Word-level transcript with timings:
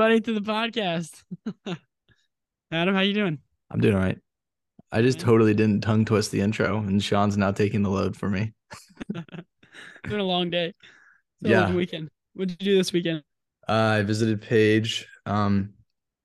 everybody, 0.00 0.20
to 0.22 0.32
the 0.32 0.40
podcast. 0.40 1.22
Adam, 2.72 2.94
how 2.94 3.02
you 3.02 3.12
doing? 3.12 3.38
I'm 3.70 3.80
doing 3.80 3.94
all 3.94 4.00
right. 4.00 4.18
I 4.90 5.02
just 5.02 5.20
totally 5.20 5.52
didn't 5.52 5.82
tongue 5.82 6.06
twist 6.06 6.30
the 6.30 6.40
intro, 6.40 6.78
and 6.78 7.02
Sean's 7.02 7.36
now 7.36 7.52
taking 7.52 7.82
the 7.82 7.90
load 7.90 8.16
for 8.16 8.28
me. 8.28 8.52
It's 10.02 10.10
been 10.10 10.20
a 10.20 10.24
long 10.24 10.48
day. 10.50 10.68
It's 11.40 11.50
Yeah. 11.50 11.72
weekend. 11.74 12.08
What 12.32 12.48
did 12.48 12.62
you 12.62 12.72
do 12.72 12.76
this 12.78 12.92
weekend? 12.92 13.22
Uh, 13.68 13.98
I 13.98 14.02
visited 14.02 14.40
Paige. 14.40 15.06
Um, 15.26 15.74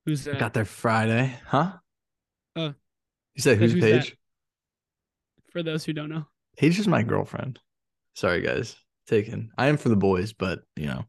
Who's 0.06 0.24
that? 0.24 0.38
got 0.38 0.54
there 0.54 0.64
Friday, 0.64 1.38
huh? 1.46 1.72
Oh. 2.56 2.74
you 3.34 3.42
said 3.42 3.58
who's 3.58 3.74
who's 3.74 3.82
that? 3.82 4.02
Paige? 4.02 4.16
For 5.52 5.62
those 5.62 5.84
who 5.84 5.92
don't 5.92 6.08
know. 6.08 6.26
Paige 6.56 6.78
is 6.78 6.88
my 6.88 7.02
girlfriend. 7.02 7.58
Sorry, 8.14 8.40
guys. 8.40 8.76
Taken. 9.06 9.50
I 9.58 9.66
am 9.66 9.76
for 9.76 9.90
the 9.90 9.96
boys, 9.96 10.32
but 10.32 10.60
you 10.76 10.86
know, 10.86 11.04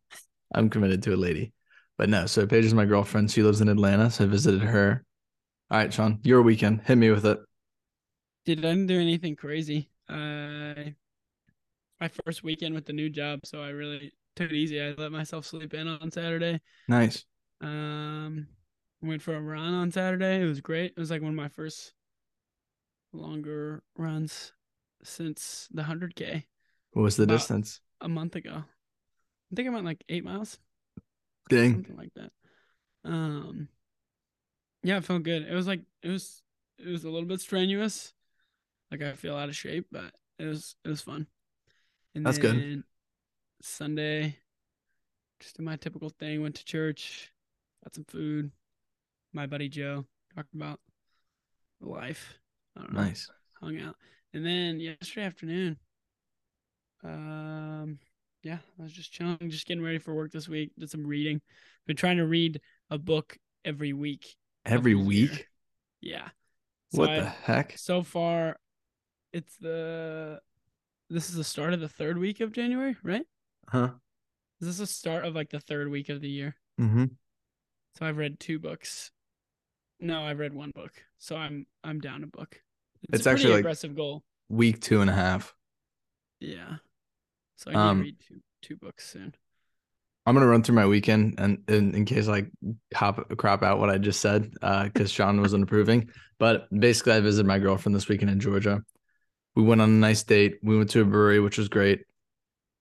I'm 0.53 0.69
committed 0.69 1.03
to 1.03 1.15
a 1.15 1.17
lady. 1.17 1.53
But 1.97 2.09
no, 2.09 2.27
so 2.27 2.45
Paige 2.45 2.65
is 2.65 2.73
my 2.73 2.85
girlfriend. 2.85 3.31
She 3.31 3.41
lives 3.41 3.61
in 3.61 3.69
Atlanta, 3.69 4.11
so 4.11 4.25
I 4.25 4.27
visited 4.27 4.61
her. 4.61 5.03
All 5.71 5.77
right, 5.79 5.91
Sean, 5.91 6.19
your 6.23 6.41
weekend. 6.43 6.81
Hit 6.85 6.97
me 6.97 7.09
with 7.09 7.25
it. 7.25 7.39
Did 8.45 8.59
I 8.59 8.69
didn't 8.69 8.87
do 8.87 8.99
anything 8.99 9.35
crazy. 9.35 9.89
Uh, 10.07 10.91
my 11.99 12.07
first 12.23 12.43
weekend 12.43 12.75
with 12.75 12.85
the 12.85 12.93
new 12.93 13.09
job, 13.09 13.41
so 13.45 13.61
I 13.61 13.69
really 13.69 14.13
took 14.35 14.51
it 14.51 14.55
easy. 14.55 14.81
I 14.81 14.91
let 14.91 15.11
myself 15.11 15.45
sleep 15.45 15.73
in 15.73 15.87
on 15.87 16.11
Saturday. 16.11 16.61
Nice. 16.87 17.25
Um, 17.61 18.47
went 19.01 19.21
for 19.21 19.35
a 19.35 19.41
run 19.41 19.73
on 19.73 19.91
Saturday. 19.91 20.41
It 20.41 20.45
was 20.45 20.61
great. 20.61 20.93
It 20.95 20.99
was 20.99 21.09
like 21.11 21.21
one 21.21 21.31
of 21.31 21.35
my 21.35 21.49
first 21.49 21.93
longer 23.11 23.83
runs 23.97 24.53
since 25.03 25.67
the 25.71 25.83
hundred 25.83 26.15
k 26.15 26.45
What 26.91 27.01
was 27.01 27.17
the 27.17 27.25
distance? 27.25 27.81
a 28.01 28.07
month 28.07 28.35
ago. 28.35 28.63
I 29.51 29.55
think 29.55 29.67
I 29.67 29.71
went 29.71 29.85
like 29.85 30.03
eight 30.09 30.23
miles. 30.23 30.59
Dang. 31.49 31.73
something 31.73 31.95
like 31.97 32.13
that. 32.15 32.31
Um, 33.03 33.67
yeah, 34.83 34.97
it 34.97 35.03
felt 35.03 35.23
good. 35.23 35.43
It 35.43 35.53
was 35.53 35.67
like 35.67 35.81
it 36.03 36.09
was 36.09 36.41
it 36.77 36.87
was 36.87 37.03
a 37.03 37.09
little 37.09 37.27
bit 37.27 37.41
strenuous. 37.41 38.13
Like 38.91 39.01
I 39.01 39.13
feel 39.13 39.35
out 39.35 39.49
of 39.49 39.55
shape, 39.55 39.87
but 39.91 40.13
it 40.39 40.45
was 40.45 40.75
it 40.85 40.89
was 40.89 41.01
fun. 41.01 41.27
And 42.15 42.25
That's 42.25 42.37
good. 42.37 42.83
Sunday, 43.61 44.37
just 45.39 45.57
did 45.57 45.63
my 45.65 45.75
typical 45.75 46.09
thing. 46.09 46.41
Went 46.41 46.55
to 46.55 46.65
church, 46.65 47.31
got 47.83 47.95
some 47.95 48.05
food. 48.05 48.51
My 49.33 49.45
buddy 49.45 49.69
Joe 49.69 50.05
talked 50.35 50.53
about 50.53 50.79
life. 51.81 52.35
I 52.75 52.81
don't 52.81 52.93
know 52.93 53.01
Nice. 53.01 53.29
hung 53.61 53.79
out. 53.79 53.95
And 54.33 54.45
then 54.45 54.79
yesterday 54.79 55.25
afternoon, 55.25 55.77
um, 57.03 57.99
yeah, 58.47 58.59
I 58.79 58.83
was 58.83 58.93
just 58.93 59.11
chilling, 59.11 59.37
just 59.49 59.67
getting 59.67 59.83
ready 59.83 59.97
for 59.97 60.13
work 60.15 60.31
this 60.31 60.47
week. 60.47 60.71
Did 60.79 60.89
some 60.89 61.05
reading. 61.05 61.41
Been 61.85 61.97
trying 61.97 62.15
to 62.17 62.25
read 62.25 62.61
a 62.89 62.97
book 62.97 63.37
every 63.65 63.91
week. 63.91 64.35
Every 64.65 64.93
the 64.93 64.99
year. 64.99 65.07
week? 65.07 65.47
Yeah. 65.99 66.29
So 66.93 66.99
What 67.01 67.09
I- 67.09 67.19
the 67.19 67.25
heck? 67.25 67.77
So 67.77 68.03
far, 68.03 68.57
it's 69.33 69.57
the. 69.57 70.39
This 71.09 71.29
is 71.29 71.35
the 71.35 71.43
start 71.43 71.73
of 71.73 71.79
the 71.81 71.89
third 71.89 72.17
week 72.17 72.39
of 72.39 72.51
January, 72.53 72.95
right? 73.03 73.25
Huh? 73.67 73.91
Is 74.61 74.67
this 74.67 74.77
the 74.77 74.87
start 74.87 75.25
of 75.25 75.35
like 75.35 75.49
the 75.49 75.59
third 75.59 75.89
week 75.89 76.07
of 76.09 76.21
the 76.21 76.29
year? 76.29 76.55
Mm-hmm. 76.79 77.05
So 77.97 78.05
I've 78.05 78.17
read 78.17 78.39
two 78.39 78.59
books. 78.59 79.11
No, 79.99 80.21
I've 80.23 80.39
read 80.39 80.53
one 80.53 80.71
book. 80.73 80.91
So 81.17 81.35
I'm 81.35 81.65
I'm 81.83 81.99
down 81.99 82.23
a 82.23 82.27
book. 82.27 82.61
It's 83.11 83.25
a 83.25 83.29
actually, 83.31 83.51
like- 83.53 83.59
aggressive 83.59 83.93
goal. 83.95 84.23
Week 84.49 84.79
two 84.79 85.01
and 85.01 85.09
a 85.09 85.13
half. 85.13 85.53
Yeah. 86.39 86.77
So 87.57 87.71
I 87.71 87.73
need 87.73 87.79
Um, 87.79 87.97
to 87.97 88.03
read 88.03 88.19
two 88.27 88.41
two 88.61 88.75
books 88.77 89.09
soon. 89.09 89.33
I'm 90.25 90.33
gonna 90.35 90.47
run 90.47 90.63
through 90.63 90.75
my 90.75 90.85
weekend 90.85 91.35
and 91.37 91.63
in, 91.69 91.95
in 91.95 92.05
case 92.05 92.27
I 92.27 92.47
cop 92.93 93.29
crop 93.37 93.63
out 93.63 93.79
what 93.79 93.89
I 93.89 93.97
just 93.97 94.19
said, 94.19 94.51
because 94.51 95.11
Sean 95.11 95.41
wasn't 95.41 95.63
approving. 95.63 96.09
But 96.37 96.67
basically, 96.77 97.13
I 97.13 97.19
visited 97.19 97.47
my 97.47 97.59
girlfriend 97.59 97.95
this 97.95 98.07
weekend 98.07 98.31
in 98.31 98.39
Georgia. 98.39 98.83
We 99.55 99.63
went 99.63 99.81
on 99.81 99.89
a 99.89 99.93
nice 99.93 100.23
date. 100.23 100.59
We 100.61 100.77
went 100.77 100.89
to 100.91 101.01
a 101.01 101.05
brewery, 101.05 101.39
which 101.39 101.57
was 101.57 101.69
great. 101.69 102.01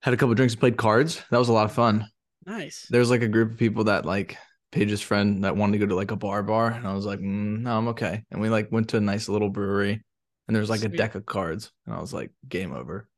Had 0.03 0.13
a 0.13 0.17
couple 0.17 0.35
drinks, 0.35 0.55
and 0.55 0.61
played 0.61 0.77
cards. 0.77 1.23
That 1.31 1.39
was 1.39 1.49
a 1.49 1.53
lot 1.53 1.65
of 1.65 1.73
fun. 1.73 2.11
Nice. 2.45 2.87
There 2.91 3.01
was 3.01 3.11
like 3.11 3.23
a 3.23 3.29
group 3.29 3.53
of 3.53 3.59
people 3.59 3.85
that 3.85 4.05
like 4.05 4.37
Paige's 4.73 5.01
friend 5.01 5.45
that 5.45 5.57
wanted 5.57 5.73
to 5.73 5.79
go 5.79 5.87
to 5.87 5.95
like 5.95 6.11
a 6.11 6.17
bar 6.17 6.43
bar, 6.43 6.71
and 6.71 6.87
I 6.87 6.95
was 6.95 7.07
like, 7.07 7.21
mm, 7.21 7.61
no, 7.61 7.79
I'm 7.79 7.89
okay. 7.89 8.25
And 8.31 8.41
we 8.41 8.51
like 8.51 8.71
went 8.71 8.91
to 8.91 8.99
a 8.99 9.01
nice 9.01 9.29
little 9.29 9.49
brewery, 9.51 10.05
and 10.47 10.55
there 10.55 10.61
was 10.61 10.71
like 10.71 10.83
a 10.83 10.89
deck 10.89 11.15
of 11.15 11.25
cards, 11.25 11.73
and 11.87 11.95
I 11.95 12.01
was 12.01 12.13
like, 12.13 12.31
game 12.49 12.73
over. 12.73 13.09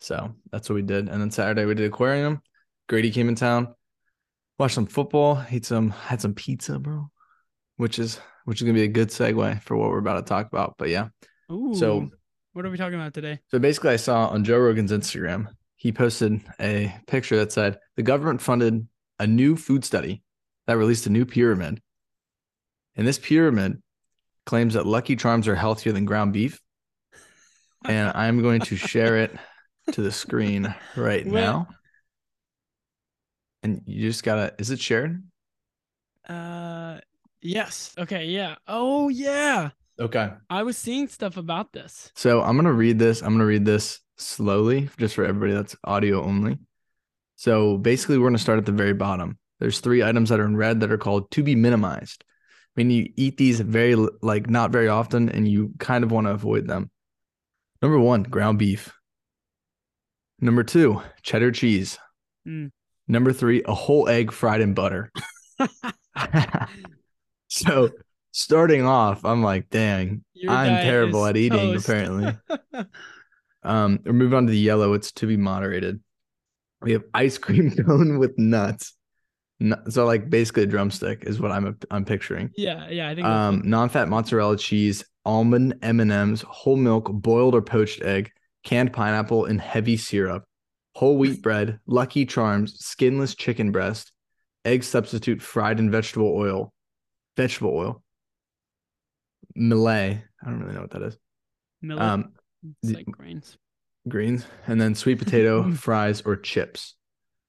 So 0.00 0.34
that's 0.50 0.68
what 0.68 0.76
we 0.76 0.82
did. 0.82 1.08
And 1.08 1.20
then 1.20 1.30
Saturday 1.30 1.64
we 1.64 1.74
did 1.74 1.86
aquarium. 1.86 2.40
Grady 2.88 3.10
came 3.10 3.28
in 3.28 3.34
town, 3.34 3.74
watched 4.58 4.74
some 4.74 4.86
football, 4.86 5.44
ate 5.50 5.66
some, 5.66 5.90
had 5.90 6.20
some 6.20 6.34
pizza, 6.34 6.78
bro, 6.78 7.10
which 7.76 7.98
is 7.98 8.20
which 8.44 8.60
is 8.60 8.64
gonna 8.64 8.74
be 8.74 8.84
a 8.84 8.88
good 8.88 9.08
segue 9.08 9.62
for 9.62 9.76
what 9.76 9.90
we're 9.90 9.98
about 9.98 10.24
to 10.24 10.28
talk 10.28 10.46
about. 10.46 10.76
But 10.78 10.88
yeah, 10.88 11.08
Ooh. 11.52 11.74
so 11.74 12.10
what 12.52 12.64
are 12.64 12.70
we 12.70 12.78
talking 12.78 12.98
about 12.98 13.14
today? 13.14 13.40
so 13.48 13.58
basically, 13.58 13.90
I 13.90 13.96
saw 13.96 14.28
on 14.28 14.44
Joe 14.44 14.58
Rogan's 14.58 14.92
Instagram, 14.92 15.48
he 15.76 15.92
posted 15.92 16.40
a 16.60 16.94
picture 17.06 17.36
that 17.36 17.52
said 17.52 17.78
the 17.96 18.02
government 18.02 18.40
funded 18.40 18.86
a 19.18 19.26
new 19.26 19.56
food 19.56 19.84
study 19.84 20.22
that 20.66 20.76
released 20.76 21.06
a 21.06 21.10
new 21.10 21.24
pyramid. 21.24 21.80
And 22.96 23.06
this 23.06 23.18
pyramid 23.18 23.80
claims 24.44 24.74
that 24.74 24.86
Lucky 24.86 25.14
Charms 25.14 25.46
are 25.46 25.54
healthier 25.54 25.92
than 25.92 26.04
ground 26.04 26.32
beef. 26.32 26.60
And 27.84 28.10
I'm 28.14 28.42
going 28.42 28.60
to 28.62 28.76
share 28.76 29.18
it 29.18 29.36
to 29.92 30.02
the 30.02 30.12
screen 30.12 30.74
right 30.96 31.26
now. 31.26 31.68
And 33.62 33.82
you 33.86 34.08
just 34.08 34.22
gotta, 34.22 34.54
is 34.58 34.70
it 34.70 34.80
shared? 34.80 35.22
Uh 36.28 36.98
yes. 37.40 37.94
Okay, 37.98 38.26
yeah. 38.26 38.56
Oh 38.66 39.08
yeah. 39.08 39.70
Okay. 40.00 40.30
I 40.48 40.62
was 40.62 40.76
seeing 40.76 41.08
stuff 41.08 41.36
about 41.36 41.72
this. 41.72 42.12
So 42.14 42.42
I'm 42.42 42.56
gonna 42.56 42.72
read 42.72 42.98
this. 42.98 43.22
I'm 43.22 43.32
gonna 43.32 43.46
read 43.46 43.64
this 43.64 44.00
slowly, 44.16 44.88
just 44.98 45.14
for 45.14 45.24
everybody 45.24 45.54
that's 45.54 45.76
audio 45.84 46.22
only. 46.22 46.58
So 47.36 47.78
basically, 47.78 48.18
we're 48.18 48.28
gonna 48.28 48.38
start 48.38 48.58
at 48.58 48.66
the 48.66 48.72
very 48.72 48.94
bottom. 48.94 49.38
There's 49.58 49.80
three 49.80 50.04
items 50.04 50.28
that 50.28 50.40
are 50.40 50.44
in 50.44 50.56
red 50.56 50.80
that 50.80 50.92
are 50.92 50.98
called 50.98 51.30
to 51.32 51.42
be 51.42 51.56
minimized. 51.56 52.24
I 52.76 52.80
mean, 52.80 52.90
you 52.90 53.12
eat 53.16 53.36
these 53.36 53.60
very 53.60 53.96
like 54.22 54.48
not 54.48 54.70
very 54.70 54.88
often, 54.88 55.28
and 55.28 55.48
you 55.48 55.72
kind 55.78 56.04
of 56.04 56.12
want 56.12 56.26
to 56.26 56.32
avoid 56.32 56.68
them. 56.68 56.90
Number 57.82 57.98
one, 57.98 58.22
ground 58.22 58.58
beef. 58.58 58.92
Number 60.40 60.62
two, 60.62 61.02
cheddar 61.22 61.50
cheese. 61.52 61.98
Mm. 62.46 62.70
Number 63.08 63.32
three, 63.32 63.62
a 63.64 63.74
whole 63.74 64.08
egg 64.08 64.32
fried 64.32 64.60
in 64.60 64.74
butter. 64.74 65.10
so 67.48 67.90
starting 68.32 68.84
off, 68.84 69.24
I'm 69.24 69.42
like, 69.42 69.68
dang, 69.70 70.24
Your 70.34 70.52
I'm 70.52 70.82
terrible 70.82 71.24
at 71.26 71.36
eating, 71.36 71.74
toast. 71.74 71.88
apparently. 71.88 72.36
Um, 73.64 73.98
we 74.04 74.12
move 74.12 74.32
on 74.34 74.46
to 74.46 74.52
the 74.52 74.56
yellow. 74.58 74.92
It's 74.94 75.10
to 75.12 75.26
be 75.26 75.36
moderated. 75.36 76.00
We 76.80 76.92
have 76.92 77.02
ice 77.12 77.38
cream 77.38 77.72
cone 77.72 78.18
with 78.18 78.38
nuts. 78.38 78.94
Nu- 79.58 79.74
So 79.90 80.06
like 80.06 80.30
basically 80.30 80.62
a 80.62 80.66
drumstick 80.66 81.24
is 81.24 81.40
what 81.40 81.50
I'm 81.50 81.76
I'm 81.90 82.04
picturing. 82.04 82.50
yeah, 82.56 82.88
yeah. 82.88 83.08
I 83.10 83.14
think 83.16 83.26
Um, 83.26 83.62
non-fat 83.64 84.08
mozzarella 84.08 84.56
cheese, 84.56 85.04
almond 85.24 85.74
M 85.82 85.98
and 85.98 86.12
M's, 86.12 86.42
whole 86.42 86.76
milk, 86.76 87.10
boiled 87.12 87.54
or 87.56 87.60
poached 87.60 88.00
egg, 88.00 88.30
canned 88.64 88.92
pineapple, 88.92 89.44
in 89.46 89.58
heavy 89.58 89.96
syrup. 89.96 90.44
Whole 90.94 91.16
wheat 91.16 91.42
bread, 91.42 91.78
Lucky 91.86 92.26
Charms, 92.26 92.74
skinless 92.84 93.34
chicken 93.34 93.70
breast, 93.70 94.12
egg 94.64 94.82
substitute 94.82 95.40
fried 95.40 95.78
in 95.78 95.90
vegetable 95.90 96.34
oil, 96.34 96.72
vegetable 97.36 97.76
oil, 97.76 98.02
millet. 99.54 100.18
I 100.42 100.46
don't 100.46 100.60
really 100.60 100.74
know 100.74 100.80
what 100.82 100.90
that 100.90 101.02
is. 101.02 101.16
millet, 101.82 102.02
Um, 102.02 102.32
it's 102.82 102.92
like 102.92 103.06
grains. 103.06 103.56
greens, 104.08 104.44
and 104.66 104.80
then 104.80 104.94
sweet 104.94 105.18
potato, 105.18 105.70
fries, 105.74 106.22
or 106.22 106.36
chips. 106.36 106.94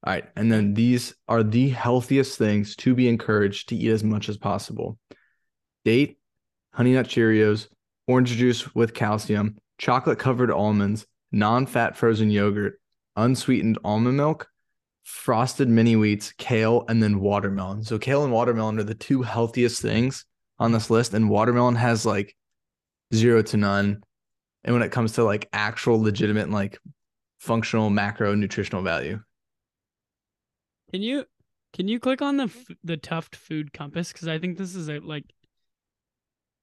All 0.05 0.13
right. 0.13 0.25
And 0.35 0.51
then 0.51 0.73
these 0.75 1.13
are 1.27 1.43
the 1.43 1.69
healthiest 1.69 2.37
things 2.37 2.75
to 2.77 2.95
be 2.95 3.09
encouraged 3.09 3.69
to 3.69 3.75
eat 3.75 3.89
as 3.89 4.03
much 4.03 4.29
as 4.29 4.37
possible 4.37 4.97
date, 5.85 6.19
honey 6.73 6.93
nut 6.93 7.07
Cheerios, 7.07 7.67
orange 8.07 8.29
juice 8.31 8.73
with 8.75 8.93
calcium, 8.93 9.57
chocolate 9.79 10.19
covered 10.19 10.51
almonds, 10.51 11.07
non 11.31 11.65
fat 11.65 11.97
frozen 11.97 12.29
yogurt, 12.29 12.79
unsweetened 13.15 13.79
almond 13.83 14.17
milk, 14.17 14.47
frosted 15.03 15.67
mini 15.67 15.95
wheats, 15.95 16.33
kale, 16.37 16.85
and 16.87 17.01
then 17.01 17.19
watermelon. 17.19 17.83
So, 17.83 17.97
kale 17.97 18.23
and 18.23 18.31
watermelon 18.31 18.77
are 18.77 18.83
the 18.83 18.93
two 18.93 19.23
healthiest 19.23 19.81
things 19.81 20.25
on 20.59 20.71
this 20.71 20.91
list. 20.91 21.15
And 21.15 21.29
watermelon 21.29 21.75
has 21.75 22.05
like 22.05 22.35
zero 23.13 23.41
to 23.41 23.57
none 23.57 24.03
and 24.63 24.73
when 24.73 24.83
it 24.83 24.91
comes 24.91 25.13
to 25.13 25.23
like 25.23 25.49
actual 25.53 26.01
legitimate 26.01 26.49
like 26.49 26.77
functional 27.39 27.89
macro 27.89 28.35
nutritional 28.35 28.83
value 28.83 29.19
Can 30.91 31.01
you 31.01 31.25
can 31.73 31.87
you 31.87 31.99
click 31.99 32.21
on 32.21 32.37
the 32.37 32.51
the 32.83 32.97
Tufts 32.97 33.37
Food 33.37 33.73
Compass? 33.73 34.11
Because 34.11 34.27
I 34.27 34.39
think 34.39 34.57
this 34.57 34.75
is 34.75 34.89
a 34.89 34.99
like 34.99 35.25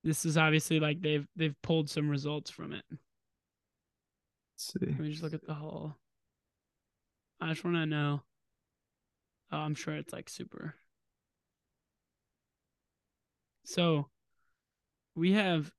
this 0.03 0.25
is 0.25 0.37
obviously 0.37 0.81
like 0.81 1.01
they've 1.01 1.27
they've 1.37 1.55
pulled 1.63 1.89
some 1.89 2.09
results 2.09 2.51
from 2.51 2.73
it. 2.73 2.85
Let's 4.57 4.73
see. 4.73 4.87
Let 4.87 5.01
me 5.01 5.11
just 5.11 5.23
look 5.23 5.35
at 5.35 5.47
the 5.47 5.55
whole. 5.55 5.95
I 7.41 7.49
just 7.51 7.65
want 7.65 7.77
to 7.77 7.87
know. 7.87 8.23
Oh, 9.53 9.59
I'm 9.59 9.75
sure 9.75 9.95
it's 9.95 10.13
like 10.13 10.29
super. 10.29 10.75
So 13.65 14.09
we 15.15 15.33
have 15.33 15.73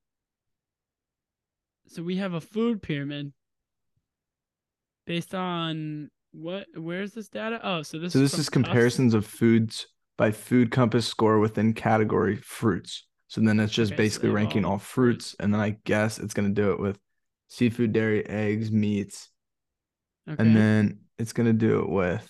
so 1.87 2.03
we 2.03 2.17
have 2.17 2.33
a 2.33 2.41
food 2.41 2.81
pyramid 2.81 3.33
based 5.05 5.33
on 5.33 6.09
what 6.31 6.67
where's 6.75 7.13
this 7.13 7.29
data? 7.29 7.59
Oh, 7.63 7.81
so 7.81 7.97
this 7.99 8.13
So 8.13 8.19
is 8.19 8.31
this 8.31 8.37
is 8.39 8.47
us? 8.47 8.49
comparisons 8.49 9.13
of 9.13 9.25
foods 9.25 9.87
by 10.17 10.31
food 10.31 10.71
compass 10.71 11.07
score 11.07 11.39
within 11.39 11.73
category 11.73 12.35
fruits. 12.35 13.05
So 13.27 13.41
then 13.41 13.59
it's 13.59 13.73
just 13.73 13.93
Okay, 13.93 14.03
basically 14.03 14.29
have 14.29 14.35
ranking 14.35 14.65
all 14.65 14.73
all 14.73 14.77
fruits, 14.79 15.35
and 15.39 15.53
then 15.53 15.61
I 15.61 15.77
guess 15.85 16.19
it's 16.19 16.33
gonna 16.33 16.49
do 16.49 16.71
it 16.71 16.79
with 16.79 16.99
seafood, 17.47 17.93
dairy, 17.93 18.25
eggs, 18.27 18.71
meats, 18.71 19.29
Okay. 20.27 20.43
and 20.43 20.55
then 20.55 20.99
it's 21.17 21.33
gonna 21.33 21.53
do 21.53 21.79
it 21.79 21.89
with 21.89 22.27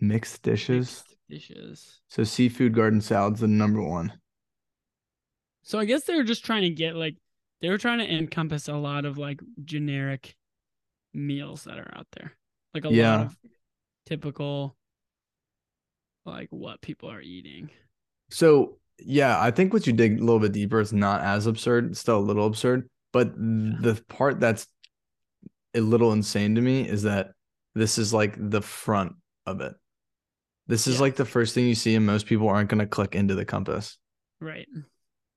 mixed 0.00 0.42
dishes. 0.42 1.04
Mixed 1.04 1.16
dishes. 1.28 2.00
So 2.08 2.24
seafood 2.24 2.74
garden 2.74 3.00
salad's 3.00 3.40
the 3.40 3.48
number 3.48 3.82
one. 3.82 4.12
So 5.62 5.78
I 5.78 5.84
guess 5.84 6.04
they 6.04 6.14
were 6.14 6.24
just 6.24 6.44
trying 6.44 6.62
to 6.62 6.70
get 6.70 6.94
like 6.94 7.16
they 7.60 7.70
were 7.70 7.78
trying 7.78 7.98
to 7.98 8.12
encompass 8.12 8.68
a 8.68 8.74
lot 8.74 9.04
of 9.04 9.18
like 9.18 9.40
generic 9.64 10.36
meals 11.14 11.64
that 11.64 11.78
are 11.78 11.92
out 11.96 12.06
there. 12.12 12.32
Like 12.74 12.84
a 12.84 12.90
Yeah. 12.90 13.16
lot 13.16 13.26
of 13.26 13.36
typical 14.06 14.76
like 16.26 16.48
what 16.50 16.80
people 16.80 17.10
are 17.10 17.20
eating. 17.20 17.70
So 18.30 18.78
yeah, 18.98 19.40
I 19.40 19.50
think 19.50 19.72
once 19.72 19.86
you 19.86 19.92
dig 19.92 20.18
a 20.18 20.24
little 20.24 20.40
bit 20.40 20.52
deeper, 20.52 20.80
it's 20.80 20.92
not 20.92 21.20
as 21.22 21.46
absurd. 21.46 21.90
It's 21.90 22.00
still 22.00 22.18
a 22.18 22.20
little 22.20 22.46
absurd. 22.46 22.88
But 23.12 23.34
the 23.36 24.02
part 24.08 24.40
that's 24.40 24.66
a 25.74 25.80
little 25.80 26.12
insane 26.12 26.54
to 26.56 26.60
me 26.60 26.88
is 26.88 27.02
that 27.04 27.32
this 27.74 27.98
is 27.98 28.12
like 28.12 28.34
the 28.38 28.62
front 28.62 29.14
of 29.46 29.60
it. 29.60 29.74
This 30.66 30.86
is 30.86 30.96
Yeah. 30.96 31.00
like 31.02 31.16
the 31.16 31.24
first 31.24 31.54
thing 31.54 31.66
you 31.66 31.74
see, 31.74 31.94
and 31.94 32.06
most 32.06 32.26
people 32.26 32.48
aren't 32.48 32.70
gonna 32.70 32.86
click 32.86 33.14
into 33.14 33.34
the 33.34 33.44
compass. 33.44 33.98
Right. 34.40 34.66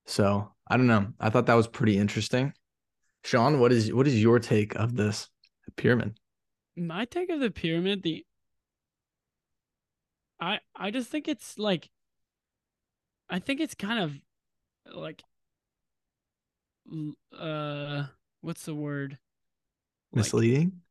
So 0.05 0.53
I 0.67 0.77
don't 0.77 0.87
know. 0.87 1.13
I 1.19 1.29
thought 1.29 1.47
that 1.47 1.55
was 1.55 1.67
pretty 1.67 1.97
interesting. 1.97 2.53
Sean, 3.23 3.59
what 3.59 3.71
is 3.71 3.91
what 3.93 4.07
is 4.07 4.21
your 4.21 4.39
take 4.39 4.75
of 4.75 4.95
this 4.95 5.29
pyramid? 5.75 6.17
My 6.75 7.05
take 7.05 7.29
of 7.29 7.39
the 7.39 7.51
pyramid, 7.51 8.03
the 8.03 8.25
I 10.39 10.59
I 10.75 10.91
just 10.91 11.09
think 11.09 11.27
it's 11.27 11.57
like 11.57 11.89
I 13.29 13.39
think 13.39 13.59
it's 13.59 13.75
kind 13.75 13.99
of 13.99 14.95
like 14.95 15.23
uh 17.37 18.05
what's 18.41 18.63
the 18.63 18.75
word? 18.75 19.17
Like, 20.13 20.25
Misleading? 20.25 20.81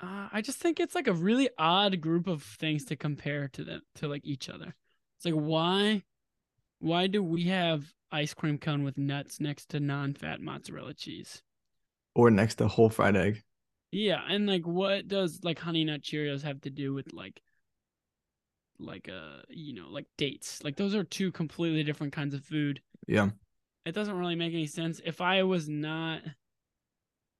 uh, 0.00 0.28
I 0.32 0.40
just 0.40 0.58
think 0.58 0.80
it's 0.80 0.94
like 0.94 1.06
a 1.06 1.12
really 1.12 1.48
odd 1.58 2.00
group 2.00 2.26
of 2.26 2.42
things 2.42 2.84
to 2.86 2.96
compare 2.96 3.48
to 3.48 3.64
them 3.64 3.82
to 3.96 4.08
like 4.08 4.24
each 4.24 4.48
other. 4.48 4.74
It's 5.16 5.24
like 5.24 5.34
why 5.34 6.02
why 6.80 7.06
do 7.06 7.22
we 7.22 7.44
have 7.44 7.84
ice 8.10 8.34
cream 8.34 8.58
cone 8.58 8.82
with 8.82 8.98
nuts 8.98 9.40
next 9.40 9.68
to 9.70 9.80
non-fat 9.80 10.40
mozzarella 10.40 10.94
cheese? 10.94 11.42
Or 12.14 12.30
next 12.30 12.56
to 12.56 12.68
whole 12.68 12.90
fried 12.90 13.16
egg? 13.16 13.42
Yeah, 13.92 14.20
and 14.28 14.46
like 14.46 14.66
what 14.66 15.06
does 15.06 15.40
like 15.44 15.58
honey 15.58 15.84
nut 15.84 16.02
Cheerios 16.02 16.42
have 16.42 16.60
to 16.62 16.70
do 16.70 16.92
with 16.92 17.12
like 17.12 17.40
like 18.82 19.08
uh 19.08 19.42
you 19.48 19.74
know 19.74 19.88
like 19.88 20.06
dates? 20.18 20.62
Like 20.62 20.76
those 20.76 20.94
are 20.94 21.04
two 21.04 21.32
completely 21.32 21.82
different 21.82 22.12
kinds 22.12 22.34
of 22.34 22.44
food. 22.44 22.80
Yeah. 23.06 23.30
It 23.84 23.94
doesn't 23.94 24.16
really 24.16 24.36
make 24.36 24.52
any 24.52 24.66
sense. 24.66 25.00
If 25.04 25.20
I 25.20 25.42
was 25.42 25.68
not 25.68 26.20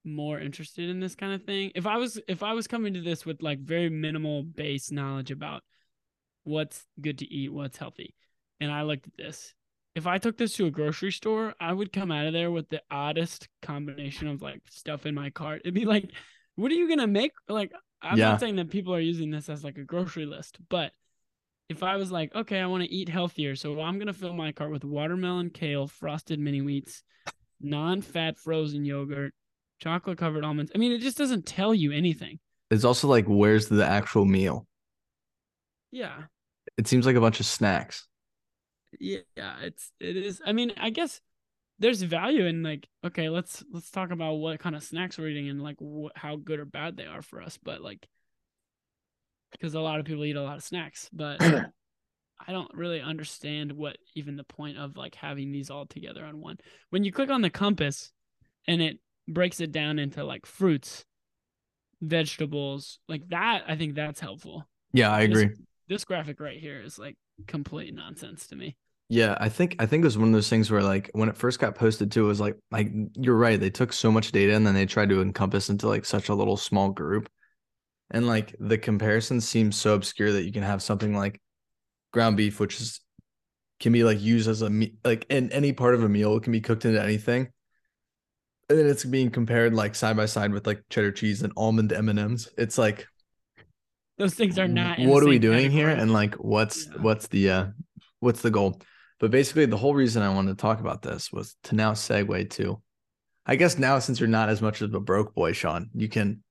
more 0.05 0.41
interested 0.41 0.91
in 0.91 0.99
this 0.99 1.15
kind 1.15 1.33
of 1.33 1.45
thing, 1.45 1.71
if 1.75 1.87
I 1.87 1.97
was 1.97 2.21
if 2.29 2.43
I 2.43 2.53
was 2.55 2.67
coming 2.67 2.95
to 2.95 3.01
this 3.01 3.25
with 3.25 3.43
like 3.43 3.61
very 3.61 3.89
minimal 3.89 4.43
base 4.43 4.91
knowledge 4.91 5.31
about 5.31 5.63
what's 6.45 6.85
good 7.01 7.19
to 7.19 7.33
eat, 7.33 7.53
what's 7.53 7.79
healthy, 7.79 8.15
and 8.61 8.71
I 8.73 8.83
looked 8.83 9.07
at 9.07 9.17
this, 9.17 9.55
if 9.95 10.07
I 10.07 10.19
took 10.19 10.37
this 10.37 10.55
to 10.57 10.67
a 10.67 10.71
grocery 10.71 11.13
store, 11.13 11.55
I 11.61 11.73
would 11.73 11.93
come 11.93 12.11
out 12.11 12.27
of 12.27 12.33
there 12.33 12.51
with 12.51 12.69
the 12.69 12.83
oddest 12.91 13.49
combination 13.61 14.27
of 14.27 14.43
like 14.43 14.61
stuff 14.69 15.07
in 15.07 15.15
my 15.15 15.31
cart. 15.31 15.63
It'd 15.65 15.75
be 15.75 15.85
like, 15.85 16.11
what 16.57 16.73
are 16.73 16.75
you 16.75 16.89
gonna 16.89 17.07
make? 17.07 17.33
Like, 17.49 17.73
I'm 18.01 18.19
Yeah. 18.19 18.31
not 18.31 18.41
saying 18.41 18.57
that 18.57 18.71
people 18.71 18.95
are 18.95 19.01
using 19.01 19.31
this 19.31 19.49
as 19.49 19.63
like 19.63 19.79
a 19.79 19.85
grocery 19.85 20.27
list, 20.27 20.59
but 20.69 20.93
if 21.73 21.83
I 21.83 21.97
was 21.97 22.11
like, 22.13 22.35
okay, 22.35 22.61
I 22.61 22.67
want 22.67 22.85
to 22.85 22.91
eat 22.93 23.09
healthier, 23.09 23.57
so 23.57 23.81
I'm 23.81 23.99
gonna 23.99 24.13
fill 24.13 24.35
my 24.35 24.53
cart 24.53 24.71
with 24.71 24.85
watermelon, 24.85 25.51
kale, 25.51 25.89
frosted 25.89 26.39
mini 26.41 26.61
wheats, 26.61 27.03
non-fat 27.61 28.39
frozen 28.39 28.85
yogurt, 28.85 29.35
chocolate 29.81 30.19
covered 30.19 30.45
almonds. 30.45 30.73
I 30.75 30.79
mean, 30.79 30.93
it 30.93 31.01
just 31.01 31.19
doesn't 31.19 31.47
tell 31.47 31.75
you 31.75 31.93
anything. 31.93 32.39
It's 32.71 32.85
also 32.85 33.07
like 33.09 33.27
where's 33.27 33.69
the 33.69 33.85
actual 33.85 34.25
meal? 34.25 34.67
Yeah, 35.91 36.25
It 36.77 36.87
seems 36.87 37.07
like 37.07 37.17
a 37.17 37.21
bunch 37.21 37.41
of 37.41 37.47
snacks. 37.47 38.07
yeah, 39.01 39.21
it's 39.61 39.91
it 40.01 40.17
is. 40.17 40.41
I 40.45 40.53
mean, 40.53 40.73
I 40.77 40.91
guess 40.91 41.21
there's 41.79 42.03
value 42.03 42.47
in 42.47 42.63
like, 42.63 42.89
okay, 43.05 43.29
let's 43.29 43.65
let's 43.73 43.91
talk 43.91 44.11
about 44.11 44.35
what 44.35 44.61
kind 44.61 44.77
of 44.77 44.83
snacks 44.85 45.19
we're 45.19 45.29
eating 45.29 45.49
and 45.51 45.63
like 45.63 45.79
wh- 45.81 46.17
how 46.19 46.37
good 46.37 46.61
or 46.61 46.65
bad 46.67 46.97
they 46.97 47.07
are 47.07 47.23
for 47.23 47.43
us. 47.43 47.59
But 47.63 47.83
like, 47.83 48.07
because 49.53 49.75
a 49.75 49.81
lot 49.81 50.01
of 50.01 50.07
people 50.07 50.25
eat 50.25 50.37
a 50.37 50.43
lot 50.43 50.57
of 50.57 50.65
snacks, 50.65 51.09
but 51.13 51.41
I 52.47 52.51
don't 52.53 52.75
really 52.75 53.01
understand 53.01 53.73
what 53.73 53.97
even 54.17 54.37
the 54.37 54.45
point 54.45 54.79
of 54.79 54.97
like 54.97 55.15
having 55.15 55.53
these 55.53 55.71
all 55.71 55.87
together 55.87 56.25
on 56.25 56.41
one. 56.41 56.59
When 56.91 57.05
you 57.05 57.13
click 57.13 57.31
on 57.31 57.43
the 57.43 57.51
compass 57.51 58.11
and 58.67 58.83
it 58.83 58.99
breaks 59.29 59.61
it 59.61 59.71
down 59.73 59.99
into 59.99 60.25
like 60.25 60.47
fruits, 60.47 61.05
vegetables, 62.01 62.99
like 63.09 63.29
that, 63.29 63.63
I 63.69 63.77
think 63.77 63.95
that's 63.95 64.21
helpful. 64.21 64.69
Yeah, 64.93 65.13
I 65.13 65.27
This- 65.27 65.43
agree. 65.43 65.57
This 65.89 66.05
graphic 66.05 66.41
right 66.41 66.59
here 66.59 66.81
is 66.81 66.99
like 66.99 67.17
complete 67.47 67.95
nonsense 67.95 68.47
to 68.47 68.57
me. 68.57 68.77
Yeah, 69.09 69.37
I 69.39 69.51
think 69.51 69.77
I 69.79 69.85
think 69.85 70.03
it 70.03 70.07
was 70.07 70.17
one 70.17 70.29
of 70.29 70.33
those 70.33 70.49
things 70.49 70.71
where 70.71 70.83
like 70.83 71.11
when 71.13 71.29
it 71.29 71.37
first 71.37 71.59
got 71.59 71.75
posted 71.75 72.11
to, 72.13 72.25
it 72.25 72.29
was 72.29 72.41
like 72.41 72.57
like 72.71 72.91
you're 73.15 73.37
right. 73.37 73.61
They 73.61 73.69
took 73.69 73.93
so 73.93 74.11
much 74.11 74.33
data 74.33 74.55
and 74.55 74.67
then 74.67 74.75
they 74.75 74.87
tried 74.87 75.11
to 75.11 75.21
encompass 75.21 75.69
into 75.69 75.89
like 75.89 76.07
such 76.07 76.31
a 76.31 76.35
little 76.35 76.57
small 76.57 76.91
group. 76.91 77.29
And 78.13 78.27
like 78.27 78.55
the 78.61 78.79
comparison 78.79 79.41
seems 79.41 79.75
so 79.77 79.95
obscure 79.95 80.33
that 80.33 80.45
you 80.45 80.53
can 80.53 80.63
have 80.63 80.83
something 80.83 81.17
like 81.17 81.41
ground 82.13 82.37
beef, 82.37 82.61
which 82.61 82.81
is 82.81 83.01
can 83.81 83.93
be 83.93 84.05
like 84.05 84.21
used 84.21 84.49
as 84.49 84.63
a 84.63 84.71
me- 84.71 84.95
like 85.05 85.27
in 85.29 85.51
any 85.51 85.73
part 85.73 85.95
of 85.95 86.05
a 86.05 86.09
meal, 86.09 86.37
it 86.37 86.45
can 86.45 86.53
be 86.53 86.61
cooked 86.61 86.85
into 86.85 87.03
anything. 87.03 87.49
And 88.69 88.79
then 88.79 88.87
it's 88.87 89.05
being 89.05 89.31
compared 89.31 89.75
like 89.75 89.95
side 89.95 90.17
by 90.17 90.27
side 90.27 90.53
with 90.53 90.67
like 90.67 90.83
cheddar 90.89 91.11
cheese 91.11 91.43
and 91.43 91.53
almond 91.57 91.93
M 91.93 92.09
and 92.09 92.19
M's. 92.19 92.49
It's 92.57 92.79
like 92.79 93.07
Those 94.19 94.35
things 94.35 94.59
are 94.59 94.69
not. 94.69 94.99
what 95.01 95.23
are 95.23 95.29
we 95.29 95.39
doing 95.39 95.71
here 95.71 95.89
and 95.89 96.13
like 96.13 96.35
what's 96.37 96.87
Yeah. 96.87 97.01
what's 97.03 97.27
the 97.29 97.51
uh 97.51 97.67
what's 98.21 98.43
the 98.43 98.51
goal 98.51 98.81
but 99.19 99.31
basically 99.31 99.67
the 99.67 99.77
whole 99.77 99.95
reason 99.95 100.23
i 100.23 100.29
wanted 100.33 100.57
to 100.57 100.63
talk 100.63 100.79
about 100.81 101.03
this 101.03 101.33
was 101.33 101.57
to 101.65 101.75
now 101.75 101.93
segue 101.93 102.51
to 102.51 102.81
i 103.47 103.57
guess 103.57 103.79
now 103.79 103.99
since 103.99 104.21
you're 104.21 104.29
not 104.29 104.49
as 104.49 104.63
much 104.63 104.81
of 104.81 104.95
a 104.95 105.01
broke 105.01 105.35
boy 105.35 105.51
sean 105.53 105.91
you 105.95 106.09
can 106.09 106.43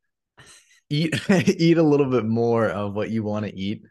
eat 0.92 1.14
eat 1.48 1.78
a 1.78 1.84
little 1.84 2.10
bit 2.10 2.26
more 2.26 2.68
of 2.68 2.94
what 2.94 3.10
you 3.10 3.24
want 3.24 3.46
to 3.46 3.56
eat 3.58 3.82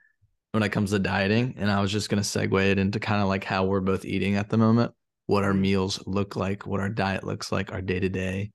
when 0.52 0.62
it 0.62 0.70
comes 0.70 0.90
to 0.90 0.98
dieting 0.98 1.54
and 1.58 1.70
i 1.70 1.80
was 1.80 1.90
just 1.90 2.08
going 2.08 2.22
to 2.22 2.28
segue 2.28 2.70
it 2.70 2.78
into 2.78 3.00
kind 3.00 3.22
of 3.22 3.28
like 3.28 3.44
how 3.44 3.64
we're 3.64 3.80
both 3.80 4.04
eating 4.04 4.36
at 4.36 4.48
the 4.48 4.56
moment 4.58 4.92
what 5.26 5.44
our 5.44 5.54
meals 5.54 6.02
look 6.06 6.36
like 6.36 6.66
what 6.66 6.80
our 6.80 6.88
diet 6.88 7.24
looks 7.24 7.52
like 7.52 7.72
our 7.72 7.80
day 7.80 8.00
to 8.00 8.08
day 8.08 8.50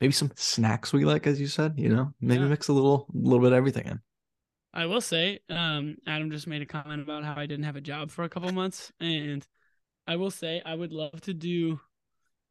maybe 0.00 0.12
some 0.12 0.30
snacks 0.36 0.92
we 0.92 1.04
like 1.04 1.26
as 1.26 1.40
you 1.40 1.46
said 1.46 1.74
you 1.76 1.88
know 1.88 2.12
maybe 2.20 2.42
Yeah. 2.42 2.48
mix 2.48 2.68
a 2.68 2.72
little 2.72 3.06
little 3.12 3.40
bit 3.40 3.52
of 3.52 3.56
everything 3.58 3.86
in 3.86 4.00
I 4.76 4.86
will 4.86 5.00
say, 5.00 5.38
um, 5.50 5.98
Adam 6.04 6.32
just 6.32 6.48
made 6.48 6.60
a 6.60 6.66
comment 6.66 7.00
about 7.00 7.22
how 7.22 7.36
I 7.36 7.46
didn't 7.46 7.64
have 7.64 7.76
a 7.76 7.80
job 7.80 8.10
for 8.10 8.24
a 8.24 8.28
couple 8.28 8.50
months, 8.52 8.90
and 8.98 9.46
I 10.08 10.16
will 10.16 10.32
say 10.32 10.62
I 10.66 10.74
would 10.74 10.92
love 10.92 11.20
to 11.20 11.32
do 11.32 11.78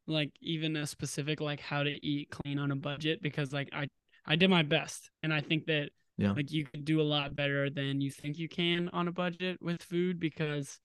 like 0.08 0.32
even 0.42 0.78
a 0.78 0.88
specific 0.88 1.42
like 1.42 1.60
how 1.60 1.84
to 1.84 1.92
eat 2.06 2.30
clean 2.30 2.60
on 2.60 2.72
a 2.72 2.78
budget 2.78 3.22
because 3.22 3.52
like 3.52 3.68
I 3.74 3.88
I 4.26 4.36
did 4.36 4.50
my 4.50 4.64
best, 4.64 5.10
and 5.22 5.34
I 5.34 5.42
think 5.42 5.66
that 5.66 5.90
Yeah. 6.18 6.34
like 6.34 6.52
you 6.52 6.66
could 6.66 6.86
do 6.86 7.02
a 7.02 7.04
lot 7.04 7.36
better 7.36 7.70
than 7.70 8.02
you 8.02 8.12
think 8.12 8.38
you 8.38 8.48
can 8.48 8.90
on 8.90 9.08
a 9.08 9.12
budget 9.12 9.62
with 9.62 9.82
food 9.84 10.20
because 10.20 10.80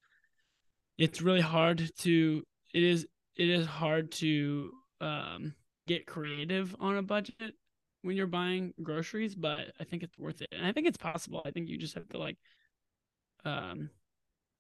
it's 0.97 1.23
really 1.23 1.41
hard 1.41 1.91
to 1.99 2.43
it 2.75 2.83
is 2.83 3.07
it 3.37 3.49
is 3.49 3.67
hard 3.67 4.11
to 4.11 4.73
um 5.01 5.55
get 5.87 6.07
creative 6.07 6.75
on 6.81 6.97
a 6.97 7.03
budget 7.03 7.55
when 8.03 8.17
you're 8.17 8.27
buying 8.27 8.73
groceries, 8.83 9.35
but 9.35 9.73
I 9.81 9.85
think 9.85 10.03
it's 10.03 10.17
worth 10.19 10.41
it. 10.41 10.49
And 10.53 10.65
I 10.67 10.73
think 10.73 10.87
it's 10.87 10.97
possible. 10.99 11.43
I 11.45 11.51
think 11.51 11.69
you 11.69 11.79
just 11.79 11.95
have 11.95 12.09
to 12.11 12.19
like 12.19 12.37
um 13.45 13.91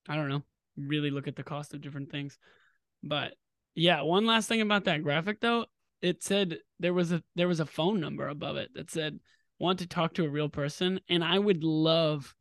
I 0.08 0.16
don't 0.16 0.28
know, 0.28 0.42
really 0.76 1.11
look 1.11 1.28
at 1.28 1.37
the 1.37 1.42
cost 1.42 1.75
of 1.75 1.80
different 1.80 2.11
things. 2.11 2.38
But 3.02 3.35
yeah, 3.75 4.02
one 4.02 4.26
last 4.26 4.49
thing 4.49 4.61
about 4.61 4.85
that 4.85 5.02
graphic 5.02 5.40
though, 5.40 5.66
it 6.02 6.22
said 6.22 6.58
there 6.78 6.94
was 6.94 7.12
a 7.12 7.22
there 7.34 7.48
was 7.48 7.60
a 7.60 7.66
phone 7.66 8.00
number 8.00 8.28
above 8.28 8.56
it 8.56 8.70
that 8.74 8.90
said 8.90 9.18
want 9.58 9.80
to 9.80 9.86
talk 9.86 10.14
to 10.14 10.24
a 10.24 10.30
real 10.30 10.48
person 10.48 11.00
and 11.08 11.24
I 11.24 11.38
would 11.38 11.64
love 11.64 12.34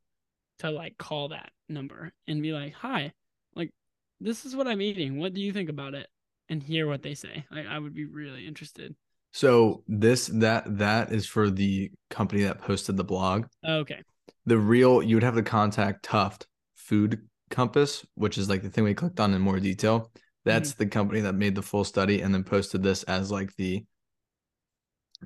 to 0.59 0.71
like 0.71 0.97
call 0.97 1.29
that 1.29 1.51
number 1.69 2.13
and 2.27 2.41
be 2.41 2.51
like, 2.51 2.73
"Hi, 2.75 3.13
like 3.55 3.71
this 4.19 4.45
is 4.45 4.55
what 4.55 4.67
I'm 4.67 4.81
eating. 4.81 5.19
What 5.19 5.33
do 5.33 5.41
you 5.41 5.53
think 5.53 5.69
about 5.69 5.93
it?" 5.93 6.07
and 6.49 6.63
hear 6.63 6.87
what 6.87 7.03
they 7.03 7.13
say. 7.13 7.45
Like 7.51 7.67
I 7.67 7.79
would 7.79 7.93
be 7.93 8.05
really 8.05 8.47
interested. 8.47 8.95
So 9.31 9.83
this 9.87 10.27
that 10.27 10.77
that 10.77 11.11
is 11.11 11.27
for 11.27 11.49
the 11.49 11.91
company 12.09 12.43
that 12.43 12.59
posted 12.59 12.97
the 12.97 13.03
blog. 13.03 13.45
Oh, 13.63 13.79
okay. 13.79 14.01
The 14.45 14.57
real 14.57 15.03
you 15.03 15.15
would 15.15 15.23
have 15.23 15.35
to 15.35 15.43
contact 15.43 16.03
Tufts 16.03 16.47
Food 16.75 17.27
Compass, 17.49 18.05
which 18.15 18.37
is 18.37 18.49
like 18.49 18.63
the 18.63 18.69
thing 18.69 18.83
we 18.83 18.93
clicked 18.93 19.19
on 19.19 19.33
in 19.33 19.41
more 19.41 19.59
detail. 19.59 20.11
That's 20.47 20.73
the 20.73 20.87
company 20.87 21.21
that 21.21 21.33
made 21.33 21.55
the 21.55 21.61
full 21.61 21.83
study 21.83 22.21
and 22.21 22.33
then 22.33 22.43
posted 22.43 22.83
this 22.83 23.03
as 23.03 23.31
like 23.31 23.55
the 23.55 23.83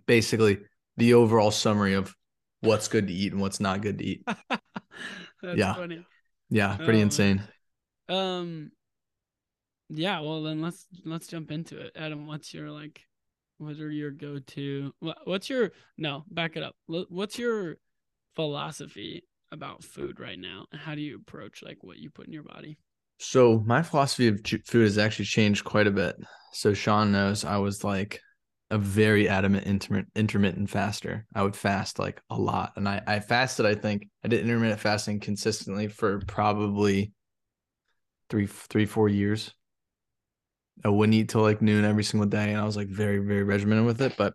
basically 0.05 0.59
the 0.97 1.13
overall 1.13 1.51
summary 1.51 1.93
of 1.93 2.15
what's 2.61 2.87
good 2.87 3.07
to 3.07 3.13
eat 3.13 3.31
and 3.31 3.41
what's 3.41 3.59
not 3.59 3.81
good 3.81 3.97
to 3.99 4.05
eat. 4.05 4.23
That's 5.41 5.59
Yeah. 5.59 5.75
funny. 5.75 6.05
Yeah, 6.49 6.75
pretty 6.75 6.99
man. 6.99 7.05
insane. 7.07 7.43
Um 8.09 8.71
yeah, 9.89 10.19
well 10.21 10.43
then 10.43 10.61
let's 10.61 10.87
let's 11.05 11.27
jump 11.27 11.51
into 11.51 11.77
it. 11.79 11.91
Adam, 11.95 12.27
what's 12.27 12.53
your 12.53 12.69
like 12.71 13.01
what 13.57 13.79
are 13.79 13.91
your 13.91 14.11
go-to 14.11 14.93
what's 15.25 15.49
your 15.49 15.71
no, 15.97 16.23
back 16.29 16.55
it 16.55 16.63
up. 16.63 16.75
What's 16.87 17.37
your 17.37 17.77
philosophy 18.35 19.23
about 19.51 19.83
food 19.83 20.19
right 20.19 20.39
now? 20.39 20.65
How 20.73 20.95
do 20.95 21.01
you 21.01 21.15
approach 21.17 21.61
like 21.61 21.79
what 21.81 21.97
you 21.97 22.09
put 22.09 22.27
in 22.27 22.33
your 22.33 22.43
body? 22.43 22.77
So 23.21 23.63
my 23.67 23.83
philosophy 23.83 24.27
of 24.27 24.41
food 24.65 24.83
has 24.83 24.97
actually 24.97 25.25
changed 25.25 25.63
quite 25.63 25.85
a 25.85 25.91
bit. 25.91 26.15
So 26.53 26.73
Sean 26.73 27.11
knows 27.11 27.45
I 27.45 27.57
was 27.57 27.83
like 27.83 28.19
a 28.71 28.79
very 28.79 29.29
adamant 29.29 29.67
intermittent 29.67 30.11
intermittent 30.15 30.71
faster. 30.71 31.27
I 31.35 31.43
would 31.43 31.55
fast 31.55 31.99
like 31.99 32.19
a 32.31 32.35
lot, 32.35 32.73
and 32.77 32.89
I 32.89 32.99
I 33.05 33.19
fasted. 33.19 33.67
I 33.67 33.75
think 33.75 34.07
I 34.23 34.27
did 34.27 34.41
intermittent 34.41 34.79
fasting 34.79 35.19
consistently 35.19 35.87
for 35.87 36.19
probably 36.21 37.13
three 38.31 38.47
three 38.47 38.87
four 38.87 39.07
years. 39.07 39.53
I 40.83 40.89
wouldn't 40.89 41.13
eat 41.13 41.29
till 41.29 41.41
like 41.41 41.61
noon 41.61 41.85
every 41.85 42.03
single 42.03 42.27
day, 42.27 42.51
and 42.51 42.59
I 42.59 42.65
was 42.65 42.75
like 42.75 42.87
very 42.87 43.19
very 43.19 43.43
regimented 43.43 43.85
with 43.85 44.01
it. 44.01 44.15
But 44.17 44.33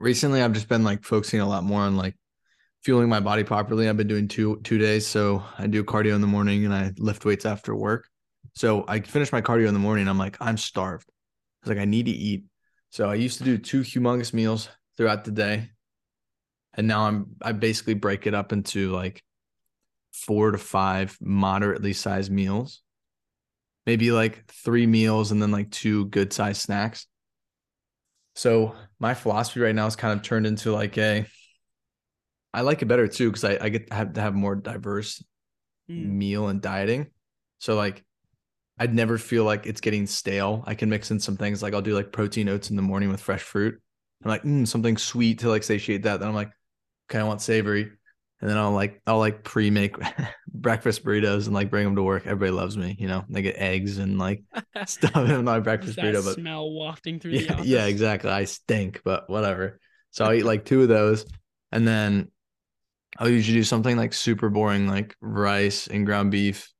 recently, 0.00 0.40
I've 0.40 0.54
just 0.54 0.70
been 0.70 0.84
like 0.84 1.04
focusing 1.04 1.40
a 1.40 1.48
lot 1.48 1.64
more 1.64 1.82
on 1.82 1.98
like 1.98 2.16
fueling 2.84 3.08
my 3.08 3.20
body 3.20 3.42
properly. 3.42 3.88
I've 3.88 3.96
been 3.96 4.06
doing 4.06 4.28
two 4.28 4.60
two 4.62 4.78
days, 4.78 5.06
so 5.06 5.42
I 5.58 5.66
do 5.66 5.82
cardio 5.82 6.14
in 6.14 6.20
the 6.20 6.26
morning 6.26 6.64
and 6.64 6.74
I 6.74 6.92
lift 6.98 7.24
weights 7.24 7.46
after 7.46 7.74
work. 7.74 8.08
So 8.54 8.84
I 8.86 9.00
finish 9.00 9.32
my 9.32 9.40
cardio 9.40 9.66
in 9.66 9.74
the 9.74 9.80
morning. 9.80 10.06
I'm 10.06 10.18
like, 10.18 10.36
I'm 10.40 10.56
starved. 10.56 11.08
I 11.08 11.68
was 11.68 11.76
like, 11.76 11.82
I 11.82 11.86
need 11.86 12.06
to 12.06 12.12
eat. 12.12 12.44
So 12.90 13.10
I 13.10 13.14
used 13.14 13.38
to 13.38 13.44
do 13.44 13.58
two 13.58 13.80
humongous 13.80 14.32
meals 14.32 14.68
throughout 14.96 15.24
the 15.24 15.32
day, 15.32 15.70
and 16.74 16.86
now 16.86 17.06
I'm 17.06 17.36
I 17.42 17.52
basically 17.52 17.94
break 17.94 18.26
it 18.26 18.34
up 18.34 18.52
into 18.52 18.92
like 18.92 19.22
four 20.12 20.52
to 20.52 20.58
five 20.58 21.16
moderately 21.20 21.94
sized 21.94 22.30
meals, 22.30 22.82
maybe 23.86 24.12
like 24.12 24.44
three 24.52 24.86
meals 24.86 25.32
and 25.32 25.42
then 25.42 25.50
like 25.50 25.70
two 25.70 26.04
good 26.06 26.32
sized 26.32 26.60
snacks. 26.60 27.06
So 28.36 28.74
my 28.98 29.14
philosophy 29.14 29.60
right 29.60 29.74
now 29.74 29.86
is 29.86 29.96
kind 29.96 30.12
of 30.12 30.24
turned 30.24 30.46
into 30.46 30.72
like 30.72 30.98
a 30.98 31.26
I 32.54 32.62
like 32.62 32.82
it 32.82 32.86
better 32.86 33.08
too 33.08 33.30
because 33.30 33.44
I, 33.44 33.58
I 33.60 33.68
get 33.68 33.88
to 33.88 33.94
have 33.94 34.12
to 34.14 34.20
have 34.20 34.34
more 34.34 34.54
diverse 34.54 35.22
Mm. 35.90 36.12
meal 36.12 36.48
and 36.48 36.62
dieting. 36.62 37.08
So 37.58 37.74
like 37.76 38.02
I'd 38.78 38.94
never 38.94 39.18
feel 39.18 39.44
like 39.44 39.66
it's 39.66 39.80
getting 39.80 40.06
stale. 40.06 40.64
I 40.66 40.74
can 40.74 40.88
mix 40.90 41.10
in 41.10 41.20
some 41.20 41.36
things 41.36 41.62
like 41.62 41.74
I'll 41.74 41.82
do 41.82 41.94
like 41.94 42.10
protein 42.12 42.48
oats 42.48 42.70
in 42.70 42.76
the 42.76 42.82
morning 42.82 43.10
with 43.10 43.20
fresh 43.20 43.42
fruit. 43.42 43.80
I'm 44.24 44.28
like, 44.30 44.42
mm, 44.42 44.66
something 44.66 44.96
sweet 44.96 45.40
to 45.40 45.48
like 45.48 45.62
satiate 45.62 46.04
that. 46.04 46.20
Then 46.20 46.28
I'm 46.28 46.34
like, 46.34 46.50
okay, 47.10 47.20
I 47.20 47.24
want 47.24 47.42
savory. 47.42 47.90
And 48.40 48.50
then 48.50 48.58
I'll 48.58 48.72
like 48.72 49.00
I'll 49.06 49.18
like 49.18 49.44
pre-make 49.44 49.96
breakfast 50.48 51.04
burritos 51.04 51.46
and 51.46 51.54
like 51.54 51.70
bring 51.70 51.84
them 51.84 51.96
to 51.96 52.02
work. 52.02 52.26
Everybody 52.26 52.50
loves 52.50 52.76
me, 52.76 52.96
you 52.98 53.08
know. 53.08 53.24
They 53.28 53.42
get 53.42 53.56
eggs 53.56 53.98
and 53.98 54.18
like 54.18 54.42
stuff 54.86 55.16
in 55.16 55.44
my 55.44 55.60
breakfast 55.60 55.98
burrito, 55.98 56.24
but 56.24 56.34
smell 56.34 56.70
wafting 56.70 57.20
through 57.20 57.38
the 57.38 57.50
office. 57.50 57.66
yeah, 57.66 57.86
exactly. 57.86 58.30
I 58.30 58.44
stink, 58.44 59.02
but 59.04 59.30
whatever. 59.30 59.80
So 60.10 60.24
I'll 60.24 60.32
eat 60.34 60.44
like 60.44 60.64
two 60.64 60.82
of 60.82 60.88
those, 60.88 61.24
and 61.72 61.86
then 61.86 62.30
Oh, 63.18 63.24
I'll 63.24 63.30
usually 63.30 63.58
do 63.58 63.64
something 63.64 63.96
like 63.96 64.12
super 64.12 64.50
boring, 64.50 64.88
like 64.88 65.16
rice 65.20 65.86
and 65.86 66.06
ground 66.06 66.30
beef, 66.30 66.72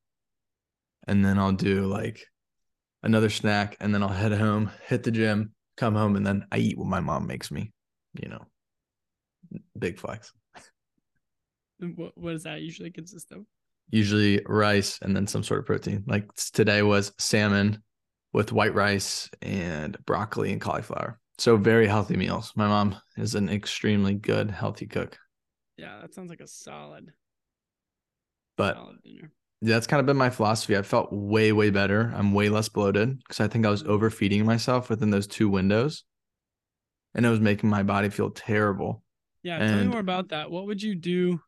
and 1.07 1.25
then 1.25 1.38
I'll 1.38 1.53
do 1.53 1.87
like 1.87 2.26
another 3.03 3.31
snack, 3.31 3.76
and 3.81 3.95
then 3.95 4.03
I'll 4.03 4.09
head 4.09 4.33
home, 4.33 4.71
hit 4.87 5.03
the 5.03 5.11
gym, 5.11 5.53
come 5.76 5.95
home, 5.95 6.17
and 6.17 6.26
then 6.26 6.47
I 6.50 6.59
eat 6.59 6.79
what 6.79 6.88
my 6.88 7.00
mom 7.00 7.26
makes 7.26 7.50
me. 7.50 7.73
You 8.21 8.29
know, 8.29 8.47
big 9.79 9.99
flex. 9.99 10.33
What, 11.79 12.12
what 12.17 12.33
does 12.33 12.45
that 12.45 12.62
usually 12.62 12.91
consist 12.91 13.33
of? 13.33 13.45
Usually 13.91 14.41
rice 14.47 14.99
and 15.03 15.14
then 15.14 15.26
some 15.26 15.43
sort 15.43 15.61
of 15.61 15.67
protein. 15.67 16.05
Like 16.07 16.33
today 16.53 16.83
was 16.83 17.12
salmon 17.19 17.83
with 18.33 18.53
white 18.53 18.75
rice 18.75 19.29
and 19.43 19.97
broccoli 20.07 20.53
and 20.53 20.61
cauliflower. 20.61 21.19
So 21.38 21.57
very 21.57 21.87
healthy 21.87 22.17
meals. 22.17 22.53
My 22.57 22.69
mom 22.69 22.97
is 23.17 23.35
an 23.35 23.49
extremely 23.49 24.14
good 24.14 24.50
healthy 24.50 24.87
cook. 24.87 25.19
Yeah, 25.76 26.00
that 26.00 26.14
sounds 26.14 26.31
like 26.31 26.40
a 26.40 26.47
solid, 26.47 27.12
But 28.57 28.76
solid 28.76 29.02
dinner. 29.02 29.31
that's 29.62 29.87
kind 29.87 30.00
of 30.00 30.07
been 30.07 30.16
my 30.16 30.31
philosophy. 30.31 30.76
I 30.76 30.83
felt 30.83 31.12
way, 31.12 31.52
way 31.52 31.71
better. 31.71 32.12
I'm 32.16 32.35
way 32.35 32.49
less 32.49 32.69
bloated 32.69 33.19
because 33.19 33.40
I 33.40 33.49
think 33.49 33.66
I 33.66 33.71
was 33.71 33.83
overfeeding 33.85 34.45
myself 34.45 34.90
within 34.90 35.11
those 35.11 35.26
two 35.26 35.49
windows. 35.49 36.04
And 37.14 37.25
it 37.25 37.31
was 37.31 37.40
making 37.40 37.71
my 37.71 37.83
body 37.83 38.09
feel 38.09 38.31
terrible. 38.31 39.02
Yeah, 39.43 39.61
tell 39.61 39.78
me 39.78 39.85
more 39.85 40.00
about 40.00 40.31
that. 40.31 40.50
What 40.50 40.66
would 40.66 40.83
you 40.83 40.95
do 40.95 41.40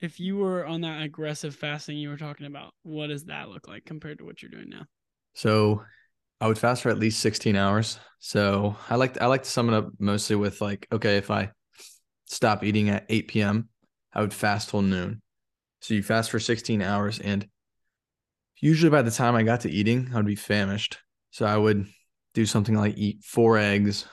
if 0.00 0.18
you 0.20 0.36
were 0.36 0.66
on 0.66 0.80
that 0.82 1.02
aggressive 1.02 1.54
fasting 1.54 1.98
you 1.98 2.08
were 2.08 2.16
talking 2.16 2.46
about? 2.46 2.74
What 2.82 3.08
does 3.08 3.24
that 3.26 3.48
look 3.48 3.68
like 3.68 3.84
compared 3.84 4.18
to 4.18 4.24
what 4.24 4.42
you're 4.42 4.50
doing 4.50 4.70
now? 4.70 4.86
So 5.34 5.84
I 6.40 6.48
would 6.48 6.58
fast 6.58 6.82
for 6.82 6.90
at 6.90 6.98
least 6.98 7.20
16 7.20 7.56
hours. 7.56 7.98
So 8.18 8.76
I 8.90 8.96
like 8.96 9.20
I 9.20 9.26
like 9.26 9.44
to 9.44 9.50
sum 9.50 9.68
it 9.68 9.74
up 9.74 9.90
mostly 9.98 10.36
with 10.36 10.60
like, 10.60 10.86
okay, 10.92 11.16
if 11.16 11.30
I 11.30 11.52
stop 12.32 12.64
eating 12.64 12.88
at 12.88 13.06
8 13.08 13.28
p.m., 13.28 13.68
I 14.12 14.20
would 14.20 14.34
fast 14.34 14.70
till 14.70 14.82
noon. 14.82 15.22
So 15.80 15.94
you 15.94 16.02
fast 16.02 16.30
for 16.30 16.38
16 16.38 16.82
hours 16.82 17.18
and 17.18 17.48
usually 18.60 18.90
by 18.90 19.02
the 19.02 19.10
time 19.10 19.34
I 19.34 19.42
got 19.42 19.62
to 19.62 19.70
eating, 19.70 20.10
I'd 20.14 20.24
be 20.26 20.36
famished. 20.36 20.98
So 21.30 21.46
I 21.46 21.56
would 21.56 21.86
do 22.34 22.46
something 22.46 22.74
like 22.74 22.96
eat 22.96 23.24
four 23.24 23.58
eggs, 23.58 24.06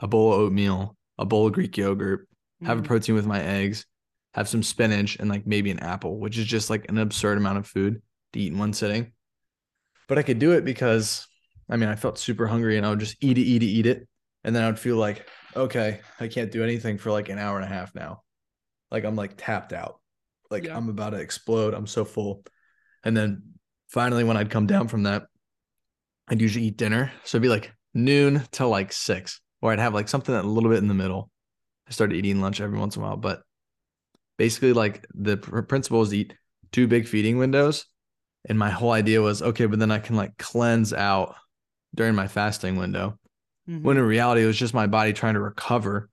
a 0.00 0.06
bowl 0.06 0.32
of 0.32 0.40
oatmeal, 0.40 0.96
a 1.18 1.24
bowl 1.24 1.46
of 1.46 1.52
Greek 1.52 1.76
yogurt, 1.76 2.28
have 2.62 2.78
a 2.78 2.82
Mm, 2.82 2.86
protein 2.86 3.14
with 3.14 3.26
my 3.26 3.42
eggs, 3.42 3.86
have 4.34 4.48
some 4.48 4.62
spinach, 4.62 5.16
and 5.16 5.28
like 5.28 5.46
maybe 5.46 5.70
an 5.70 5.80
apple, 5.80 6.18
which 6.18 6.38
is 6.38 6.44
just 6.44 6.70
like 6.70 6.88
an 6.88 6.98
absurd 6.98 7.38
amount 7.38 7.58
of 7.58 7.66
food 7.66 8.02
to 8.32 8.40
eat 8.40 8.52
in 8.52 8.58
one 8.58 8.72
sitting. 8.72 9.12
But 10.08 10.18
I 10.18 10.22
could 10.22 10.38
do 10.38 10.52
it 10.52 10.64
because 10.64 11.26
I 11.68 11.76
mean, 11.76 11.88
I 11.88 11.96
felt 11.96 12.18
super 12.18 12.46
hungry 12.46 12.76
and 12.76 12.86
I 12.86 12.90
would 12.90 13.00
just 13.00 13.16
eat 13.20 13.38
it, 13.38 13.42
eat 13.42 13.62
it, 13.62 13.66
eat 13.66 13.86
it. 13.86 14.06
And 14.44 14.54
then 14.54 14.62
I 14.62 14.66
would 14.66 14.78
feel 14.78 14.96
like, 14.96 15.26
okay, 15.56 16.00
I 16.20 16.28
can't 16.28 16.52
do 16.52 16.62
anything 16.62 16.98
for 16.98 17.10
like 17.10 17.28
an 17.28 17.38
hour 17.38 17.56
and 17.56 17.64
a 17.64 17.68
half 17.68 17.94
now. 17.94 18.22
Like 18.90 19.04
I'm 19.04 19.16
like 19.16 19.34
tapped 19.36 19.72
out. 19.72 20.00
Like 20.50 20.64
Yeah. 20.64 20.76
I'm 20.76 20.88
about 20.88 21.10
to 21.10 21.16
explode. 21.16 21.74
I'm 21.74 21.86
so 21.86 22.04
full. 22.04 22.44
And 23.02 23.16
then 23.16 23.42
finally, 23.88 24.24
when 24.24 24.36
I'd 24.36 24.50
come 24.50 24.66
down 24.66 24.88
from 24.88 25.04
that, 25.04 25.24
I'd 26.28 26.40
usually 26.40 26.66
eat 26.66 26.76
dinner. 26.76 27.12
So 27.24 27.36
it'd 27.36 27.42
be 27.42 27.48
like 27.48 27.72
noon 27.94 28.42
till 28.50 28.68
like 28.68 28.92
six, 28.92 29.40
or 29.62 29.72
I'd 29.72 29.78
have 29.78 29.94
like 29.94 30.08
something 30.08 30.34
a 30.34 30.42
little 30.42 30.70
bit 30.70 30.78
in 30.78 30.88
the 30.88 30.94
middle. 30.94 31.30
I 31.88 31.92
started 31.92 32.16
eating 32.16 32.40
lunch 32.40 32.60
every 32.60 32.78
once 32.78 32.96
in 32.96 33.02
a 33.02 33.06
while, 33.06 33.16
but 33.16 33.42
basically, 34.36 34.72
like 34.72 35.06
the 35.14 35.36
pr- 35.36 35.62
principle 35.62 36.02
is 36.02 36.10
to 36.10 36.18
eat 36.18 36.34
two 36.72 36.86
big 36.86 37.06
feeding 37.06 37.38
windows. 37.38 37.86
And 38.48 38.58
my 38.58 38.70
whole 38.70 38.92
idea 38.92 39.20
was 39.20 39.42
okay, 39.42 39.66
but 39.66 39.78
then 39.78 39.90
I 39.90 39.98
can 39.98 40.14
like 40.14 40.36
cleanse 40.36 40.92
out 40.92 41.34
during 41.94 42.14
my 42.14 42.28
fasting 42.28 42.76
window. 42.76 43.18
Mhm. 43.68 43.82
When 43.82 43.96
in 43.96 44.04
reality, 44.04 44.42
it 44.42 44.46
was 44.46 44.56
just 44.58 44.74
my 44.74 44.86
body 44.86 45.12
trying 45.12 45.34
to 45.34 45.40
recover 45.40 46.08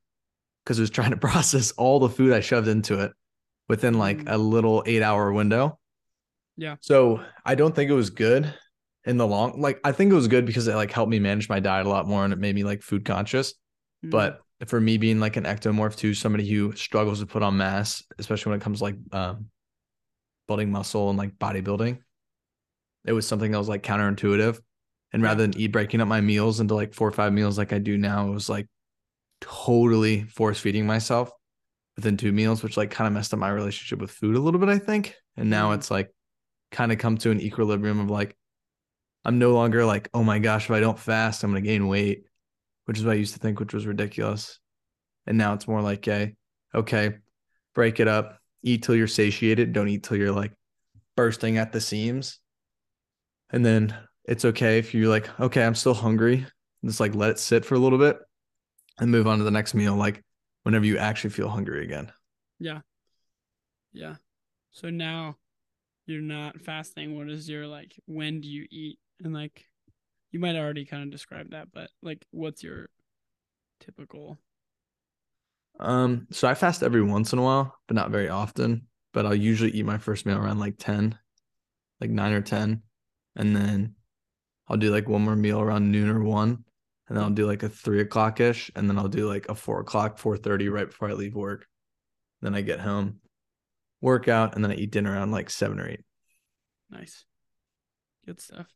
because 0.64 0.80
it 0.80 0.82
was 0.82 0.90
trying 0.90 1.12
to 1.12 1.18
process 1.32 1.72
all 1.72 2.00
the 2.00 2.10
food 2.10 2.34
I 2.34 2.40
shoved 2.40 2.68
into 2.68 3.00
it 3.02 3.12
within 3.70 3.98
like 3.98 4.18
Mm. 4.20 4.32
a 4.34 4.38
little 4.38 4.84
eight 4.86 5.02
hour 5.02 5.32
window. 5.32 5.80
Yeah. 6.58 6.76
So 6.82 7.24
I 7.46 7.56
don't 7.56 7.74
think 7.76 7.90
it 7.90 7.96
was 7.96 8.10
good 8.12 8.54
in 9.06 9.18
the 9.18 9.28
long 9.28 9.60
like 9.60 9.80
I 9.84 9.92
think 9.92 10.12
it 10.12 10.16
was 10.16 10.28
good 10.28 10.46
because 10.46 10.68
it 10.68 10.76
like 10.76 10.92
helped 10.92 11.10
me 11.10 11.20
manage 11.20 11.50
my 11.50 11.60
diet 11.60 11.86
a 11.86 11.90
lot 11.90 12.08
more 12.08 12.24
and 12.24 12.32
it 12.34 12.40
made 12.40 12.56
me 12.56 12.64
like 12.64 12.82
food 12.82 13.06
conscious. 13.06 13.54
Mm, 14.06 14.12
But 14.12 14.42
for 14.68 14.80
me 14.80 14.98
being 14.98 15.20
like 15.20 15.36
an 15.36 15.44
ectomorph 15.44 15.96
too, 15.96 16.14
somebody 16.14 16.48
who 16.48 16.74
struggles 16.74 17.20
to 17.20 17.26
put 17.26 17.44
on 17.44 17.58
mass, 17.58 18.04
especially 18.20 18.52
when 18.52 18.60
it 18.60 18.64
comes 18.64 18.78
to 18.80 18.84
like 18.86 18.96
um, 19.12 19.48
building 20.48 20.72
muscle 20.72 21.10
and 21.10 21.18
like 21.18 21.38
bodybuilding, 21.38 22.00
it 23.06 23.12
was 23.14 23.28
something 23.28 23.52
that 23.52 23.58
was 23.58 23.68
like 23.68 23.84
counterintuitive. 23.84 24.60
And 25.14 25.22
rather 25.22 25.46
than 25.46 25.58
eat 25.60 25.72
breaking 25.72 26.02
up 26.02 26.08
my 26.08 26.22
meals 26.22 26.60
into 26.60 26.76
like 26.76 26.94
four 26.94 27.08
or 27.08 27.12
five 27.12 27.34
meals 27.34 27.58
like 27.58 27.72
I 27.72 27.80
do 27.80 27.98
now, 27.98 28.28
it 28.28 28.34
was 28.34 28.50
like 28.50 28.68
totally 29.42 30.24
force 30.24 30.60
feeding 30.60 30.88
myself 30.88 31.32
within 31.96 32.18
two 32.18 32.32
meals, 32.32 32.64
which 32.64 32.78
like 32.78 32.90
kind 32.92 33.08
of 33.08 33.14
messed 33.14 33.34
up 33.34 33.40
my 33.40 33.50
relationship 33.50 34.00
with 34.00 34.12
food 34.12 34.36
a 34.36 34.40
little 34.40 34.60
bit, 34.60 34.70
I 34.70 34.80
think. 34.80 35.16
And 35.38 35.50
now 35.50 35.72
Mhm. 35.72 35.76
it's 35.76 35.92
like 35.92 36.14
kind 36.72 36.92
of 36.92 36.98
come 36.98 37.18
to 37.20 37.32
an 37.32 37.40
equilibrium 37.40 38.00
of 38.00 38.10
like, 38.10 38.36
I'm 39.24 39.38
no 39.40 39.54
longer 39.54 39.86
like, 39.86 40.10
oh 40.14 40.24
my 40.24 40.40
gosh, 40.40 40.66
if 40.66 40.72
I 40.72 40.80
don't 40.80 40.98
fast, 41.00 41.44
I'm 41.44 41.52
gonna 41.52 41.62
gain 41.62 41.88
weight, 41.88 42.26
which 42.86 42.98
is 42.98 43.06
what 43.06 43.14
I 43.14 43.20
used 43.20 43.34
to 43.34 43.40
think, 43.40 43.60
which 43.60 43.74
was 43.74 43.86
ridiculous. 43.86 44.60
And 45.28 45.38
now 45.38 45.54
it's 45.54 45.68
more 45.68 45.82
like, 45.82 46.08
a, 46.08 46.36
okay, 46.74 47.18
break 47.76 48.00
it 48.00 48.08
up, 48.08 48.40
eat 48.64 48.84
till 48.84 48.96
you're 48.96 49.08
satiated, 49.08 49.74
don't 49.74 49.88
eat 49.88 50.04
till 50.04 50.18
you're 50.18 50.32
like 50.32 50.54
bursting 51.16 51.58
at 51.58 51.72
the 51.72 51.80
seams. 51.80 52.40
And 53.52 53.64
then 53.64 53.96
it's 54.26 54.46
okay 54.46 54.80
if 54.80 54.94
you're 54.94 55.10
like, 55.10 55.40
okay, 55.40 55.64
I'm 55.64 55.76
still 55.76 55.94
hungry. 55.94 56.46
Just 56.86 57.00
like 57.00 57.16
let 57.16 57.32
it 57.32 57.40
sit 57.40 57.66
for 57.66 57.76
a 57.76 57.80
little 57.80 58.00
bit 58.00 58.18
and 59.00 59.12
move 59.12 59.28
on 59.28 59.38
to 59.38 59.44
the 59.44 59.52
next 59.52 59.74
meal, 59.74 59.96
like 59.96 60.24
whenever 60.64 60.86
you 60.86 60.98
actually 60.98 61.32
feel 61.32 61.50
hungry 61.50 61.84
again. 61.84 62.12
Yeah. 62.60 62.82
Yeah. 63.92 64.16
So 64.72 64.90
now 64.90 65.38
you're 66.06 66.22
not 66.22 66.62
fasting, 66.62 67.18
what 67.18 67.30
is 67.30 67.50
your 67.50 67.68
like 67.68 67.94
when 68.06 68.42
do 68.42 68.48
you 68.50 68.68
eat? 68.72 69.00
And 69.24 69.34
like 69.34 69.66
you 70.32 70.40
might 70.40 70.56
already 70.56 70.86
kind 70.86 71.04
of 71.04 71.12
describe 71.12 71.52
that, 71.52 71.70
but 71.74 71.90
like 72.02 72.26
what's 72.32 72.64
your 72.64 72.90
typical 73.80 74.38
Um, 75.80 76.28
so 76.32 76.48
I 76.48 76.54
fast 76.56 76.84
every 76.84 77.02
once 77.02 77.34
in 77.34 77.40
a 77.40 77.44
while, 77.44 77.78
but 77.88 77.96
not 77.96 78.12
very 78.12 78.30
often. 78.30 78.88
But 79.12 79.26
I'll 79.26 79.36
usually 79.36 79.72
eat 79.72 79.86
my 79.86 79.98
first 79.98 80.26
meal 80.26 80.38
around 80.38 80.60
like 80.60 80.76
10, 80.78 81.18
like 82.02 82.10
nine 82.10 82.34
or 82.34 82.42
10. 82.42 82.82
And 83.36 83.56
then 83.56 83.96
I'll 84.68 84.78
do 84.78 84.92
like 84.92 85.08
one 85.08 85.24
more 85.24 85.36
meal 85.36 85.60
around 85.60 85.92
noon 85.92 86.10
or 86.10 86.24
one. 86.24 86.64
And 87.08 87.18
then 87.18 87.24
I'll 87.24 87.30
do 87.30 87.46
like 87.46 87.64
a 87.64 87.70
three 87.70 88.02
o'clock 88.02 88.40
ish. 88.40 88.72
And 88.76 88.90
then 88.90 88.98
I'll 88.98 89.08
do 89.10 89.28
like 89.28 89.50
a 89.50 89.56
four 89.56 89.82
o'clock, 89.82 90.18
4.30 90.18 90.72
right 90.72 90.88
before 90.88 91.10
I 91.10 91.14
leave 91.14 91.36
work. 91.36 91.68
Then 92.42 92.56
I 92.56 92.62
get 92.62 92.80
home, 92.80 93.20
workout, 94.02 94.56
and 94.56 94.64
then 94.64 94.72
I 94.72 94.76
eat 94.76 94.92
dinner 94.92 95.14
around 95.14 95.32
like 95.32 95.50
seven 95.50 95.80
or 95.80 95.88
eight. 95.88 96.02
nice 96.90 97.26
good 98.26 98.40
stuff? 98.40 98.68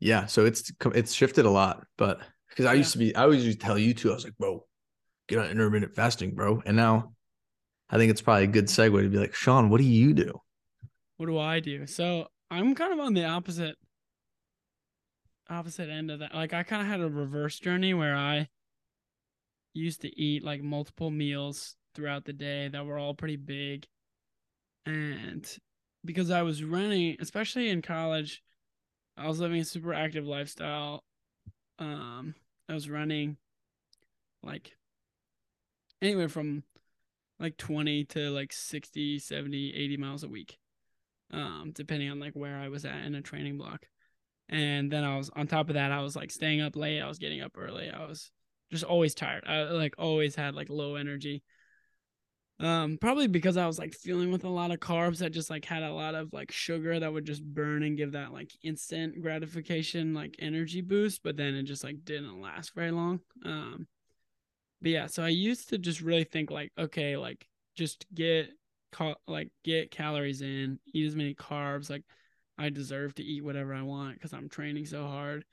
Yeah. 0.00 0.26
So 0.26 0.44
it's 0.46 0.70
it's 0.94 1.12
shifted 1.12 1.46
a 1.46 1.50
lot. 1.50 1.84
But 1.96 2.20
because 2.48 2.66
I 2.66 2.72
Yeah. 2.72 2.78
used 2.78 2.92
to 2.92 2.98
be, 2.98 3.14
I 3.16 3.22
always 3.22 3.44
used 3.44 3.60
to 3.60 3.66
tell 3.66 3.78
you 3.78 3.94
too, 3.94 4.10
I 4.10 4.14
was 4.14 4.24
like, 4.24 4.36
bro, 4.38 4.64
get 5.28 5.38
on 5.38 5.50
intermittent 5.50 5.94
fasting, 5.94 6.34
bro. 6.34 6.62
And 6.66 6.76
now 6.76 7.14
I 7.90 7.98
think 7.98 8.10
it's 8.10 8.22
probably 8.22 8.44
a 8.44 8.48
good 8.48 8.66
segue 8.66 9.02
to 9.02 9.08
be 9.08 9.18
like, 9.18 9.34
Sean, 9.34 9.70
what 9.70 9.78
do 9.78 9.84
you 9.86 10.14
do? 10.14 10.40
What 11.16 11.26
do 11.26 11.38
I 11.38 11.60
do? 11.60 11.86
So 11.86 12.28
I'm 12.50 12.74
kind 12.74 12.92
of 12.92 13.00
on 13.00 13.14
the 13.14 13.24
opposite 13.24 13.76
opposite 15.48 15.88
end 15.88 16.10
of 16.10 16.20
that. 16.20 16.34
Like 16.34 16.52
I 16.52 16.62
kind 16.62 16.82
of 16.82 16.88
had 16.88 17.00
a 17.00 17.08
reverse 17.08 17.58
journey 17.58 17.94
where 17.94 18.16
I 18.16 18.48
used 19.72 20.02
to 20.02 20.20
eat 20.20 20.44
like 20.44 20.62
multiple 20.62 21.10
meals 21.10 21.76
throughout 21.94 22.24
the 22.24 22.32
day 22.32 22.68
that 22.68 22.86
were 22.86 22.98
all 22.98 23.14
pretty 23.14 23.36
big. 23.36 23.86
And 24.86 25.46
because 26.04 26.30
I 26.30 26.42
was 26.42 26.62
running, 26.62 27.16
especially 27.20 27.70
in 27.70 27.82
college, 27.82 28.42
I 29.16 29.28
was 29.28 29.40
living 29.40 29.60
a 29.60 29.64
super 29.64 29.94
active 29.94 30.26
lifestyle. 30.26 31.04
Um 31.78 32.34
I 32.68 32.74
was 32.74 32.88
running 32.88 33.36
like 34.42 34.76
anywhere 36.00 36.28
from 36.28 36.62
like 37.38 37.56
20 37.56 38.04
to 38.04 38.30
like 38.30 38.52
60, 38.52 39.18
70, 39.18 39.74
80 39.74 39.96
miles 39.96 40.22
a 40.22 40.28
week 40.28 40.58
um, 41.34 41.72
depending 41.74 42.10
on 42.10 42.20
like 42.20 42.34
where 42.34 42.56
I 42.56 42.68
was 42.68 42.84
at 42.84 43.04
in 43.04 43.14
a 43.14 43.22
training 43.22 43.58
block. 43.58 43.86
And 44.48 44.90
then 44.90 45.04
I 45.04 45.16
was 45.16 45.30
on 45.30 45.46
top 45.46 45.68
of 45.68 45.74
that, 45.74 45.92
I 45.92 46.02
was 46.02 46.16
like 46.16 46.30
staying 46.30 46.60
up 46.60 46.76
late. 46.76 47.00
I 47.00 47.08
was 47.08 47.18
getting 47.18 47.40
up 47.40 47.52
early. 47.56 47.90
I 47.90 48.04
was 48.06 48.30
just 48.70 48.84
always 48.84 49.14
tired. 49.14 49.44
I 49.46 49.62
like 49.64 49.94
always 49.98 50.34
had 50.34 50.54
like 50.54 50.68
low 50.68 50.96
energy. 50.96 51.42
Um, 52.60 52.98
probably 53.00 53.26
because 53.26 53.56
I 53.56 53.66
was 53.66 53.78
like 53.78 53.94
feeling 53.94 54.30
with 54.30 54.44
a 54.44 54.48
lot 54.48 54.70
of 54.70 54.78
carbs 54.78 55.24
I 55.24 55.28
just 55.28 55.50
like 55.50 55.64
had 55.64 55.82
a 55.82 55.92
lot 55.92 56.14
of 56.14 56.32
like 56.32 56.52
sugar 56.52 57.00
that 57.00 57.12
would 57.12 57.24
just 57.24 57.42
burn 57.42 57.82
and 57.82 57.96
give 57.96 58.12
that 58.12 58.32
like 58.32 58.52
instant 58.62 59.20
gratification, 59.20 60.14
like 60.14 60.36
energy 60.38 60.80
boost, 60.80 61.22
but 61.24 61.36
then 61.36 61.54
it 61.54 61.64
just 61.64 61.82
like 61.82 62.04
didn't 62.04 62.40
last 62.40 62.74
very 62.74 62.92
long. 62.92 63.20
Um, 63.44 63.88
but 64.80 64.90
yeah, 64.90 65.06
so 65.06 65.24
I 65.24 65.28
used 65.28 65.70
to 65.70 65.78
just 65.78 66.00
really 66.00 66.24
think 66.24 66.50
like, 66.50 66.70
okay, 66.78 67.16
like 67.16 67.48
just 67.74 68.06
get 68.14 68.50
cal- 68.92 69.20
like 69.26 69.50
get 69.64 69.90
calories 69.90 70.40
in, 70.40 70.78
eat 70.92 71.06
as 71.06 71.16
many 71.16 71.34
carbs. 71.34 71.90
Like 71.90 72.04
I 72.58 72.68
deserve 72.70 73.14
to 73.16 73.22
eat 73.22 73.44
whatever 73.44 73.74
I 73.74 73.82
want 73.82 74.14
because 74.14 74.32
I'm 74.32 74.48
training 74.48 74.86
so 74.86 75.06
hard. 75.06 75.44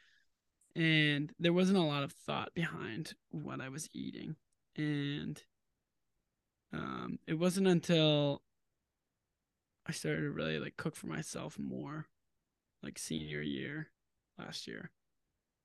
And 0.76 1.34
there 1.40 1.54
wasn't 1.54 1.80
a 1.80 1.84
lot 1.84 2.04
of 2.04 2.14
thought 2.14 2.54
behind 2.54 3.14
what 3.32 3.60
I 3.60 3.70
was 3.70 3.90
eating. 3.94 4.36
And 4.78 5.42
um, 6.74 7.20
it 7.28 7.34
wasn't 7.34 7.68
until 7.68 8.42
I 9.86 9.92
started 9.92 10.22
to 10.22 10.32
really 10.32 10.60
like 10.60 10.78
cook 10.78 10.96
for 10.96 11.08
myself 11.08 11.58
more, 11.60 12.06
like 12.84 12.98
senior 12.98 13.42
year 13.42 13.88
last 14.38 14.68
year, 14.68 14.92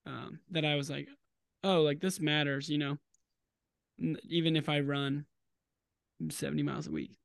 um, 0.06 0.40
that 0.50 0.64
I 0.64 0.74
was 0.74 0.90
like, 0.90 1.08
oh, 1.62 1.82
like 1.82 2.00
this 2.00 2.18
matters, 2.20 2.68
you 2.68 2.78
know. 2.78 2.98
Even 4.28 4.56
if 4.56 4.68
I 4.68 4.80
run 4.80 5.26
70 6.28 6.62
miles 6.62 6.86
a 6.86 6.90
week, 6.90 7.16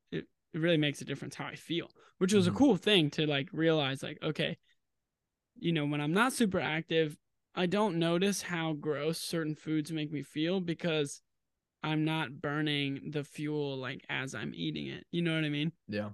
it, 0.52 0.58
really 0.58 0.76
makes 0.76 1.00
a 1.00 1.04
difference 1.04 1.34
how 1.34 1.46
I 1.46 1.56
feel, 1.56 1.90
which 2.18 2.32
was 2.32 2.46
Mhm. 2.46 2.50
a 2.50 2.52
cool 2.52 2.76
thing 2.76 3.10
to 3.12 3.26
like 3.26 3.48
realize, 3.52 4.02
like, 4.02 4.18
okay, 4.22 4.58
you 5.58 5.72
know, 5.72 5.86
when 5.86 6.00
I'm 6.00 6.12
not 6.12 6.32
super 6.32 6.60
active, 6.60 7.16
I 7.54 7.66
don't 7.66 7.98
notice 7.98 8.42
how 8.42 8.72
gross 8.74 9.18
certain 9.18 9.54
foods 9.54 9.92
make 9.92 10.10
me 10.12 10.22
feel 10.22 10.60
because 10.60 11.22
I'm 11.82 12.04
not 12.04 12.40
burning 12.40 13.10
the 13.10 13.24
fuel 13.24 13.76
like 13.76 14.04
as 14.08 14.34
I'm 14.34 14.52
eating 14.54 14.86
it. 14.86 15.06
You 15.10 15.22
know 15.22 15.34
what 15.34 15.44
I 15.44 15.48
mean? 15.48 15.72
Yeah. 15.88 16.10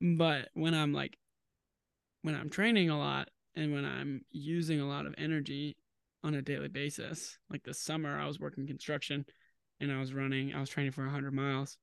But 0.00 0.50
when 0.54 0.74
I'm 0.74 0.92
like, 0.92 1.18
when 2.22 2.34
I'm 2.34 2.50
training 2.50 2.90
a 2.90 2.98
lot 2.98 3.30
and 3.54 3.72
when 3.72 3.84
I'm 3.84 4.24
using 4.30 4.80
a 4.80 4.88
lot 4.88 5.06
of 5.06 5.14
energy 5.18 5.76
on 6.22 6.34
a 6.34 6.42
daily 6.42 6.68
basis, 6.68 7.38
like 7.50 7.62
this 7.64 7.80
summer, 7.80 8.18
I 8.18 8.26
was 8.26 8.40
working 8.40 8.66
construction 8.66 9.24
and 9.80 9.92
I 9.92 10.00
was 10.00 10.12
running, 10.14 10.54
I 10.54 10.60
was 10.60 10.70
training 10.70 10.92
for 10.92 11.02
100 11.02 11.32
miles. 11.32 11.78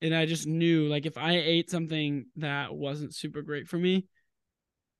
And 0.00 0.14
I 0.14 0.26
just 0.26 0.46
knew 0.46 0.86
like 0.88 1.06
if 1.06 1.18
I 1.18 1.32
ate 1.32 1.70
something 1.70 2.26
that 2.36 2.74
wasn't 2.74 3.14
super 3.14 3.42
great 3.42 3.66
for 3.68 3.78
me, 3.78 4.06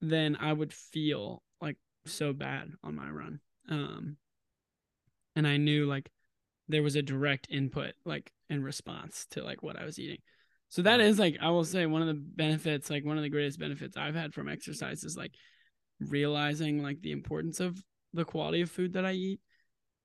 then 0.01 0.37
I 0.39 0.51
would 0.51 0.73
feel 0.73 1.43
like 1.61 1.77
so 2.05 2.33
bad 2.33 2.71
on 2.83 2.95
my 2.95 3.09
run. 3.09 3.39
Um, 3.69 4.17
and 5.35 5.47
I 5.47 5.57
knew 5.57 5.85
like 5.85 6.09
there 6.67 6.83
was 6.83 6.95
a 6.95 7.01
direct 7.01 7.47
input 7.49 7.93
like 8.05 8.31
in 8.49 8.63
response 8.63 9.25
to 9.31 9.43
like 9.43 9.63
what 9.63 9.79
I 9.79 9.85
was 9.85 9.99
eating. 9.99 10.19
So 10.69 10.81
that 10.83 10.99
is 10.99 11.17
like 11.17 11.37
I 11.41 11.49
will 11.49 11.65
say 11.65 11.85
one 11.85 12.01
of 12.01 12.07
the 12.07 12.13
benefits, 12.13 12.89
like 12.89 13.05
one 13.05 13.17
of 13.17 13.23
the 13.23 13.29
greatest 13.29 13.59
benefits 13.59 13.97
I've 13.97 14.15
had 14.15 14.33
from 14.33 14.49
exercise 14.49 15.03
is 15.03 15.17
like 15.17 15.33
realizing 15.99 16.83
like 16.83 17.01
the 17.01 17.11
importance 17.11 17.59
of 17.59 17.81
the 18.13 18.25
quality 18.25 18.61
of 18.61 18.71
food 18.71 18.93
that 18.93 19.05
I 19.05 19.13
eat. 19.13 19.39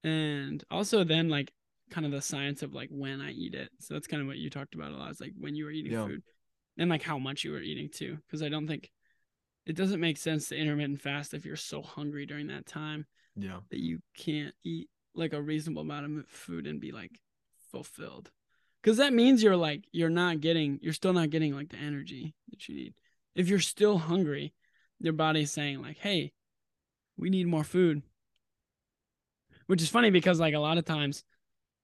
And 0.02 0.62
also 0.70 1.04
then 1.04 1.28
like 1.28 1.52
kind 1.90 2.06
of 2.06 2.12
the 2.12 2.22
science 2.22 2.62
of 2.62 2.74
like 2.74 2.88
when 2.90 3.20
I 3.20 3.30
eat 3.32 3.54
it. 3.54 3.70
So 3.80 3.94
that's 3.94 4.06
kind 4.06 4.20
of 4.20 4.26
what 4.26 4.38
you 4.38 4.50
talked 4.50 4.74
about 4.74 4.92
a 4.92 4.96
lot. 4.96 5.10
Is 5.10 5.20
like 5.20 5.32
when 5.38 5.54
you 5.54 5.64
were 5.64 5.70
eating 5.70 5.92
Yeah. 5.92 6.06
food 6.06 6.22
and 6.78 6.90
like 6.90 7.02
how 7.02 7.18
much 7.18 7.44
you 7.44 7.52
were 7.52 7.60
eating 7.60 7.88
too. 7.90 8.18
Because 8.26 8.42
I 8.42 8.48
don't 8.48 8.66
think 8.66 8.90
it 9.66 9.76
doesn't 9.76 10.00
make 10.00 10.16
sense 10.18 10.48
to 10.48 10.56
intermittent 10.56 11.00
fast 11.00 11.34
if 11.34 11.44
you're 11.46 11.56
so 11.56 11.82
hungry 11.82 12.26
during 12.26 12.48
that 12.48 12.66
time 12.66 13.06
Yeah. 13.36 13.60
that 13.70 13.80
you 13.80 14.00
can't 14.16 14.54
eat 14.64 14.88
like 15.14 15.32
a 15.32 15.40
reasonable 15.42 15.82
amount 15.82 16.06
of 16.18 16.26
food 16.26 16.66
and 16.66 16.80
be 16.80 16.92
like 16.92 17.20
fulfilled. 17.70 18.30
Because 18.82 18.96
that 18.98 19.12
means 19.14 19.42
you're 19.42 19.56
like 19.56 19.86
you're 19.92 20.10
not 20.10 20.40
getting 20.40 20.78
you're 20.82 20.92
still 20.92 21.12
not 21.12 21.30
getting 21.30 21.54
like 21.54 21.70
the 21.70 21.78
energy 21.78 22.34
that 22.50 22.68
you 22.68 22.74
need. 22.74 22.94
If 23.34 23.48
you're 23.48 23.60
still 23.60 23.98
hungry, 23.98 24.52
your 25.00 25.12
body's 25.12 25.50
saying 25.52 25.80
like, 25.82 25.98
"Hey, 25.98 26.32
we 27.16 27.30
need 27.30 27.46
more 27.46 27.64
food." 27.64 28.02
Which 29.66 29.80
is 29.82 29.88
funny 29.88 30.10
because 30.10 30.38
like 30.38 30.54
a 30.54 30.58
lot 30.58 30.76
of 30.78 30.84
times 30.84 31.24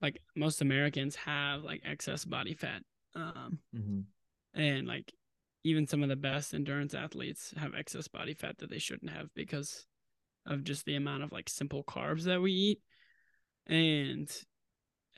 like 0.03 0.21
most 0.37 0.63
Americans 0.63 1.17
have 1.17 1.63
like 1.63 1.83
excess 1.85 2.25
body 2.25 2.55
fat. 2.55 2.83
Um 3.15 3.59
Mm-hmm. 3.77 4.01
and 4.61 4.89
like 4.89 5.13
even 5.63 5.87
some 5.87 6.03
of 6.03 6.09
the 6.09 6.17
best 6.17 6.55
endurance 6.55 6.95
athletes 6.95 7.55
have 7.57 7.75
excess 7.75 8.09
body 8.09 8.35
fat 8.35 8.59
that 8.59 8.71
they 8.71 8.79
shouldn't 8.79 9.13
have 9.13 9.33
because 9.35 9.87
of 10.47 10.65
just 10.65 10.85
the 10.87 10.97
amount 10.97 11.23
of 11.23 11.31
like 11.33 11.49
simple 11.49 11.85
carbs 11.85 12.25
that 12.25 12.41
we 12.41 12.51
eat 12.51 12.81
and 13.67 14.29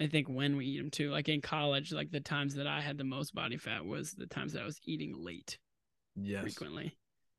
i 0.01 0.07
think 0.07 0.29
when 0.29 0.57
we 0.57 0.67
eat 0.67 0.79
them 0.79 0.91
too 0.91 1.11
like 1.11 1.29
in 1.29 1.41
college 1.41 1.93
like 1.93 2.11
the 2.11 2.21
times 2.21 2.55
that 2.55 2.67
i 2.67 2.81
had 2.81 2.99
the 2.99 3.05
most 3.05 3.35
body 3.35 3.57
fat 3.57 3.85
was 3.85 4.13
the 4.13 4.27
times 4.27 4.53
that 4.53 4.63
i 4.63 4.67
was 4.67 4.81
eating 4.85 5.15
late 5.17 5.59
Yes. 6.17 6.43
frequently 6.43 6.95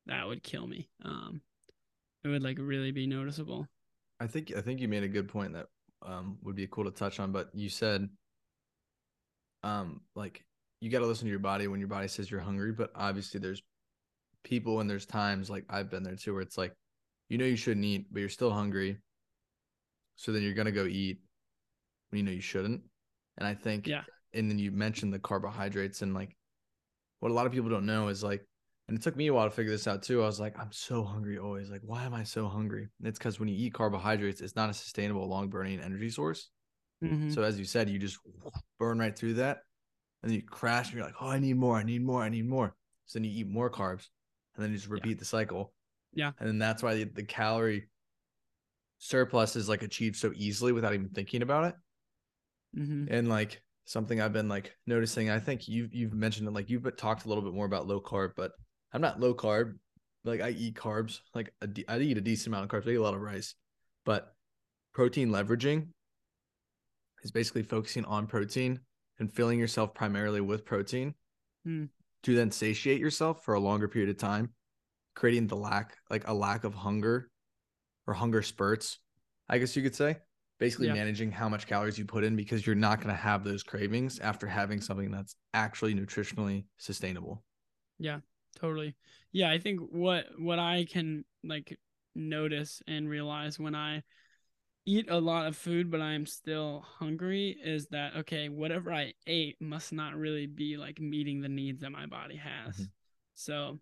that 0.06 0.26
would 0.26 0.42
kill 0.42 0.66
me 0.66 0.90
um 1.06 1.42
it 2.24 2.30
would 2.30 2.42
like 2.42 2.58
really 2.60 2.92
be 2.92 3.06
noticeable 3.06 3.68
I 4.20 4.28
think 4.28 4.54
I 4.56 4.62
think 4.62 4.80
you 4.80 4.88
made 4.88 5.04
a 5.04 5.08
good 5.10 5.28
point 5.28 5.54
that 5.54 5.68
um 6.06 6.38
would 6.44 6.56
be 6.56 6.68
cool 6.68 6.86
to 6.86 6.92
touch 6.92 7.20
on, 7.20 7.32
but 7.32 7.50
you 7.54 7.70
said 7.70 8.10
um 9.64 10.02
like 10.16 10.44
you 10.82 10.90
got 10.90 11.00
to 11.00 11.06
listen 11.06 11.26
to 11.26 11.30
your 11.30 11.40
body 11.40 11.68
when 11.68 11.80
your 11.80 11.88
body 11.88 12.08
says 12.10 12.30
you're 12.30 12.42
hungry, 12.42 12.74
but 12.74 12.92
obviously 12.96 13.40
there's 13.40 13.64
people 14.44 14.82
and 14.82 14.90
there's 14.90 15.06
times 15.06 15.50
like 15.50 15.64
I've 15.70 15.90
been 15.90 16.04
there 16.04 16.18
too 16.18 16.34
where 16.34 16.42
it's 16.42 16.58
like 16.58 16.74
you 17.30 17.38
know 17.38 17.46
you 17.46 17.56
shouldn't 17.56 17.86
eat, 17.86 18.08
but 18.12 18.20
you're 18.20 18.30
still 18.30 18.52
hungry. 18.52 18.98
So 20.18 20.32
then 20.32 20.44
you're 20.44 20.54
going 20.54 20.66
to 20.66 20.72
go 20.72 20.86
eat 20.86 21.20
when 22.10 22.18
you 22.20 22.24
know 22.24 22.32
you 22.32 22.42
shouldn't. 22.42 22.82
And 23.38 23.48
I 23.48 23.54
think 23.56 23.88
Yeah. 23.88 24.02
and 24.34 24.50
then 24.50 24.60
you 24.60 24.72
mentioned 24.72 25.14
the 25.14 25.20
carbohydrates 25.20 26.02
and 26.02 26.14
like 26.14 26.36
what 27.20 27.32
a 27.32 27.34
lot 27.34 27.46
of 27.46 27.54
people 27.54 27.70
don't 27.70 27.86
know 27.86 28.10
is 28.10 28.24
like 28.24 28.46
and 28.94 29.00
it 29.00 29.04
took 29.04 29.16
me 29.16 29.26
a 29.26 29.34
while 29.34 29.50
to 29.50 29.56
figure 29.56 29.72
this 29.72 29.88
out 29.88 30.04
too. 30.04 30.22
I 30.22 30.28
was 30.28 30.40
like, 30.40 30.54
I'm 30.60 30.72
so 30.72 31.04
hungry 31.04 31.40
always. 31.40 31.72
Like, 31.72 31.82
why 31.84 32.04
am 32.04 32.14
I 32.14 32.24
so 32.24 32.48
hungry? 32.48 32.90
And 33.00 33.08
it's 33.08 33.18
because 33.18 33.40
when 33.40 33.50
you 33.50 33.56
eat 33.56 33.74
carbohydrates, 33.74 34.40
it's 34.40 34.56
not 34.56 34.70
a 34.70 34.74
sustainable, 34.74 35.28
long 35.28 35.50
burning 35.50 35.80
energy 35.80 36.12
source. 36.12 36.52
Mhm. 37.04 37.34
So 37.34 37.42
as 37.42 37.58
you 37.58 37.66
said, 37.66 37.90
you 37.90 37.98
just 37.98 38.20
burn 38.78 39.00
right 39.00 39.18
through 39.18 39.34
that, 39.36 39.62
and 40.22 40.30
then 40.30 40.36
you 40.36 40.44
crash, 40.44 40.90
and 40.90 40.98
you're 40.98 41.08
like, 41.08 41.16
oh, 41.20 41.28
I 41.28 41.40
need 41.40 41.58
more, 41.58 41.76
I 41.76 41.82
need 41.82 42.04
more, 42.04 42.22
I 42.22 42.30
need 42.30 42.46
more. 42.48 42.76
So 43.08 43.18
then 43.18 43.24
you 43.24 43.32
eat 43.32 43.48
more 43.48 43.72
carbs, 43.72 44.10
and 44.54 44.64
then 44.64 44.70
you 44.70 44.78
just 44.78 44.90
repeat 44.90 45.18
the 45.18 45.26
cycle. 45.26 45.74
Yeah. 46.14 46.34
And 46.38 46.48
then 46.48 46.60
that's 46.60 46.84
why 46.84 46.94
the, 46.94 47.06
the 47.06 47.24
calorie 47.24 47.90
surplus 49.00 49.56
is 49.56 49.68
like 49.68 49.82
achieved 49.82 50.18
so 50.18 50.34
easily 50.36 50.72
without 50.72 50.94
even 50.94 51.10
thinking 51.10 51.42
about 51.42 51.66
it. 51.66 52.80
Mhm. 52.80 53.08
And 53.10 53.28
like 53.28 53.64
something 53.86 54.22
I've 54.22 54.34
been 54.34 54.50
like 54.50 54.78
noticing, 54.86 55.32
I 55.32 55.40
think 55.40 55.68
you 55.68 55.90
you've 55.92 56.14
mentioned 56.14 56.48
it, 56.48 56.52
like 56.52 56.70
you've 56.70 56.96
talked 56.96 57.26
a 57.26 57.28
little 57.28 57.44
bit 57.44 57.56
more 57.56 57.66
about 57.66 57.88
low 57.88 58.00
carb, 58.00 58.34
but 58.36 58.52
I'm 58.94 59.02
not 59.02 59.20
low 59.20 59.34
carb. 59.34 59.76
Like 60.24 60.42
I 60.42 60.52
eat 60.52 60.76
carbs. 60.76 61.20
Like 61.34 61.54
a 61.62 61.68
de- 61.68 61.88
I 61.88 61.98
eat 62.00 62.18
a 62.18 62.22
decent 62.22 62.48
amount 62.48 62.64
of 62.66 62.70
carbs. 62.70 62.88
I 62.88 62.92
eat 62.94 62.96
a 62.96 63.02
lot 63.02 63.14
of 63.16 63.22
rice, 63.22 63.56
but 64.06 64.36
protein 64.94 65.30
leveraging 65.30 65.88
is 67.24 67.32
basically 67.32 67.64
focusing 67.64 68.06
on 68.06 68.28
protein 68.28 68.80
and 69.20 69.32
filling 69.32 69.60
yourself 69.60 69.94
primarily 69.94 70.42
with 70.42 70.66
protein 70.66 71.16
Hmm. 71.66 71.86
to 72.24 72.36
then 72.36 72.52
satiate 72.52 73.00
yourself 73.00 73.44
for 73.44 73.54
a 73.54 73.60
longer 73.60 73.88
period 73.88 74.10
of 74.10 74.18
time, 74.18 74.54
creating 75.16 75.48
the 75.48 75.56
lack, 75.56 75.98
like 76.10 76.28
a 76.28 76.34
lack 76.34 76.64
of 76.64 76.74
hunger 76.74 77.30
or 78.08 78.14
hunger 78.14 78.42
spurts, 78.42 79.00
I 79.50 79.58
guess 79.58 79.76
you 79.76 79.84
could 79.84 79.96
say. 79.96 80.18
Basically, 80.60 80.88
Yeah. 80.88 80.94
managing 80.94 81.32
how 81.32 81.50
much 81.50 81.68
calories 81.68 81.98
you 81.98 82.06
put 82.06 82.24
in 82.24 82.36
because 82.36 82.66
you're 82.66 82.76
not 82.76 82.98
going 83.00 83.10
to 83.10 83.22
have 83.22 83.44
those 83.44 83.64
cravings 83.64 84.20
after 84.20 84.46
having 84.48 84.80
something 84.82 85.10
that's 85.12 85.36
actually 85.54 85.94
nutritionally 85.96 86.66
sustainable. 86.78 87.44
Totally 88.60 88.96
yeah 89.32 89.50
i 89.50 89.58
think 89.58 89.80
what 89.92 90.26
what 90.38 90.60
i 90.60 90.86
can 90.90 91.24
like 91.44 91.78
notice 92.16 92.82
and 92.88 93.10
realize 93.10 93.60
when 93.60 93.76
i 93.76 94.02
eat 94.86 95.10
a 95.10 95.20
lot 95.20 95.48
of 95.48 95.56
food 95.56 95.90
but 95.90 96.02
i'm 96.02 96.26
still 96.26 96.84
hungry 97.00 97.58
is 97.64 97.88
that 97.88 98.16
okay 98.16 98.50
whatever 98.50 98.92
i 98.92 99.14
ate 99.28 99.56
must 99.62 99.94
not 99.94 100.16
really 100.16 100.46
be 100.46 100.78
like 100.78 101.00
meeting 101.00 101.42
the 101.42 101.50
needs 101.50 101.82
that 101.82 101.90
my 101.92 102.06
body 102.06 102.36
has 102.36 102.78
Mhm. 102.78 102.90
so 103.34 103.80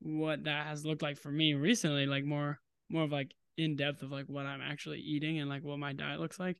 what 0.00 0.44
that 0.44 0.66
has 0.66 0.84
looked 0.84 1.02
like 1.02 1.16
for 1.16 1.30
me 1.30 1.54
recently 1.54 2.06
like 2.06 2.24
more 2.24 2.60
more 2.88 3.04
of 3.04 3.12
like 3.12 3.34
in 3.56 3.76
depth 3.76 4.02
of 4.02 4.12
like 4.12 4.26
what 4.26 4.46
i'm 4.46 4.60
actually 4.60 5.00
eating 5.00 5.38
and 5.38 5.48
like 5.48 5.64
what 5.64 5.78
my 5.78 5.92
diet 5.92 6.20
looks 6.20 6.38
like 6.38 6.56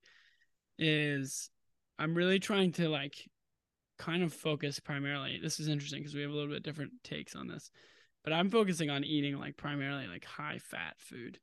is 0.79 1.51
i'm 1.99 2.14
really 2.14 2.38
trying 2.38 2.72
to 2.72 2.88
like 2.88 3.29
kind 3.99 4.23
of 4.23 4.33
focus 4.33 4.81
primarily. 4.81 5.39
This 5.43 5.61
is 5.61 5.69
interesting 5.69 6.01
because 6.01 6.15
we 6.15 6.23
have 6.23 6.31
a 6.31 6.35
little 6.35 6.53
bit 6.53 6.63
different 6.63 6.93
takes 7.05 7.35
on 7.35 7.47
this, 7.49 7.71
but 8.25 8.33
I'm 8.33 8.51
focusing 8.51 8.91
on 8.91 9.05
eating 9.05 9.39
like 9.39 9.57
primarily 9.57 10.07
like 10.07 10.25
high 10.25 10.59
fat 10.59 10.95
food, 10.99 11.39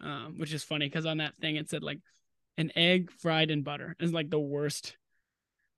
um, 0.00 0.36
which 0.38 0.52
is 0.52 0.64
funny 0.64 0.86
because 0.86 1.06
on 1.06 1.18
that 1.18 1.36
thing 1.40 1.56
it 1.56 1.68
said 1.68 1.82
like 1.82 2.00
an 2.56 2.70
egg 2.76 3.10
fried 3.10 3.50
in 3.50 3.62
butter 3.62 3.96
is 4.00 4.12
like 4.12 4.30
the 4.30 4.40
worst. 4.40 4.96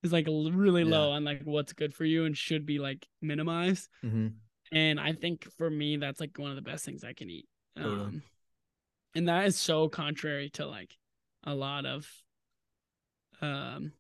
Is 0.03 0.13
like 0.13 0.27
really 0.29 0.85
low 0.85 1.09
Yeah. 1.09 1.17
on 1.17 1.25
like 1.25 1.43
what's 1.43 1.73
good 1.73 1.93
for 1.93 2.05
you 2.05 2.27
and 2.27 2.37
should 2.37 2.65
be 2.65 2.79
like 2.79 3.09
minimized. 3.21 3.89
Mm-hmm. 4.05 4.29
And 4.71 5.01
I 5.01 5.15
think 5.15 5.49
for 5.57 5.69
me 5.69 5.97
that's 5.97 6.21
like 6.21 6.39
one 6.39 6.51
of 6.51 6.57
the 6.57 6.63
best 6.63 6.85
things 6.85 7.03
I 7.03 7.13
can 7.13 7.29
eat. 7.29 7.49
Totally. 7.77 7.95
Um, 7.95 8.23
and 9.15 9.29
that 9.29 9.47
is 9.47 9.57
so 9.57 9.89
contrary 9.89 10.51
to 10.51 10.67
like 10.67 10.95
a 11.43 11.55
lot 11.55 11.87
of 11.87 12.09
um 13.41 13.93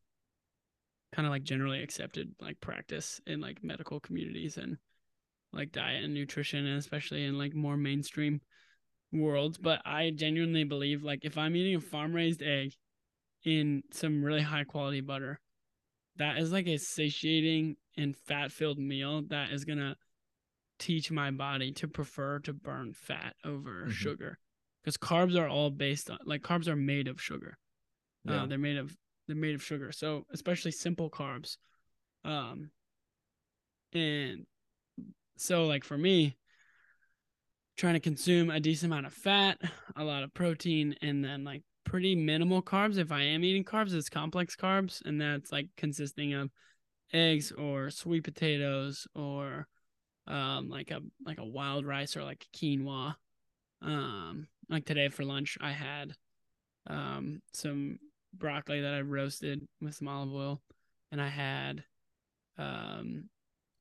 kind 1.16 1.26
of 1.26 1.30
like 1.32 1.44
generally 1.44 1.82
accepted 1.82 2.28
like 2.42 2.60
practice 2.60 3.22
in 3.26 3.40
like 3.40 3.64
medical 3.64 3.98
communities 3.98 4.58
and 4.58 4.76
like 5.54 5.72
diet 5.72 6.04
and 6.04 6.12
nutrition 6.12 6.66
and 6.66 6.78
especially 6.78 7.24
in 7.24 7.38
like 7.38 7.54
more 7.54 7.78
mainstream 7.78 8.38
worlds 9.12 9.56
but 9.56 9.80
i 9.86 10.10
genuinely 10.14 10.62
believe 10.64 11.02
like 11.02 11.20
if 11.22 11.38
i'm 11.38 11.56
eating 11.56 11.74
a 11.74 11.80
farm 11.80 12.12
raised 12.12 12.42
egg 12.42 12.70
in 13.44 13.82
some 13.92 14.22
really 14.22 14.42
high 14.42 14.64
quality 14.64 15.00
butter 15.00 15.40
that 16.16 16.36
is 16.36 16.52
like 16.52 16.66
a 16.66 16.76
satiating 16.76 17.76
and 17.96 18.14
fat 18.14 18.52
filled 18.52 18.78
meal 18.78 19.22
that 19.28 19.50
is 19.52 19.64
going 19.64 19.78
to 19.78 19.94
teach 20.78 21.10
my 21.10 21.30
body 21.30 21.72
to 21.72 21.88
prefer 21.88 22.38
to 22.40 22.52
burn 22.52 22.92
fat 22.92 23.34
over 23.42 23.86
Mhm. 23.86 23.92
sugar 23.92 24.38
because 24.82 24.98
carbs 24.98 25.34
are 25.34 25.48
all 25.48 25.70
based 25.70 26.10
on 26.10 26.18
like 26.26 26.42
carbs 26.42 26.68
are 26.68 26.76
made 26.76 27.08
of 27.08 27.22
sugar 27.22 27.56
Yeah. 28.24 28.42
uh, 28.42 28.46
they're 28.46 28.58
made 28.58 28.76
of 28.76 28.94
they're 29.26 29.36
made 29.36 29.54
of 29.54 29.62
sugar. 29.62 29.92
So 29.92 30.24
especially 30.32 30.72
simple 30.72 31.10
carbs. 31.10 31.56
Um 32.24 32.70
and 33.92 34.46
so 35.36 35.64
like 35.64 35.84
for 35.84 35.98
me, 35.98 36.36
trying 37.76 37.94
to 37.94 38.00
consume 38.00 38.50
a 38.50 38.60
decent 38.60 38.92
amount 38.92 39.06
of 39.06 39.12
fat, 39.12 39.58
a 39.96 40.04
lot 40.04 40.22
of 40.22 40.32
protein, 40.34 40.94
and 41.02 41.24
then 41.24 41.44
like 41.44 41.62
pretty 41.84 42.14
minimal 42.14 42.62
carbs. 42.62 42.98
If 42.98 43.12
I 43.12 43.22
am 43.22 43.44
eating 43.44 43.64
carbs, 43.64 43.94
it's 43.94 44.08
complex 44.08 44.56
carbs, 44.56 45.02
and 45.04 45.20
that's 45.20 45.52
like 45.52 45.68
consisting 45.76 46.34
of 46.34 46.50
eggs 47.12 47.52
or 47.52 47.90
sweet 47.90 48.24
potatoes 48.24 49.06
or 49.14 49.68
um 50.26 50.68
like 50.68 50.90
a 50.90 51.00
like 51.24 51.38
a 51.38 51.44
wild 51.44 51.86
rice 51.86 52.16
or 52.16 52.24
like 52.24 52.46
quinoa. 52.54 53.14
Um 53.82 54.48
like 54.68 54.84
today 54.84 55.08
for 55.08 55.24
lunch 55.24 55.56
I 55.60 55.70
had 55.70 56.12
um 56.88 57.42
some 57.52 57.98
broccoli 58.38 58.80
that 58.80 58.94
I 58.94 59.00
roasted 59.00 59.66
with 59.80 59.94
some 59.94 60.08
olive 60.08 60.32
oil 60.32 60.62
and 61.12 61.20
I 61.20 61.28
had 61.28 61.84
um 62.58 63.28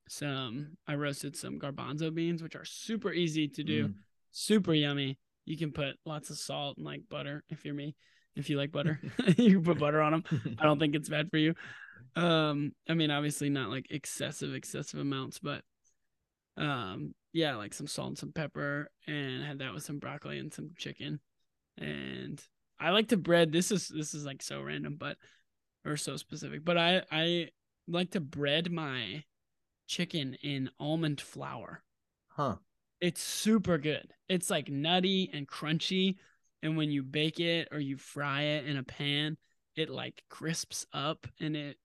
some 0.08 0.78
I 0.88 0.96
roasted 0.96 1.36
some 1.36 1.60
garbanzo 1.60 2.14
beans 2.14 2.44
which 2.44 2.56
are 2.56 2.66
super 2.66 3.12
easy 3.12 3.48
to 3.50 3.64
do, 3.64 3.88
Mm. 3.88 3.94
super 4.32 4.74
yummy. 4.74 5.18
You 5.46 5.58
can 5.58 5.72
put 5.72 5.96
lots 6.06 6.30
of 6.30 6.38
salt 6.38 6.78
and 6.78 6.86
like 6.86 7.02
butter 7.10 7.44
if 7.50 7.66
you're 7.66 7.74
me. 7.74 7.96
If 8.36 8.50
you 8.50 8.58
like 8.58 8.72
butter, 8.72 9.00
you 9.38 9.56
can 9.56 9.64
put 9.64 9.80
butter 9.80 10.02
on 10.02 10.12
them. 10.12 10.58
I 10.60 10.64
don't 10.64 10.80
think 10.80 10.96
it's 10.96 11.10
bad 11.10 11.30
for 11.32 11.38
you. 11.38 11.54
Um, 12.16 12.72
I 12.90 12.94
mean, 12.94 13.12
obviously 13.12 13.50
not 13.50 13.70
like 13.70 13.88
excessive, 13.90 14.54
excessive 14.54 15.00
amounts, 15.00 15.40
but 15.40 15.64
um, 16.58 17.14
yeah, 17.34 17.56
like 17.56 17.74
some 17.74 17.88
salt 17.88 18.10
and 18.10 18.18
some 18.18 18.32
pepper, 18.32 18.90
and 19.08 19.44
had 19.44 19.60
that 19.60 19.74
with 19.74 19.84
some 19.84 20.00
broccoli 20.00 20.40
and 20.40 20.54
some 20.54 20.72
chicken. 20.78 21.20
And 21.78 22.42
I 22.80 22.90
like 22.92 23.10
to 23.10 23.18
bread. 23.18 23.52
This 23.52 23.72
is 23.72 23.88
this 23.88 24.14
is 24.14 24.26
like 24.26 24.42
so 24.42 24.62
random, 24.62 24.96
but 24.98 25.18
or 25.86 25.98
so 25.98 26.18
specific. 26.18 26.66
But 26.66 26.78
I 26.78 27.04
I 27.12 27.50
like 27.88 28.12
to 28.12 28.20
bread 28.20 28.72
my 28.72 29.24
chicken 29.88 30.36
in 30.42 30.70
almond 30.80 31.22
flour. 31.22 31.84
huh. 32.30 32.58
It's 33.02 33.22
super 33.22 33.78
good. 33.78 34.14
It's 34.30 34.50
like 34.50 34.70
nutty 34.70 35.30
and 35.34 35.48
crunchy. 35.48 36.16
And 36.64 36.78
when 36.78 36.90
you 36.90 37.04
bake 37.04 37.40
it 37.40 37.68
or 37.72 37.80
you 37.80 37.98
fry 37.98 38.42
it 38.42 38.66
in 38.66 38.78
a 38.78 38.84
pan, 38.84 39.38
it 39.76 39.90
like 39.90 40.24
crisps 40.30 40.86
up 40.94 41.28
and 41.40 41.56
it 41.56 41.78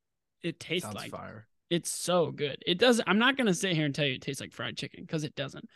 it 0.42 0.58
tastes 0.60 0.84
Sounds 0.84 0.94
like 0.96 1.10
fire. 1.10 1.46
it's 1.68 1.90
so 1.90 2.30
good. 2.30 2.62
It 2.66 2.78
doesn't 2.78 3.08
I'm 3.08 3.18
not 3.18 3.36
gonna 3.36 3.54
sit 3.54 3.74
here 3.74 3.84
and 3.84 3.94
tell 3.94 4.06
you 4.06 4.14
it 4.14 4.22
tastes 4.22 4.40
like 4.40 4.52
fried 4.52 4.76
chicken 4.76 5.04
because 5.04 5.24
it 5.24 5.34
doesn't. 5.34 5.68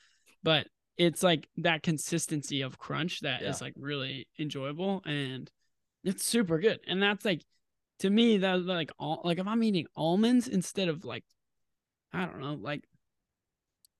But 0.42 0.68
it's 0.96 1.22
like 1.22 1.48
that 1.58 1.82
consistency 1.82 2.62
of 2.62 2.78
crunch 2.78 3.20
that 3.20 3.42
is 3.42 3.60
Yeah. 3.60 3.66
like 3.66 3.74
really 3.76 4.28
enjoyable 4.38 5.02
and 5.04 5.50
it's 6.04 6.24
super 6.24 6.58
good. 6.58 6.80
And 6.86 7.02
that's 7.02 7.24
like 7.24 7.42
to 8.00 8.10
me 8.10 8.38
that 8.38 8.64
like 8.64 8.90
all 8.98 9.20
like 9.24 9.38
if 9.38 9.46
I'm 9.46 9.62
eating 9.62 9.86
almonds 9.96 10.48
instead 10.48 10.88
of 10.88 11.04
like 11.04 11.24
I 12.12 12.26
don't 12.26 12.40
know, 12.40 12.54
like 12.54 12.84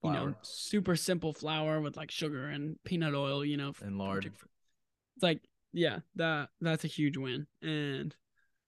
you 0.03 0.11
know, 0.11 0.35
super 0.43 0.97
simple 0.97 1.33
flour 1.33 1.81
with 1.81 1.97
like 1.97 2.11
sugar 2.11 2.47
and 2.49 2.77
peanut 2.85 3.15
oil, 3.15 3.45
you 3.45 3.57
know, 3.57 3.73
And 3.83 3.97
lard. 3.97 4.27
It's 4.27 5.23
like, 5.23 5.41
yeah, 5.73 6.01
that 6.17 6.51
that's 6.61 6.85
a 6.85 6.89
huge 6.89 7.17
win. 7.17 7.47
And 7.63 8.15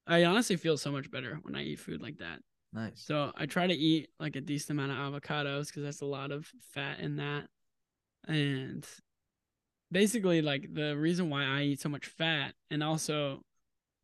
I 0.06 0.24
honestly 0.24 0.56
feel 0.56 0.78
so 0.78 0.90
much 0.90 1.10
better 1.10 1.38
when 1.42 1.54
I 1.54 1.62
eat 1.62 1.80
food 1.80 2.00
like 2.00 2.18
that. 2.18 2.40
Nice. 2.72 3.04
So 3.06 3.32
I 3.36 3.46
try 3.46 3.66
to 3.66 3.74
eat 3.74 4.08
like 4.18 4.36
a 4.36 4.40
decent 4.40 4.78
amount 4.78 4.92
of 4.92 5.22
avocados 5.22 5.66
because 5.66 5.82
that's 5.82 6.00
a 6.00 6.06
lot 6.06 6.30
of 6.30 6.50
fat 6.72 7.00
in 7.00 7.16
that. 7.16 7.48
And 8.26 8.86
basically, 9.90 10.42
like 10.42 10.72
the 10.72 10.96
reason 10.96 11.30
why 11.30 11.44
I 11.44 11.62
eat 11.62 11.80
so 11.80 11.88
much 11.88 12.06
fat, 12.06 12.54
and 12.70 12.82
also 12.82 13.42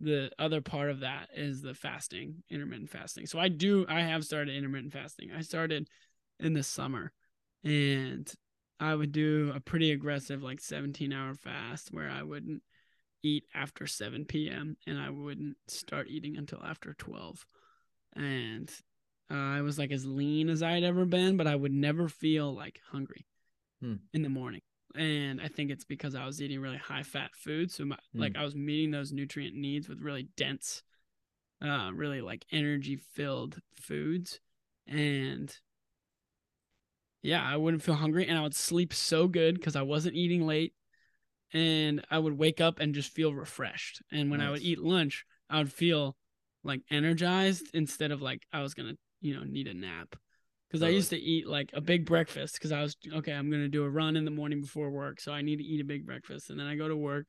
the 0.00 0.30
other 0.38 0.61
part 0.61 0.90
of 0.90 1.00
that 1.00 1.28
is 1.35 1.62
the 1.62 1.74
fasting, 1.74 2.42
intermittent 2.50 2.90
fasting. 2.90 3.26
So 3.26 3.38
I 3.38 3.48
do, 3.48 3.87
I 3.88 4.00
have 4.00 4.24
started 4.24 4.56
intermittent 4.56 4.92
fasting. 4.92 5.30
I 5.37 5.42
started 5.42 5.88
in 6.40 6.52
the 6.54 6.62
summer, 6.62 7.12
and 7.64 8.30
I 8.80 8.94
would 8.94 9.12
do 9.12 9.52
a 9.54 9.61
pretty 9.61 9.92
aggressive, 9.92 10.42
like 10.42 10.61
17 10.61 11.12
hour 11.12 11.35
fast 11.35 11.88
where 11.92 12.11
I 12.11 12.22
wouldn't 12.22 12.62
eat 13.22 13.44
after 13.54 13.87
7 13.87 14.24
p.m. 14.24 14.76
and 14.87 14.98
I 14.98 15.11
wouldn't 15.11 15.56
start 15.68 16.08
eating 16.08 16.37
until 16.37 16.62
after 16.64 16.94
12 16.94 17.46
and 18.14 18.70
uh, 19.30 19.35
I 19.35 19.62
was 19.62 19.78
like 19.78 19.92
as 19.92 20.04
lean 20.04 20.50
as 20.50 20.62
I 20.62 20.72
had 20.72 20.82
ever 20.82 21.06
been, 21.06 21.37
but 21.37 21.46
I 21.46 21.54
would 21.54 21.72
never 21.72 22.08
feel 22.08 22.54
like 22.54 22.80
hungry 22.90 23.26
Hmm. 23.82 23.94
in 24.14 24.22
the 24.22 24.28
morning. 24.28 24.60
And 24.94 25.40
I 25.40 25.48
think 25.48 25.70
it's 25.70 25.84
because 25.84 26.14
I 26.14 26.24
was 26.24 26.40
eating 26.40 26.60
really 26.60 26.76
high 26.76 27.02
fat 27.02 27.34
food, 27.34 27.70
so 27.70 27.84
my, 27.84 27.98
Hmm. 28.12 28.20
like 28.20 28.36
I 28.36 28.44
was 28.44 28.54
meeting 28.54 28.90
those 28.92 29.12
nutrient 29.12 29.56
needs 29.56 29.88
with 29.88 30.00
really 30.00 30.28
dense, 30.36 30.82
uh, 31.60 31.90
really 31.92 32.20
like 32.20 32.44
energy 32.52 32.96
filled 32.96 33.60
foods, 33.74 34.40
and 34.86 35.54
yeah, 37.22 37.42
I 37.42 37.56
wouldn't 37.56 37.82
feel 37.82 37.94
hungry, 37.94 38.26
and 38.26 38.36
I 38.38 38.42
would 38.42 38.54
sleep 38.54 38.92
so 38.92 39.28
good 39.28 39.54
because 39.54 39.76
I 39.76 39.82
wasn't 39.82 40.16
eating 40.16 40.46
late, 40.46 40.74
and 41.52 42.04
I 42.10 42.18
would 42.18 42.36
wake 42.36 42.60
up 42.60 42.80
and 42.80 42.94
just 42.94 43.12
feel 43.12 43.32
refreshed. 43.34 44.02
And 44.10 44.30
when 44.30 44.40
I 44.40 44.50
would 44.50 44.62
eat 44.62 44.78
lunch, 44.78 45.24
I 45.48 45.58
would 45.58 45.72
feel 45.72 46.16
like 46.64 46.82
energized 46.90 47.70
instead 47.74 48.10
of 48.10 48.22
like 48.22 48.46
I 48.52 48.62
was 48.62 48.74
gonna, 48.74 48.96
you 49.20 49.34
know, 49.34 49.44
need 49.44 49.68
a 49.68 49.74
nap. 49.74 50.16
Because 50.72 50.82
I 50.82 50.88
uh, 50.88 50.90
used 50.90 51.11
to 51.11 51.18
eat 51.18 51.46
like 51.46 51.70
a 51.74 51.82
big 51.82 52.06
breakfast 52.06 52.54
because 52.54 52.72
I 52.72 52.80
was 52.80 52.96
okay. 53.14 53.32
I'm 53.32 53.50
gonna 53.50 53.68
do 53.68 53.85
a 53.85 53.90
run 53.90 54.16
in 54.16 54.24
the 54.24 54.30
morning 54.30 54.62
before 54.62 54.90
work, 54.90 55.20
so 55.20 55.30
I 55.30 55.42
need 55.42 55.56
to 55.56 55.64
eat 55.64 55.82
a 55.82 55.85
big 55.85 56.06
breakfast, 56.06 56.48
and 56.48 56.58
then 56.58 56.66
I 56.66 56.76
go 56.76 56.88
to 56.88 56.96
work, 56.96 57.26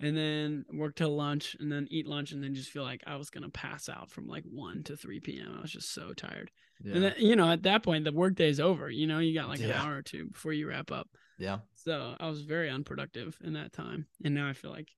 and 0.00 0.16
then 0.16 0.64
work 0.72 0.94
till 0.94 1.16
lunch 1.16 1.56
and 1.58 1.72
then 1.72 1.88
eat 1.90 2.06
lunch 2.06 2.32
and 2.32 2.42
then 2.42 2.54
just 2.54 2.70
feel 2.70 2.82
like 2.82 3.02
I 3.06 3.16
was 3.16 3.30
gonna 3.30 3.48
pass 3.48 3.88
out 3.88 4.10
from 4.10 4.26
like 4.26 4.44
one 4.44 4.82
to 4.84 4.96
three 4.96 5.20
p.m. 5.20 5.54
I 5.56 5.62
was 5.62 5.72
just 5.72 5.94
so 5.94 6.12
tired. 6.12 6.50
Yeah. 6.84 6.94
And 6.94 7.02
then 7.04 7.14
you 7.18 7.36
know 7.36 7.50
at 7.50 7.62
that 7.62 7.82
point 7.82 8.04
the 8.04 8.12
workday 8.12 8.50
is 8.50 8.60
over. 8.60 8.90
You 8.90 9.06
know 9.06 9.20
you 9.20 9.34
got 9.34 9.48
like 9.48 9.60
an 9.60 9.72
hour 9.72 9.96
or 9.96 10.02
two 10.02 10.28
before 10.28 10.52
you 10.52 10.68
wrap 10.68 10.92
up. 10.92 11.08
yeah. 11.38 11.58
So 11.76 12.14
I 12.20 12.28
was 12.28 12.42
very 12.42 12.68
unproductive 12.68 13.38
in 13.42 13.54
that 13.54 13.72
time. 13.72 14.06
And 14.24 14.34
now 14.34 14.48
I 14.48 14.52
feel 14.52 14.70
like 14.70 14.88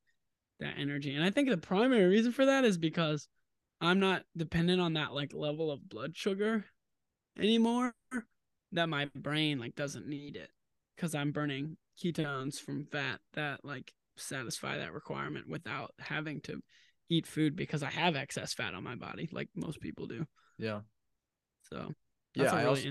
that 0.59 0.75
energy. 0.79 1.15
And 1.15 1.25
I 1.25 1.31
think 1.31 1.49
the 1.49 1.59
primary 1.59 2.07
reason 2.07 2.33
for 2.33 2.47
that 2.47 2.65
is 2.65 2.79
because 2.79 3.29
I'm 3.81 4.01
not 4.01 4.23
dependent 4.37 4.81
on 4.81 4.95
that 4.95 5.13
like 5.13 5.33
level 5.33 5.71
of 5.71 5.89
blood 5.89 6.17
sugar 6.17 6.65
anymore. 7.39 7.95
That 8.73 8.89
my 8.89 9.09
brain 9.15 9.59
like 9.59 9.75
doesn't 9.75 10.07
need 10.07 10.37
it. 10.37 10.51
Cause 10.99 11.15
I'm 11.15 11.33
burning 11.33 11.77
ketones 12.03 12.57
from 12.57 12.85
fat 12.85 13.21
that 13.35 13.65
like 13.65 13.93
satisfy 14.17 14.79
that 14.79 14.93
requirement 14.93 15.49
without 15.49 15.93
having 15.99 16.41
to 16.43 16.61
eat 17.09 17.27
food 17.27 17.57
because 17.57 17.83
I 17.83 17.91
have 17.91 18.17
excess 18.17 18.53
fat 18.53 18.75
on 18.75 18.85
my 18.85 18.95
body, 18.95 19.29
like 19.33 19.49
most 19.55 19.81
people 19.81 20.07
do. 20.07 20.27
Yeah. 20.59 20.81
So 21.71 21.93
Yeah. 22.35 22.53
I 22.53 22.57
really 22.57 22.67
also. 22.67 22.91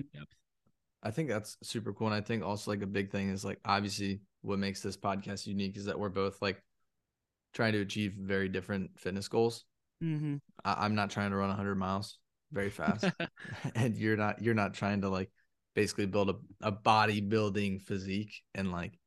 I 1.04 1.12
think 1.12 1.30
that's 1.30 1.58
super 1.62 1.94
cool. 1.94 2.08
And 2.08 2.16
I 2.16 2.22
think 2.22 2.44
also 2.44 2.72
like 2.72 2.82
a 2.82 2.88
big 2.88 3.12
thing 3.12 3.30
is 3.30 3.46
like 3.46 3.60
obviously 3.64 4.22
what 4.42 4.60
makes 4.60 4.82
this 4.82 4.98
podcast 4.98 5.46
unique 5.46 5.78
is 5.78 5.86
that 5.86 6.00
we're 6.00 6.10
both 6.10 6.42
like 6.42 6.62
trying 7.54 7.74
to 7.74 7.82
achieve 7.82 8.16
very 8.20 8.50
different 8.50 8.92
fitness 8.98 9.28
goals. 9.28 9.66
Mm-hmm. 10.04 10.38
I, 10.66 10.86
I'm 10.86 10.96
not 10.96 11.10
trying 11.10 11.32
to 11.32 11.38
run 11.38 11.50
100 11.50 11.76
miles 11.76 12.18
very 12.52 12.70
fast, 12.70 13.06
and 13.76 13.96
you're 13.98 14.18
not 14.18 14.42
you're 14.42 14.54
not 14.54 14.74
trying 14.74 15.02
to 15.02 15.10
like 15.10 15.32
basically 15.76 16.06
build 16.06 16.30
a, 16.30 16.36
a 16.62 16.72
bodybuilding 16.72 17.82
physique 17.82 18.42
and 18.56 18.72
like 18.72 18.98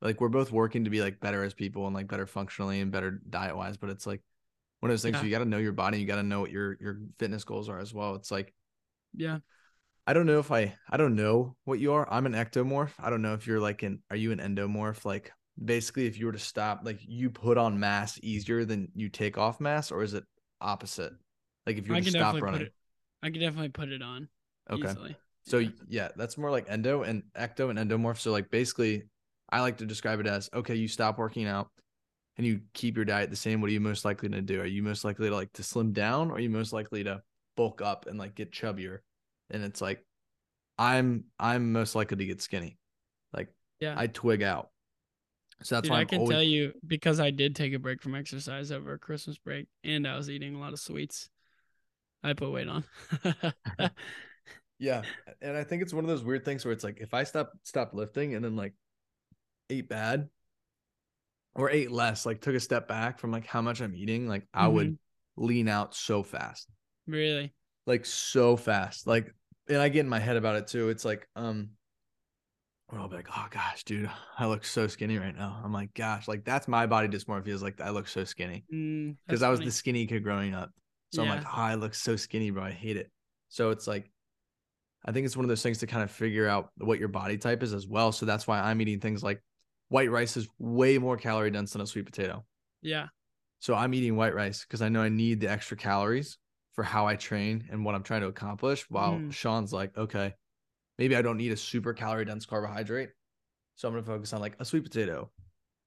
like 0.00 0.20
we're 0.20 0.28
both 0.28 0.50
working 0.52 0.84
to 0.84 0.90
be 0.90 1.00
like 1.00 1.20
better 1.20 1.42
as 1.44 1.54
people 1.54 1.86
and 1.86 1.94
like 1.94 2.08
better 2.08 2.26
functionally 2.26 2.80
and 2.80 2.92
better 2.92 3.20
diet 3.30 3.56
wise. 3.56 3.76
But 3.76 3.90
it's 3.90 4.06
like 4.06 4.20
one 4.80 4.90
of 4.90 4.92
those 4.94 5.02
things 5.02 5.16
Yeah. 5.16 5.24
you 5.24 5.30
got 5.30 5.38
to 5.38 5.44
know 5.44 5.58
your 5.58 5.72
body, 5.72 6.00
you 6.00 6.06
got 6.06 6.16
to 6.16 6.22
know 6.22 6.40
what 6.40 6.50
your 6.50 6.76
your 6.80 7.00
fitness 7.18 7.44
goals 7.44 7.68
are 7.68 7.78
as 7.78 7.94
well. 7.94 8.14
It's 8.16 8.30
like 8.30 8.52
yeah. 9.14 9.38
I 10.06 10.12
don't 10.14 10.26
know 10.26 10.40
if 10.40 10.50
I 10.50 10.74
I 10.90 10.96
don't 10.96 11.14
know 11.14 11.56
what 11.64 11.78
you 11.78 11.92
are. 11.92 12.06
I'm 12.12 12.26
an 12.26 12.32
ectomorph. 12.32 12.92
I 12.98 13.08
don't 13.10 13.22
know 13.22 13.34
if 13.34 13.46
you're 13.46 13.60
like 13.60 13.82
an 13.82 14.02
are 14.10 14.16
you 14.16 14.32
an 14.32 14.38
endomorph? 14.40 15.04
Like 15.04 15.30
basically 15.62 16.06
if 16.06 16.18
you 16.18 16.26
were 16.26 16.32
to 16.32 16.38
stop, 16.38 16.80
like 16.84 16.98
you 17.06 17.30
put 17.30 17.56
on 17.58 17.78
mass 17.78 18.18
easier 18.22 18.64
than 18.64 18.88
you 18.94 19.08
take 19.08 19.38
off 19.38 19.60
mass, 19.60 19.90
or 19.92 20.02
is 20.02 20.14
it 20.14 20.24
opposite? 20.60 21.12
Like 21.66 21.76
if 21.78 21.86
you 21.86 21.92
were 21.92 21.98
I 21.98 22.00
to 22.00 22.10
stop 22.10 22.40
running. 22.40 22.62
it 22.62 22.72
I 23.22 23.30
can 23.30 23.40
definitely 23.40 23.68
put 23.70 23.90
it 23.90 24.02
on 24.02 24.28
Okay. 24.70 24.88
easily. 24.90 25.16
So 25.44 25.58
Yeah. 25.58 25.70
yeah, 25.88 26.08
that's 26.16 26.38
more 26.38 26.50
like 26.50 26.66
endo 26.68 27.02
and 27.02 27.22
ecto 27.36 27.70
and 27.70 27.78
endomorph. 27.78 28.18
So 28.18 28.30
like 28.32 28.50
basically 28.50 29.04
I 29.50 29.60
like 29.60 29.78
to 29.78 29.86
describe 29.86 30.20
it 30.20 30.26
as 30.26 30.48
okay, 30.54 30.74
you 30.74 30.88
stop 30.88 31.18
working 31.18 31.46
out 31.46 31.68
and 32.36 32.46
you 32.46 32.60
keep 32.74 32.96
your 32.96 33.04
diet 33.04 33.30
the 33.30 33.36
same. 33.36 33.60
What 33.60 33.70
are 33.70 33.72
you 33.72 33.80
most 33.80 34.04
likely 34.04 34.28
to 34.30 34.40
do? 34.40 34.60
Are 34.60 34.66
you 34.66 34.82
most 34.82 35.04
likely 35.04 35.28
to 35.28 35.34
like 35.34 35.52
to 35.54 35.62
slim 35.62 35.92
down 35.92 36.30
or 36.30 36.34
are 36.34 36.40
you 36.40 36.50
most 36.50 36.72
likely 36.72 37.04
to 37.04 37.22
bulk 37.56 37.82
up 37.82 38.06
and 38.06 38.18
like 38.18 38.34
get 38.34 38.52
chubbier? 38.52 38.98
And 39.50 39.62
it's 39.64 39.80
like 39.80 40.04
I'm 40.78 41.24
I'm 41.38 41.72
most 41.72 41.94
likely 41.94 42.18
to 42.18 42.26
get 42.26 42.42
skinny. 42.42 42.78
Like 43.32 43.48
Yeah. 43.80 43.98
I 43.98 44.06
twig 44.08 44.42
out. 44.42 44.70
So 45.62 45.76
that's 45.76 45.88
Dude, 45.88 45.90
why 45.90 46.00
I 46.00 46.04
I'm 46.04 46.08
can 46.08 46.18
always 46.18 46.38
tell 46.38 46.42
you 46.42 46.74
because 46.86 47.18
I 47.18 47.30
did 47.30 47.56
take 47.56 47.72
a 47.72 47.78
break 47.78 48.02
from 48.02 48.14
exercise 48.14 48.70
over 48.70 48.96
Christmas 48.98 49.38
break 49.38 49.66
and 49.82 50.06
I 50.06 50.16
was 50.16 50.30
eating 50.30 50.54
a 50.54 50.60
lot 50.60 50.72
of 50.72 50.78
sweets. 50.78 51.28
I 52.22 52.32
put 52.34 52.50
weight 52.52 52.68
on. 52.68 52.84
Yeah, 54.78 55.02
and 55.40 55.56
I 55.56 55.62
think 55.62 55.82
it's 55.82 55.94
one 55.94 56.02
of 56.02 56.08
those 56.10 56.24
weird 56.24 56.44
things 56.44 56.64
where 56.64 56.72
it's 56.72 56.82
like 56.82 56.98
if 57.00 57.14
I 57.14 57.22
stop 57.22 57.52
stop 57.62 57.94
lifting 57.94 58.34
and 58.34 58.44
then 58.44 58.56
like 58.56 58.72
ate 59.70 59.88
bad 59.88 60.28
or 61.54 61.70
ate 61.70 61.92
less, 61.92 62.26
like 62.26 62.40
took 62.40 62.56
a 62.56 62.60
step 62.60 62.88
back 62.88 63.20
from 63.20 63.30
like 63.30 63.46
how 63.46 63.62
much 63.62 63.80
I'm 63.80 63.94
eating, 63.94 64.26
like 64.26 64.48
I 64.52 64.66
would 64.66 64.98
lean 65.36 65.68
out 65.68 65.94
so 65.94 66.24
fast. 66.24 66.68
really? 67.06 67.52
Like 67.86 68.04
so 68.06 68.56
fast. 68.56 69.06
Like 69.06 69.32
and 69.68 69.78
I 69.78 69.88
get 69.88 70.00
in 70.00 70.08
my 70.08 70.18
head 70.18 70.36
about 70.36 70.56
it 70.56 70.66
too. 70.66 70.88
It's 70.88 71.04
like 71.04 71.28
um 71.36 71.70
I'll 72.90 73.08
be 73.08 73.16
like, 73.16 73.28
oh 73.34 73.46
gosh, 73.50 73.84
dude, 73.84 74.10
I 74.36 74.46
look 74.46 74.64
so 74.64 74.88
skinny 74.88 75.16
right 75.16 75.34
now. 75.36 75.60
I'm 75.64 75.72
like, 75.72 75.94
gosh, 75.94 76.26
like 76.26 76.44
that's 76.44 76.66
my 76.66 76.86
body 76.86 77.06
dysmorphia 77.06 77.48
is 77.48 77.62
like 77.62 77.80
I 77.80 77.90
look 77.90 78.08
so 78.08 78.24
skinny. 78.24 78.64
Mm, 78.72 79.16
Because 79.28 79.40
that's 79.40 79.46
I 79.46 79.48
was 79.50 79.60
funny. 79.60 79.68
the 79.68 79.72
skinny 79.72 80.06
kid 80.06 80.24
growing 80.24 80.54
up. 80.54 80.70
So 81.12 81.22
I'm 81.22 81.28
like, 81.28 81.42
Yeah. 81.42 81.48
oh, 81.48 81.60
I 81.60 81.74
look 81.74 81.94
so 81.94 82.16
skinny, 82.16 82.50
bro. 82.50 82.62
I 82.64 82.70
hate 82.70 82.96
it. 82.96 83.10
So 83.48 83.70
it's 83.70 83.86
like, 83.86 84.10
I 85.04 85.12
think 85.12 85.26
it's 85.26 85.36
one 85.36 85.44
of 85.44 85.48
those 85.48 85.62
things 85.62 85.78
to 85.78 85.86
kind 85.86 86.02
of 86.02 86.10
figure 86.10 86.48
out 86.48 86.70
what 86.78 86.98
your 86.98 87.08
body 87.08 87.36
type 87.38 87.62
is 87.62 87.72
as 87.72 87.86
well. 87.86 88.12
So 88.12 88.24
that's 88.24 88.46
why 88.46 88.60
I'm 88.60 88.80
eating 88.80 89.00
things 89.00 89.22
like 89.22 89.42
white 89.88 90.10
rice 90.10 90.36
is 90.36 90.48
way 90.58 90.96
more 90.98 91.16
calorie 91.16 91.50
dense 91.50 91.72
than 91.72 91.82
a 91.82 91.86
sweet 91.86 92.06
potato. 92.06 92.44
Yeah. 92.82 93.08
So 93.58 93.74
I'm 93.74 93.94
eating 93.94 94.16
white 94.16 94.34
rice 94.34 94.64
because 94.64 94.80
I 94.82 94.88
know 94.88 95.02
I 95.02 95.08
need 95.08 95.40
the 95.40 95.50
extra 95.50 95.76
calories 95.76 96.38
for 96.72 96.82
how 96.82 97.06
I 97.06 97.16
train 97.16 97.68
and 97.70 97.84
what 97.84 97.94
I'm 97.94 98.02
trying 98.02 98.22
to 98.22 98.28
accomplish. 98.28 98.88
While 98.88 99.18
Mm. 99.18 99.32
Sean's 99.32 99.72
like, 99.72 99.96
okay, 99.98 100.34
maybe 100.98 101.14
I 101.16 101.22
don't 101.22 101.36
need 101.36 101.52
a 101.52 101.56
super 101.56 101.92
calorie 101.92 102.24
dense 102.24 102.46
carbohydrate. 102.46 103.10
So 103.74 103.88
I'm 103.88 103.94
going 103.94 104.04
to 104.04 104.10
focus 104.10 104.32
on 104.32 104.40
like 104.40 104.56
a 104.60 104.64
sweet 104.64 104.84
potato 104.84 105.30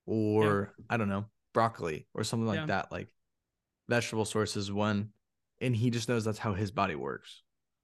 or 0.06 0.74
I 0.90 0.98
don't 0.98 1.10
know, 1.10 1.26
broccoli 1.54 2.08
or 2.14 2.24
something 2.24 2.48
like 2.48 2.60
Yeah. 2.60 2.66
that. 2.68 2.92
Like 2.92 3.08
vegetable 3.88 4.26
sources 4.26 4.72
one. 4.72 5.10
And 5.62 5.76
he 5.76 5.90
just 5.90 6.10
knows 6.10 6.26
that's 6.26 6.40
how 6.40 6.54
his 6.54 6.72
body 6.72 6.96
works. 6.96 7.42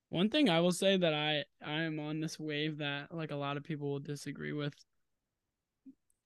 One 0.10 0.30
thing 0.30 0.50
I 0.50 0.60
will 0.60 0.74
say 0.74 0.98
that 0.98 1.14
I 1.14 1.46
I 1.66 1.84
am 1.84 2.00
on 2.00 2.20
this 2.20 2.38
wave 2.38 2.80
that 2.80 3.14
like 3.16 3.32
a 3.32 3.36
lot 3.36 3.56
of 3.56 3.64
people 3.64 3.90
will 3.90 4.00
disagree 4.00 4.52
with 4.52 4.74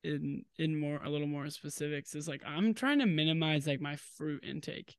in 0.03 0.43
in 0.57 0.79
more 0.79 0.99
a 1.03 1.09
little 1.09 1.27
more 1.27 1.47
specifics 1.49 2.15
is 2.15 2.27
like 2.27 2.41
I'm 2.45 2.73
trying 2.73 2.99
to 2.99 3.05
minimize 3.05 3.67
like 3.67 3.81
my 3.81 3.95
fruit 4.17 4.43
intake. 4.43 4.95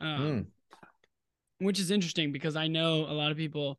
Um 0.00 0.48
which 1.58 1.78
is 1.80 1.90
interesting 1.90 2.32
because 2.32 2.56
I 2.56 2.66
know 2.66 3.06
a 3.06 3.14
lot 3.14 3.30
of 3.30 3.36
people 3.36 3.78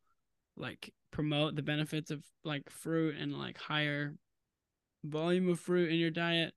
like 0.56 0.94
promote 1.12 1.56
the 1.56 1.62
benefits 1.62 2.10
of 2.10 2.24
like 2.44 2.70
fruit 2.70 3.16
and 3.18 3.38
like 3.38 3.58
higher 3.58 4.16
volume 5.04 5.50
of 5.50 5.60
fruit 5.60 5.92
in 5.92 6.00
your 6.00 6.10
diet. 6.10 6.54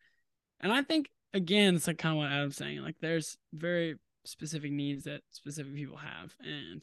And 0.61 0.73
I 0.73 0.83
think 0.83 1.11
again, 1.33 1.77
it's 1.77 1.87
like 1.87 1.99
kind 1.99 2.13
of 2.13 2.19
what 2.19 2.33
Adam's 2.33 2.57
saying. 2.57 2.83
Like 2.83 2.97
there's 3.01 3.37
very 3.53 3.97
specific 4.25 4.73
needs 4.73 5.05
that 5.05 5.23
specific 5.31 5.75
people 5.75 5.97
have. 5.97 6.35
And 6.41 6.83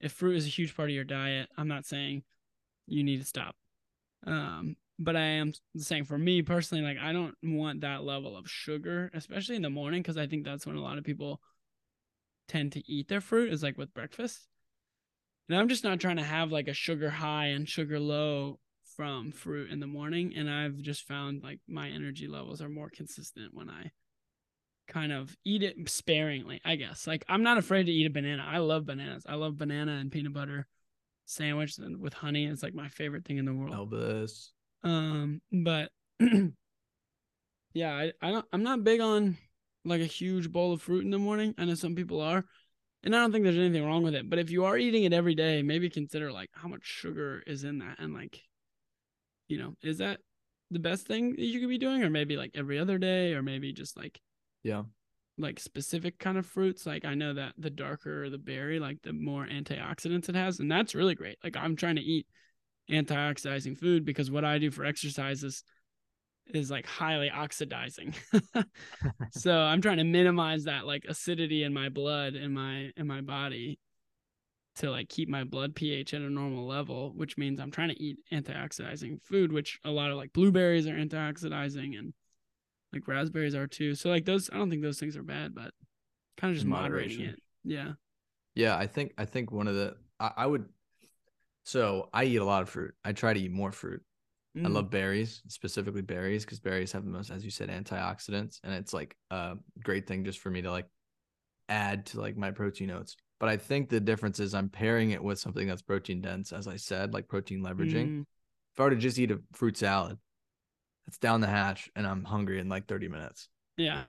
if 0.00 0.12
fruit 0.12 0.36
is 0.36 0.46
a 0.46 0.50
huge 0.50 0.76
part 0.76 0.88
of 0.88 0.94
your 0.94 1.04
diet, 1.04 1.48
I'm 1.56 1.68
not 1.68 1.86
saying 1.86 2.22
you 2.86 3.02
need 3.04 3.20
to 3.20 3.26
stop. 3.26 3.56
Um, 4.26 4.76
but 4.98 5.16
I 5.16 5.22
am 5.22 5.52
saying 5.76 6.04
for 6.04 6.18
me 6.18 6.42
personally, 6.42 6.82
like 6.82 6.98
I 6.98 7.12
don't 7.12 7.34
want 7.42 7.82
that 7.82 8.04
level 8.04 8.36
of 8.36 8.50
sugar, 8.50 9.10
especially 9.14 9.56
in 9.56 9.62
the 9.62 9.70
morning, 9.70 10.02
because 10.02 10.16
I 10.16 10.26
think 10.26 10.44
that's 10.44 10.66
when 10.66 10.76
a 10.76 10.82
lot 10.82 10.98
of 10.98 11.04
people 11.04 11.40
tend 12.48 12.72
to 12.72 12.90
eat 12.90 13.08
their 13.08 13.20
fruit 13.20 13.52
is 13.52 13.62
like 13.62 13.78
with 13.78 13.94
breakfast. 13.94 14.48
And 15.48 15.58
I'm 15.58 15.68
just 15.68 15.84
not 15.84 16.00
trying 16.00 16.16
to 16.16 16.24
have 16.24 16.50
like 16.50 16.68
a 16.68 16.74
sugar 16.74 17.10
high 17.10 17.46
and 17.46 17.68
sugar 17.68 18.00
low 18.00 18.58
from 18.98 19.30
fruit 19.30 19.70
in 19.70 19.78
the 19.78 19.86
morning. 19.86 20.34
And 20.36 20.50
I've 20.50 20.78
just 20.78 21.06
found 21.06 21.44
like 21.44 21.60
my 21.68 21.88
energy 21.88 22.26
levels 22.26 22.60
are 22.60 22.68
more 22.68 22.90
consistent 22.90 23.54
when 23.54 23.70
I 23.70 23.92
kind 24.88 25.12
of 25.12 25.36
eat 25.44 25.62
it 25.62 25.76
sparingly, 25.88 26.60
I 26.64 26.74
guess. 26.74 27.06
Like 27.06 27.24
I'm 27.28 27.44
not 27.44 27.58
afraid 27.58 27.84
to 27.84 27.92
eat 27.92 28.08
a 28.08 28.10
banana. 28.10 28.44
I 28.44 28.58
love 28.58 28.86
bananas. 28.86 29.24
I 29.28 29.36
love 29.36 29.56
banana 29.56 29.92
and 29.92 30.10
peanut 30.10 30.32
butter 30.32 30.66
sandwich 31.26 31.78
and 31.78 32.00
with 32.00 32.12
honey. 32.12 32.46
It's 32.46 32.64
like 32.64 32.74
my 32.74 32.88
favorite 32.88 33.24
thing 33.24 33.38
in 33.38 33.44
the 33.44 33.54
world. 33.54 33.72
Elvis. 33.72 34.48
Um, 34.82 35.42
but 35.52 35.92
yeah, 37.72 37.94
I, 37.94 38.12
I 38.20 38.32
don't 38.32 38.46
I'm 38.52 38.64
not 38.64 38.82
big 38.82 39.00
on 39.00 39.36
like 39.84 40.00
a 40.00 40.06
huge 40.06 40.50
bowl 40.50 40.72
of 40.72 40.82
fruit 40.82 41.04
in 41.04 41.10
the 41.12 41.18
morning. 41.18 41.54
I 41.56 41.66
know 41.66 41.74
some 41.76 41.94
people 41.94 42.20
are. 42.20 42.44
And 43.04 43.14
I 43.14 43.20
don't 43.20 43.30
think 43.30 43.44
there's 43.44 43.56
anything 43.56 43.86
wrong 43.86 44.02
with 44.02 44.16
it. 44.16 44.28
But 44.28 44.40
if 44.40 44.50
you 44.50 44.64
are 44.64 44.76
eating 44.76 45.04
it 45.04 45.12
every 45.12 45.36
day, 45.36 45.62
maybe 45.62 45.88
consider 45.88 46.32
like 46.32 46.50
how 46.52 46.66
much 46.66 46.80
sugar 46.82 47.44
is 47.46 47.62
in 47.62 47.78
that 47.78 48.00
and 48.00 48.12
like 48.12 48.42
you 49.48 49.58
know, 49.58 49.74
is 49.82 49.98
that 49.98 50.20
the 50.70 50.78
best 50.78 51.06
thing 51.06 51.30
that 51.30 51.40
you 51.40 51.60
could 51.60 51.68
be 51.68 51.78
doing? 51.78 52.02
Or 52.02 52.10
maybe 52.10 52.36
like 52.36 52.52
every 52.54 52.78
other 52.78 52.98
day, 52.98 53.32
or 53.34 53.42
maybe 53.42 53.72
just 53.72 53.96
like 53.96 54.20
Yeah. 54.62 54.84
like 55.36 55.60
specific 55.60 56.18
kind 56.18 56.36
of 56.38 56.46
fruits. 56.46 56.86
Like 56.86 57.04
I 57.04 57.14
know 57.14 57.34
that 57.34 57.54
the 57.58 57.70
darker 57.70 58.28
the 58.28 58.38
berry, 58.38 58.78
like 58.78 59.02
the 59.02 59.12
more 59.12 59.46
antioxidants 59.46 60.28
it 60.28 60.34
has, 60.34 60.60
and 60.60 60.70
that's 60.70 60.94
really 60.94 61.14
great. 61.14 61.38
Like 61.42 61.56
I'm 61.56 61.76
trying 61.76 61.96
to 61.96 62.02
eat 62.02 62.26
antioxidizing 62.90 63.78
food 63.78 64.04
because 64.04 64.30
what 64.30 64.44
I 64.44 64.58
do 64.58 64.70
for 64.70 64.84
exercise 64.84 65.44
is 65.44 65.62
is 66.54 66.70
like 66.70 66.86
highly 66.86 67.30
oxidizing. 67.30 68.14
so 69.30 69.54
I'm 69.54 69.80
trying 69.80 69.98
to 69.98 70.04
minimize 70.04 70.64
that 70.64 70.86
like 70.86 71.04
acidity 71.08 71.62
in 71.62 71.72
my 71.72 71.88
blood 71.88 72.34
in 72.34 72.52
my 72.52 72.90
in 72.96 73.06
my 73.06 73.20
body 73.20 73.78
to 74.78 74.90
like 74.90 75.08
keep 75.08 75.28
my 75.28 75.44
blood 75.44 75.74
pH 75.74 76.14
at 76.14 76.22
a 76.22 76.30
normal 76.30 76.66
level, 76.66 77.12
which 77.16 77.38
means 77.38 77.60
I'm 77.60 77.70
trying 77.70 77.90
to 77.90 78.02
eat 78.02 78.18
antioxidizing 78.32 79.22
food, 79.24 79.52
which 79.52 79.80
a 79.84 79.90
lot 79.90 80.10
of 80.10 80.16
like 80.16 80.32
blueberries 80.32 80.86
are 80.86 80.94
antioxidizing 80.94 81.98
and 81.98 82.14
like 82.92 83.08
raspberries 83.08 83.54
are 83.54 83.66
too. 83.66 83.94
So 83.94 84.10
like 84.10 84.24
those 84.24 84.50
I 84.50 84.56
don't 84.56 84.70
think 84.70 84.82
those 84.82 85.00
things 85.00 85.16
are 85.16 85.22
bad, 85.22 85.54
but 85.54 85.72
kind 86.38 86.50
of 86.52 86.56
just 86.56 86.66
In 86.66 86.72
moderating 86.72 87.20
it. 87.22 87.40
Yeah. 87.64 87.92
Yeah, 88.54 88.76
I 88.76 88.86
think 88.86 89.12
I 89.18 89.24
think 89.24 89.52
one 89.52 89.68
of 89.68 89.74
the 89.74 89.96
I, 90.18 90.32
I 90.38 90.46
would 90.46 90.66
so 91.64 92.08
I 92.12 92.24
eat 92.24 92.36
a 92.36 92.44
lot 92.44 92.62
of 92.62 92.68
fruit. 92.68 92.94
I 93.04 93.12
try 93.12 93.34
to 93.34 93.40
eat 93.40 93.52
more 93.52 93.72
fruit. 93.72 94.02
I 94.64 94.68
Mm, 94.68 94.70
love 94.70 94.90
berries, 94.90 95.42
specifically 95.48 96.02
berries, 96.02 96.44
because 96.44 96.60
berries 96.60 96.92
have 96.92 97.04
the 97.04 97.10
most, 97.10 97.30
as 97.30 97.44
you 97.44 97.50
said, 97.50 97.68
antioxidants, 97.70 98.60
and 98.64 98.74
it's 98.74 98.92
like 98.92 99.16
a 99.30 99.56
great 99.84 100.06
thing 100.06 100.24
just 100.24 100.40
for 100.40 100.50
me 100.50 100.62
to 100.62 100.70
like 100.72 100.86
add 101.68 102.06
to 102.06 102.20
like 102.20 102.36
my 102.36 102.50
protein 102.52 102.90
oats. 102.90 103.16
But 103.40 103.48
I 103.48 103.56
think 103.56 103.88
the 103.88 104.00
difference 104.00 104.40
is 104.40 104.54
I'm 104.54 104.68
pairing 104.68 105.12
it 105.12 105.22
with 105.22 105.38
something 105.38 105.66
that's 105.66 105.82
protein 105.82 106.20
dense, 106.20 106.52
as 106.52 106.66
I 106.66 106.76
said, 106.76 107.14
like 107.14 107.28
protein 107.28 107.60
leveraging. 107.62 108.06
mm, 108.06 108.20
If 108.74 108.80
I 108.80 108.84
were 108.84 108.90
to 108.90 108.96
just 108.96 109.18
eat 109.18 109.30
a 109.30 109.40
fruit 109.52 109.76
salad, 109.76 110.18
it's 111.06 111.18
down 111.18 111.40
the 111.40 111.46
hatch, 111.46 111.88
and 111.96 112.06
I'm 112.06 112.24
hungry 112.24 112.58
in 112.58 112.68
like 112.68 112.86
30 112.86 113.08
minutes. 113.08 113.48
yeah. 113.76 114.04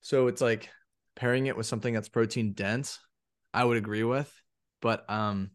So 0.00 0.26
it's 0.26 0.40
like 0.40 0.68
pairing 1.14 1.46
it 1.46 1.56
with 1.56 1.66
something 1.66 1.92
that's 1.94 2.08
protein 2.08 2.52
dense, 2.52 2.98
I 3.52 3.64
would 3.64 3.76
agree 3.76 4.04
with, 4.04 4.32
but 4.80 5.08
um 5.10 5.50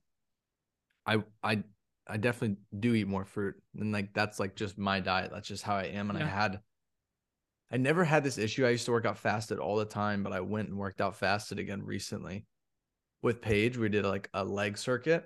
I 1.05 1.23
I 1.43 1.63
I 2.07 2.17
definitely 2.17 2.57
do 2.77 2.93
eat 2.93 3.07
more 3.07 3.25
fruit. 3.25 3.55
And 3.79 3.91
like 3.91 4.13
that's 4.13 4.39
like 4.39 4.55
just 4.55 4.77
my 4.77 4.99
diet. 4.99 5.31
That's 5.33 5.47
just 5.47 5.63
how 5.63 5.75
I 5.75 5.85
am. 5.85 6.09
And 6.09 6.17
I 6.17 6.21
had 6.29 6.59
I 7.71 7.77
never 7.77 8.03
had 8.03 8.23
this 8.23 8.37
issue. 8.37 8.65
I 8.65 8.69
used 8.69 8.85
to 8.85 8.91
work 8.91 9.05
out 9.05 9.17
fasted 9.17 9.59
all 9.59 9.75
the 9.77 9.85
time, 9.85 10.23
but 10.23 10.33
I 10.33 10.39
went 10.41 10.69
and 10.69 10.77
worked 10.77 11.01
out 11.01 11.15
fasted 11.15 11.59
again 11.59 11.83
recently. 11.83 12.45
With 13.25 13.41
Paige, 13.41 13.75
we 13.77 13.89
did 13.89 14.05
like 14.05 14.29
a 14.33 14.45
leg 14.45 14.77
circuit. 14.77 15.25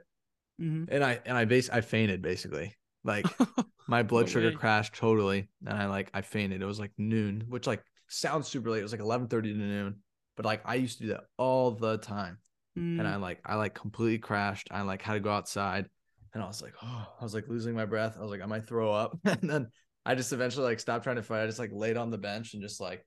Hmm 0.58 0.86
and 0.88 1.04
I 1.04 1.20
and 1.26 1.38
I 1.38 1.46
base 1.46 1.70
I 1.70 1.82
fainted 1.82 2.22
basically. 2.22 2.74
Like 3.04 3.26
my 3.88 4.04
blood 4.04 4.26
No 4.26 4.32
sugar 4.32 4.48
way. 4.50 4.56
crashed 4.56 4.94
totally 4.96 5.50
and 5.66 5.78
i 5.78 5.86
like 5.86 6.10
i 6.14 6.22
fainted. 6.22 6.62
It 6.62 6.66
was 6.66 6.80
like 6.80 6.92
noon 6.98 7.44
which 7.50 7.68
like 7.68 7.84
sounds 8.08 8.48
super 8.48 8.70
late. 8.72 8.80
It 8.80 8.84
was 8.84 8.92
like 8.94 9.02
eleven 9.02 9.28
thirty 9.28 9.52
to 9.54 9.60
noon. 9.60 9.98
But 10.38 10.46
like 10.46 10.62
i 10.66 10.76
used 10.76 10.98
to 11.00 11.04
do 11.04 11.10
that 11.10 11.26
all 11.38 11.72
the 11.72 11.98
time. 11.98 12.38
And 12.76 13.06
i 13.06 13.18
like 13.18 13.40
i 13.46 13.56
like 13.56 13.74
completely 13.74 14.18
crashed. 14.20 14.70
I 14.72 14.82
like 14.84 15.02
had 15.02 15.14
to 15.16 15.20
go 15.20 15.32
outside. 15.32 15.90
And 16.34 16.42
i 16.42 16.48
was 16.48 16.62
like 16.62 16.76
oh 16.82 17.06
i 17.20 17.24
was 17.24 17.34
like 17.34 17.50
losing 17.50 17.76
my 17.76 17.86
breath. 17.86 18.16
I 18.18 18.22
was 18.22 18.32
like 18.32 18.42
i 18.42 18.46
might 18.46 18.66
throw 18.66 18.94
up. 18.94 19.18
And 19.26 19.50
then 19.50 19.68
i 20.06 20.16
just 20.16 20.32
eventually 20.32 20.66
like 20.66 20.80
stopped 20.80 21.04
trying 21.04 21.18
to 21.18 21.24
fight. 21.24 21.44
I 21.44 21.48
just 21.48 21.60
like 21.60 21.72
laid 21.74 21.98
on 21.98 22.12
the 22.12 22.18
bench 22.18 22.54
and 22.54 22.64
just 22.64 22.80
like 22.80 23.06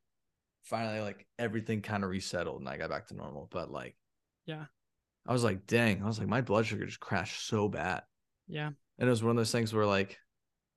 finally 0.64 1.00
like 1.00 1.26
everything 1.38 1.80
kind 1.80 2.04
of 2.04 2.10
resettled 2.10 2.60
and 2.60 2.68
i 2.68 2.76
got 2.76 2.90
back 2.90 3.06
to 3.08 3.14
normal. 3.16 3.48
But 3.50 3.70
like 3.70 3.96
Yeah. 4.44 4.66
I 5.26 5.32
was 5.32 5.44
like 5.44 5.66
dang 5.66 6.02
i 6.02 6.06
was 6.06 6.18
like 6.18 6.28
my 6.28 6.40
blood 6.40 6.66
sugar 6.66 6.84
just 6.86 7.00
crashed 7.00 7.46
so 7.46 7.68
bad 7.68 8.02
yeah. 8.48 8.66
and 8.98 9.06
it 9.08 9.10
was 9.10 9.22
one 9.22 9.30
of 9.30 9.36
those 9.36 9.52
things 9.52 9.72
where 9.72 9.86
like 9.86 10.18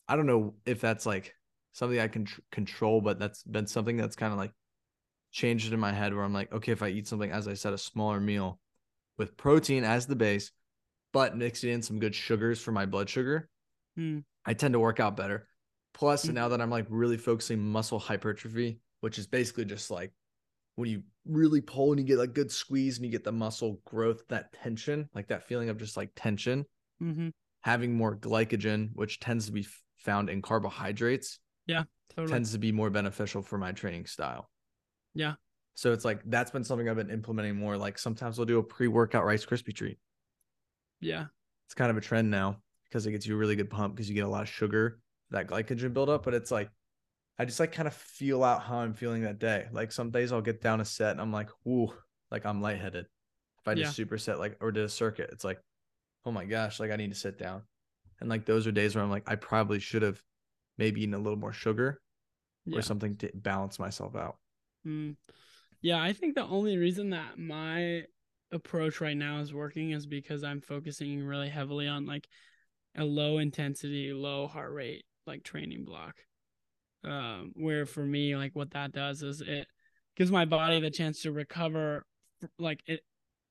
i 0.07 0.15
don't 0.15 0.27
know 0.27 0.53
if 0.65 0.81
that's 0.81 1.05
like 1.05 1.33
something 1.73 1.99
i 1.99 2.07
can 2.07 2.25
tr- 2.25 2.41
control 2.51 3.01
but 3.01 3.19
that's 3.19 3.43
been 3.43 3.67
something 3.67 3.97
that's 3.97 4.15
kind 4.15 4.31
of 4.31 4.39
like 4.39 4.51
changed 5.31 5.73
in 5.73 5.79
my 5.79 5.91
head 5.91 6.13
where 6.13 6.23
i'm 6.23 6.33
like 6.33 6.51
okay 6.53 6.71
if 6.71 6.81
i 6.81 6.87
eat 6.87 7.07
something 7.07 7.31
as 7.31 7.47
i 7.47 7.53
said 7.53 7.73
a 7.73 7.77
smaller 7.77 8.19
meal 8.19 8.59
with 9.17 9.35
protein 9.35 9.83
as 9.83 10.05
the 10.05 10.15
base 10.15 10.51
but 11.11 11.35
mixing 11.35 11.71
in 11.71 11.81
some 11.81 11.99
good 11.99 12.13
sugars 12.15 12.61
for 12.61 12.71
my 12.71 12.85
blood 12.85 13.09
sugar 13.09 13.49
Mm. 13.97 14.23
i 14.45 14.53
tend 14.53 14.73
to 14.73 14.79
work 14.79 14.99
out 14.99 15.15
better 15.15 15.47
plus 15.93 16.25
Mhm. 16.25 16.33
now 16.33 16.49
that 16.49 16.61
i'm 16.61 16.69
like 16.69 16.85
really 16.89 17.15
focusing 17.15 17.59
muscle 17.59 17.97
hypertrophy 17.99 18.79
which 18.99 19.17
is 19.17 19.25
basically 19.25 19.63
just 19.63 19.89
like 19.89 20.11
when 20.75 20.89
you 20.89 21.03
really 21.25 21.61
pull 21.61 21.91
and 21.91 21.99
you 21.99 22.05
get 22.05 22.17
like 22.17 22.33
good 22.33 22.51
squeeze 22.51 22.97
and 22.97 23.05
you 23.05 23.11
get 23.11 23.23
the 23.23 23.31
muscle 23.31 23.79
growth 23.85 24.21
that 24.29 24.53
tension 24.53 25.09
like 25.15 25.27
that 25.27 25.47
feeling 25.47 25.69
of 25.69 25.77
just 25.77 25.97
like 25.97 26.11
tension 26.15 26.65
hmm 26.99 27.29
having 27.61 27.95
more 27.95 28.15
glycogen, 28.15 28.91
which 28.93 29.19
tends 29.19 29.47
to 29.47 29.51
be 29.51 29.65
found 29.97 30.29
in 30.29 30.39
carbohydrates, 30.39 31.39
Totally. 32.15 32.31
tends 32.31 32.51
to 32.51 32.59
be 32.59 32.71
more 32.71 32.91
beneficial 32.91 33.41
for 33.41 33.57
my 33.57 33.71
training 33.71 34.05
style. 34.05 34.51
Yeah. 35.15 35.33
So 35.73 35.91
it's 35.91 36.05
like 36.05 36.21
that's 36.27 36.51
been 36.51 36.63
something 36.63 36.87
I've 36.87 36.95
been 36.95 37.09
implementing 37.09 37.55
more. 37.55 37.75
Like 37.75 37.97
sometimes 37.97 38.37
I'll 38.37 38.45
do 38.45 38.59
a 38.59 38.63
pre-workout 38.63 39.25
Rice 39.25 39.47
Krispie 39.47 39.73
treat. 39.75 39.97
yeah. 41.01 41.25
It's 41.67 41.73
kind 41.73 41.89
of 41.89 41.97
a 41.97 42.01
trend 42.01 42.29
now 42.29 42.57
because 42.83 43.07
it 43.07 43.11
gets 43.11 43.25
you 43.25 43.33
a 43.33 43.37
really 43.37 43.55
good 43.55 43.71
pump 43.71 43.95
because 43.95 44.07
you 44.07 44.13
get 44.13 44.25
a 44.25 44.29
lot 44.29 44.43
of 44.43 44.49
sugar, 44.49 44.99
that 45.31 45.47
glycogen 45.47 45.91
buildup. 45.91 46.23
But 46.23 46.35
it's 46.35 46.51
like 46.51 46.69
I 47.37 47.45
just 47.45 47.59
like 47.59 47.71
kind 47.71 47.87
of 47.87 47.93
feel 47.93 48.43
out 48.43 48.63
how 48.63 48.77
I'm 48.77 48.93
feeling 48.93 49.23
that 49.23 49.39
day. 49.39 49.67
Like 49.71 49.91
some 49.91 50.11
days 50.11 50.31
I'll 50.31 50.41
get 50.41 50.61
down 50.61 50.81
a 50.81 50.85
set 50.85 51.11
and 51.11 51.21
I'm 51.21 51.31
like, 51.33 51.49
ooh, 51.67 51.93
like 52.31 52.45
I'm 52.45 52.61
lightheaded. 52.61 53.05
If 53.59 53.67
I 53.67 53.73
just 53.75 53.97
superset 53.99 54.39
like 54.39 54.57
or 54.61 54.71
did 54.71 54.85
a 54.85 54.89
circuit, 54.89 55.29
it's 55.31 55.43
like, 55.43 55.59
oh 56.25 56.31
my 56.31 56.45
gosh, 56.45 56.79
like 56.79 56.91
I 56.91 56.95
need 56.95 57.11
to 57.11 57.19
sit 57.19 57.37
down. 57.37 57.63
And 58.21 58.29
like 58.29 58.45
those 58.45 58.67
are 58.67 58.71
days 58.71 58.95
where 58.95 59.03
I'm 59.03 59.09
like, 59.09 59.29
I 59.29 59.35
probably 59.35 59.79
should 59.79 60.01
have 60.01 60.21
maybe 60.77 61.01
eaten 61.01 61.13
a 61.13 61.19
little 61.19 61.37
more 61.39 61.53
sugar 61.53 62.01
Yeah. 62.65 62.79
or 62.79 62.81
something 62.81 63.15
to 63.17 63.31
balance 63.33 63.79
myself 63.79 64.15
out. 64.15 64.37
Mm. 64.87 65.15
Yeah, 65.81 66.01
I 66.01 66.13
think 66.13 66.35
the 66.35 66.45
only 66.45 66.77
reason 66.77 67.09
that 67.11 67.37
my 67.37 68.03
approach 68.51 69.01
right 69.01 69.17
now 69.17 69.39
is 69.39 69.53
working 69.53 69.91
is 69.91 70.05
because 70.05 70.43
I'm 70.43 70.61
focusing 70.61 71.23
really 71.23 71.49
heavily 71.49 71.87
on 71.87 72.05
like 72.05 72.27
a 72.95 73.03
low 73.03 73.39
intensity, 73.39 74.13
low 74.13 74.47
heart 74.47 74.71
rate 74.71 75.05
like 75.27 75.43
training 75.43 75.83
block. 75.85 76.15
Um, 77.05 77.51
where 77.55 77.85
for 77.85 78.03
me, 78.03 78.35
like 78.35 78.55
what 78.55 78.71
that 78.71 78.91
does 78.91 79.21
is 79.21 79.41
it 79.41 79.67
gives 80.17 80.31
my 80.31 80.45
body 80.45 80.79
the 80.79 80.89
chance 80.89 81.21
to 81.21 81.31
recover 81.31 82.05
like 82.57 82.81
it 82.87 83.01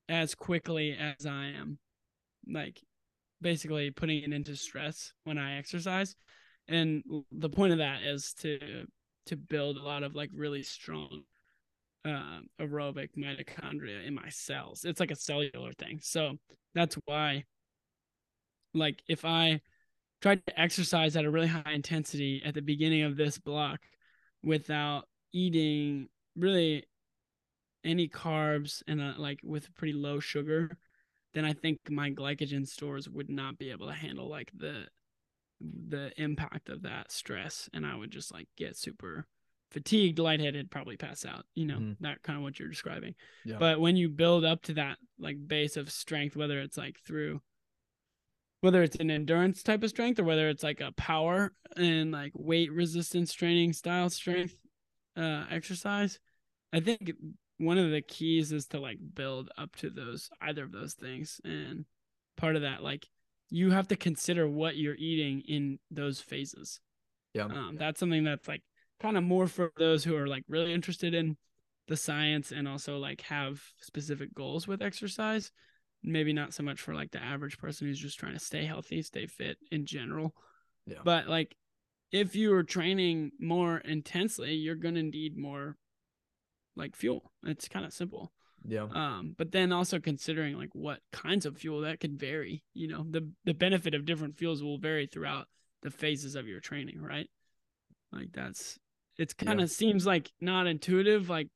as 0.09 0.35
quickly 0.35 0.97
as 0.99 1.27
I 1.27 1.53
am. 1.59 1.79
Like 2.47 2.81
basically 3.41 3.91
putting 3.91 4.23
it 4.23 4.33
into 4.33 4.57
stress 4.57 5.13
when 5.25 5.39
I 5.39 5.59
exercise. 5.59 6.17
And 6.69 7.03
the 7.31 7.51
point 7.51 7.73
of 7.73 7.79
that 7.79 8.03
is 8.03 8.33
to 8.41 8.87
to 9.27 9.37
build 9.37 9.77
a 9.77 9.83
lot 9.83 10.03
of 10.03 10.15
like 10.15 10.31
really 10.35 10.63
strong 10.63 11.23
uh, 12.05 12.41
aerobic 12.61 13.11
mitochondria 13.17 14.07
in 14.07 14.15
my 14.15 14.29
cells. 14.29 14.85
It's 14.85 15.01
like 15.01 15.11
a 15.11 15.17
cellular 15.17 15.73
thing. 15.73 16.01
So 16.03 16.37
that's 16.75 16.97
why, 17.07 17.45
like, 18.75 19.03
if 19.09 19.25
I 19.25 19.61
tried 20.25 20.47
to 20.47 20.59
exercise 20.59 21.17
at 21.17 21.27
a 21.27 21.31
really 21.31 21.47
high 21.47 21.73
intensity 21.75 22.41
at 22.47 22.55
the 22.55 22.63
beginning 22.63 23.03
of 23.03 23.15
this 23.15 23.37
block 23.37 23.81
without 24.43 25.07
eating 25.35 26.09
really 26.35 26.83
any 27.85 28.09
carbs 28.09 28.83
and 28.89 29.03
uh, 29.03 29.13
like 29.19 29.39
with 29.45 29.75
pretty 29.75 29.93
low 29.93 30.19
sugar, 30.19 30.79
then 31.35 31.45
I 31.45 31.53
think 31.53 31.79
my 31.91 32.11
glycogen 32.11 32.67
stores 32.67 33.07
would 33.07 33.29
not 33.29 33.59
be 33.59 33.71
able 33.71 33.87
to 33.89 33.93
handle 33.93 34.27
like 34.27 34.51
the 34.57 34.87
the 35.61 36.11
impact 36.17 36.71
of 36.71 36.81
that 36.83 37.13
stress 37.13 37.69
and 37.75 37.85
I 37.85 37.95
would 37.95 38.11
just 38.11 38.33
like 38.33 38.49
get 38.57 38.79
super 38.79 39.27
fatigued, 39.73 40.19
lightheaded, 40.19 40.71
probably 40.71 40.97
pass 40.97 41.27
out, 41.27 41.45
you 41.55 41.67
know, 41.67 41.81
Mhm. 41.81 41.99
that 42.01 42.23
kind 42.23 42.39
of 42.39 42.43
what 42.43 42.59
you're 42.59 42.69
describing. 42.71 43.15
Yeah. 43.45 43.59
But 43.59 43.79
when 43.79 43.97
you 43.97 44.09
build 44.09 44.47
up 44.47 44.63
to 44.63 44.75
that 44.75 44.97
like 45.19 45.37
base 45.47 45.77
of 45.77 45.91
strength, 45.91 46.35
whether 46.35 46.61
it's 46.63 46.79
like 46.79 46.99
through 47.01 47.43
whether 48.65 48.83
it's 48.83 48.97
an 48.97 49.11
endurance 49.11 49.63
type 49.63 49.83
of 49.83 49.91
strength 49.91 50.19
or 50.19 50.25
whether 50.25 50.49
it's 50.49 50.63
like 50.63 50.81
a 50.81 50.91
power 50.93 51.53
and 51.77 52.13
like 52.13 52.33
weight 52.35 52.73
resistance 52.73 53.31
training 53.31 53.75
style 53.75 54.09
strength 54.09 54.57
uh 55.19 55.45
exercise, 55.51 56.19
I 56.73 56.81
think 56.81 57.13
one 57.59 57.77
of 57.77 57.91
the 57.91 58.01
keys 58.01 58.53
is 58.53 58.67
to 58.69 58.81
like 58.81 58.99
build 59.15 59.51
up 59.59 59.77
to 59.77 59.91
those 59.91 60.31
either 60.41 60.65
of 60.65 60.73
those 60.73 60.95
things. 60.95 61.43
And 61.45 61.85
part 62.39 62.57
of 62.57 62.63
that 62.63 62.83
like 62.83 63.07
you 63.51 63.71
have 63.71 63.89
to 63.89 63.97
consider 63.97 64.49
what 64.49 64.77
you're 64.77 64.97
eating 64.97 65.43
in 65.47 65.79
those 65.91 66.21
phases. 66.21 66.81
Yeah. 67.35 67.45
um, 67.45 67.77
that's 67.79 68.01
something 68.01 68.25
that's 68.25 68.49
like 68.49 68.63
kind 68.99 69.19
of 69.19 69.25
more 69.25 69.47
for 69.47 69.73
those 69.77 70.05
who 70.05 70.17
are 70.17 70.27
like 70.27 70.45
really 70.49 70.73
interested 70.73 71.13
in 71.13 71.37
the 71.87 71.97
science 71.99 72.51
and 72.51 72.67
also 72.67 72.97
like 72.97 73.21
have 73.23 73.63
specific 73.79 74.35
goals 74.35 74.67
with 74.67 74.81
exercise 74.81 75.53
maybe 76.05 76.33
not 76.33 76.53
so 76.55 76.63
much 76.63 76.81
for 76.81 76.95
like 76.95 77.11
the 77.11 77.23
average 77.23 77.59
person 77.59 77.87
who's 77.87 77.99
just 77.99 78.19
trying 78.19 78.35
to 78.35 78.39
stay 78.45 78.65
healthy 78.65 79.03
stay 79.03 79.27
fit 79.27 79.57
in 79.73 79.87
general 79.87 80.35
Yeah. 80.87 80.99
but 81.05 81.29
like 81.29 81.57
if 82.13 82.37
you 82.37 82.53
are 82.55 82.63
training 82.63 83.33
more 83.41 83.79
intensely 83.79 84.55
you're 84.55 84.75
going 84.77 84.95
to 84.97 85.03
need 85.03 85.37
more 85.37 85.77
like 86.77 86.95
fuel 86.95 87.33
it's 87.45 87.69
kind 87.69 87.87
of 87.87 87.93
simple 87.93 88.33
yeah. 88.67 88.87
um 88.95 89.35
but 89.37 89.51
then 89.53 89.73
also 89.73 89.99
considering 89.99 90.57
like 90.59 90.75
what 90.75 91.01
kinds 91.13 91.47
of 91.47 91.57
fuel 91.57 91.81
that 91.83 92.01
could 92.01 92.19
vary 92.19 92.63
you 92.75 92.87
know 92.89 93.05
the 93.09 93.29
the 93.45 93.55
benefit 93.55 93.95
of 93.95 94.05
different 94.05 94.37
fuels 94.37 94.63
will 94.63 94.79
vary 94.79 95.07
throughout 95.07 95.47
the 95.83 95.91
phases 95.91 96.35
of 96.35 96.47
your 96.49 96.61
training 96.61 97.01
right 97.01 97.29
like 98.13 98.29
that's 98.33 98.79
it's 99.17 99.35
kind 99.35 99.61
of 99.61 99.71
seems 99.71 100.05
like 100.07 100.31
not 100.41 100.67
intuitive 100.67 101.29
like 101.29 101.49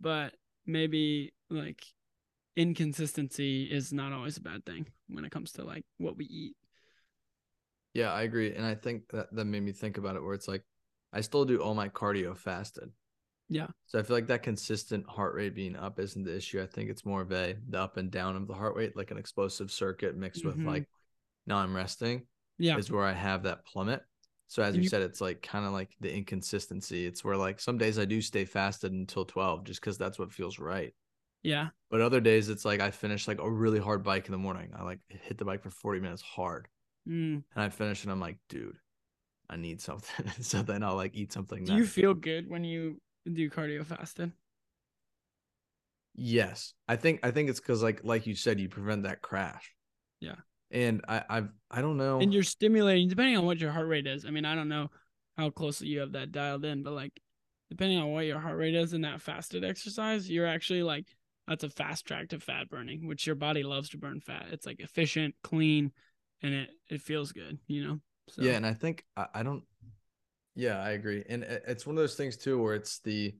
but 0.00 0.34
maybe 0.66 1.32
like 1.50 1.82
inconsistency 2.56 3.64
is 3.64 3.92
not 3.92 4.12
always 4.12 4.36
a 4.36 4.40
bad 4.40 4.64
thing 4.64 4.86
when 5.08 5.24
it 5.24 5.30
comes 5.30 5.52
to 5.52 5.64
like 5.64 5.84
what 5.98 6.16
we 6.16 6.24
eat 6.26 6.56
Yeah, 7.94 8.12
I 8.12 8.22
agree. 8.22 8.54
And 8.54 8.66
I 8.66 8.74
think 8.74 9.08
that 9.10 9.34
that 9.34 9.44
made 9.46 9.62
me 9.62 9.72
think 9.72 9.96
about 9.98 10.16
it 10.16 10.22
where 10.22 10.34
it's 10.34 10.48
like 10.48 10.62
I 11.12 11.20
still 11.22 11.44
do 11.44 11.62
all 11.62 11.74
my 11.74 11.88
cardio 11.88 12.36
fasted. 12.36 12.90
Yeah. 13.48 13.68
So 13.86 13.98
I 13.98 14.02
feel 14.02 14.16
like 14.16 14.26
that 14.26 14.42
consistent 14.42 15.06
heart 15.08 15.34
rate 15.34 15.54
being 15.54 15.76
up 15.76 15.98
isn't 15.98 16.24
the 16.24 16.36
issue. 16.36 16.60
I 16.60 16.66
think 16.66 16.90
it's 16.90 17.06
more 17.06 17.22
of 17.22 17.32
a 17.32 17.56
the 17.68 17.80
up 17.80 17.96
and 17.96 18.10
down 18.10 18.36
of 18.36 18.46
the 18.48 18.54
heart 18.54 18.76
rate, 18.76 18.96
like 18.96 19.12
an 19.12 19.18
explosive 19.18 19.70
circuit 19.70 20.16
mixed 20.16 20.42
Mhm. 20.42 20.46
with 20.46 20.58
like 20.66 20.88
now 21.46 21.58
I'm 21.58 21.74
resting 21.74 22.26
yeah 22.58 22.76
is 22.76 22.90
where 22.90 23.04
I 23.04 23.12
have 23.12 23.44
that 23.44 23.64
plummet. 23.64 24.02
So 24.48 24.62
as 24.62 24.76
you, 24.76 24.82
you- 24.82 24.88
said, 24.88 25.02
it's 25.02 25.20
like 25.20 25.40
kind 25.42 25.64
of 25.64 25.72
like 25.72 25.90
the 26.00 26.12
inconsistency. 26.14 27.06
It's 27.06 27.24
where 27.24 27.36
like 27.36 27.60
some 27.60 27.78
days 27.78 27.98
I 27.98 28.04
do 28.04 28.20
stay 28.20 28.44
fasted 28.44 28.92
until 28.92 29.24
12 29.24 29.64
just 29.64 29.80
because 29.80 29.96
that's 29.98 30.18
what 30.18 30.32
feels 30.32 30.58
right. 30.58 30.92
Yeah 31.46 31.68
But 31.90 32.00
other 32.00 32.20
days 32.20 32.48
it's 32.48 32.64
like 32.64 32.80
I 32.80 32.90
finish 32.90 33.28
like 33.28 33.40
a 33.40 33.50
really 33.50 33.78
hard 33.78 34.02
bike 34.02 34.26
in 34.26 34.32
the 34.32 34.38
morning. 34.38 34.72
I 34.76 34.82
like 34.82 34.98
hit 35.08 35.38
the 35.38 35.44
bike 35.44 35.62
for 35.62 35.70
40 35.70 36.00
minutes 36.00 36.22
hard. 36.22 36.68
Mm. 37.08 37.44
and 37.54 37.64
I 37.64 37.68
finish 37.68 38.02
and 38.02 38.10
I'm 38.10 38.18
like, 38.18 38.38
dude, 38.48 38.76
I 39.48 39.56
need 39.56 39.80
something. 39.80 40.28
so 40.40 40.62
then 40.62 40.82
I'll 40.82 40.96
like 40.96 41.14
eat 41.14 41.32
something. 41.32 41.64
Do 41.64 41.74
you 41.74 41.86
feel 41.86 42.14
good 42.14 42.50
when 42.50 42.64
you 42.64 43.00
do 43.32 43.48
cardio 43.48 43.86
fasted? 43.86 44.32
Yes, 46.16 46.74
I 46.88 46.96
think 46.96 47.20
I 47.22 47.30
think 47.30 47.50
it's 47.50 47.60
because 47.60 47.82
like 47.82 48.00
like 48.02 48.26
you 48.26 48.34
said, 48.34 48.58
you 48.58 48.68
prevent 48.68 49.04
that 49.04 49.22
crash. 49.22 49.72
Yeah. 50.20 50.36
And 50.70 51.04
I 51.08 51.22
I've 51.28 51.48
I 51.70 51.80
don't 51.80 51.96
know. 51.96 52.18
And 52.18 52.32
you're 52.34 52.42
stimulating 52.42 53.08
depending 53.08 53.36
on 53.36 53.46
what 53.46 53.58
your 53.58 53.70
heart 53.70 53.86
rate 53.86 54.06
is. 54.06 54.24
I 54.24 54.30
mean, 54.30 54.44
I 54.44 54.54
don't 54.54 54.68
know 54.68 54.90
how 55.36 55.50
closely 55.50 55.88
you 55.88 56.00
have 56.00 56.12
that 56.12 56.32
dialed 56.32 56.64
in, 56.64 56.82
but 56.82 56.94
like 56.94 57.12
depending 57.70 57.98
on 57.98 58.08
what 58.12 58.26
your 58.26 58.40
heart 58.40 58.56
rate 58.56 58.74
is 58.74 58.92
in 58.92 59.02
that 59.02 59.20
fasted 59.20 59.64
exercise, 59.64 60.28
you're 60.28 60.46
actually 60.46 60.82
like 60.82 61.06
that's 61.46 61.64
a 61.64 61.70
fast 61.70 62.06
track 62.06 62.28
to 62.30 62.40
fat 62.40 62.68
burning, 62.68 63.06
which 63.06 63.26
your 63.26 63.36
body 63.36 63.62
loves 63.62 63.88
to 63.90 63.98
burn 63.98 64.20
fat. 64.20 64.46
It's 64.50 64.66
like 64.66 64.80
efficient, 64.80 65.34
clean, 65.42 65.92
and 66.42 66.54
it 66.54 66.70
it 66.88 67.00
feels 67.02 67.32
good, 67.32 67.58
you 67.66 67.84
know. 67.86 68.00
So 68.28 68.42
Yeah, 68.42 68.52
and 68.52 68.66
I 68.66 68.74
think 68.74 69.04
I, 69.16 69.26
I 69.34 69.42
don't. 69.42 69.64
Yeah, 70.54 70.82
I 70.82 70.90
agree, 70.90 71.22
and 71.28 71.42
it- 71.44 71.64
it's 71.66 71.86
one 71.86 71.96
of 71.96 72.02
those 72.02 72.14
things 72.16 72.36
too 72.36 72.60
where 72.62 72.74
it's 72.74 72.98
the 73.00 73.34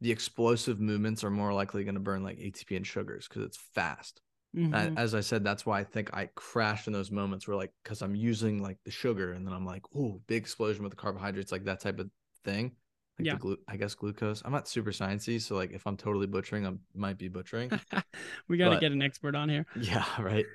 the 0.00 0.10
explosive 0.12 0.78
movements 0.78 1.24
are 1.24 1.30
more 1.30 1.54
likely 1.54 1.82
going 1.82 1.94
to 1.94 2.00
burn 2.00 2.22
like 2.22 2.38
ATP 2.38 2.76
and 2.76 2.86
sugars 2.86 3.26
because 3.28 3.44
it's 3.44 3.56
fast. 3.74 4.20
Mhm. 4.54 4.96
as 4.96 5.14
I 5.14 5.20
said, 5.20 5.42
that's 5.44 5.64
why 5.64 5.80
I 5.80 5.84
think 5.84 6.12
I 6.14 6.26
crashed 6.34 6.86
in 6.86 6.92
those 6.92 7.10
moments 7.10 7.46
where 7.48 7.56
like 7.56 7.72
because 7.82 8.02
I'm 8.02 8.14
using 8.14 8.62
like 8.62 8.78
the 8.84 8.90
sugar, 8.90 9.32
and 9.32 9.46
then 9.46 9.54
I'm 9.54 9.64
like, 9.66 9.82
oh, 9.94 10.20
big 10.26 10.42
explosion 10.42 10.82
with 10.82 10.90
the 10.92 10.96
carbohydrates, 10.96 11.52
like 11.52 11.64
that 11.64 11.80
type 11.80 11.98
of 11.98 12.10
thing. 12.44 12.76
Like 13.18 13.26
Yeah. 13.26 13.34
the 13.34 13.38
glu- 13.40 13.56
I 13.66 13.76
guess 13.76 13.94
glucose. 13.94 14.42
I'm 14.44 14.52
not 14.52 14.68
super 14.68 14.92
sciencey, 14.92 15.40
so 15.40 15.56
like 15.56 15.72
if 15.72 15.86
I'm 15.86 15.96
totally 15.96 16.26
butchering, 16.26 16.66
I 16.66 16.72
might 16.94 17.16
be 17.18 17.28
butchering. 17.28 17.70
we 18.48 18.58
got 18.58 18.70
to 18.74 18.80
get 18.80 18.92
an 18.92 19.02
expert 19.02 19.34
on 19.34 19.48
here. 19.48 19.64
Yeah, 19.80 20.04
right. 20.20 20.46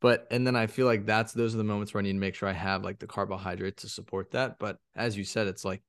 But 0.00 0.26
and 0.30 0.46
then 0.46 0.56
I 0.56 0.66
feel 0.66 0.86
like 0.86 1.06
that's 1.06 1.32
those 1.32 1.54
are 1.54 1.58
the 1.58 1.64
moments 1.64 1.92
where 1.94 2.00
I 2.00 2.04
need 2.04 2.12
to 2.12 2.18
make 2.18 2.34
sure 2.34 2.48
I 2.48 2.52
have 2.52 2.82
like 2.84 2.98
the 2.98 3.06
carbohydrate 3.06 3.78
to 3.78 3.88
support 3.88 4.30
that. 4.32 4.58
But 4.58 4.78
as 4.96 5.16
you 5.16 5.24
said, 5.24 5.46
it's 5.46 5.64
like 5.64 5.82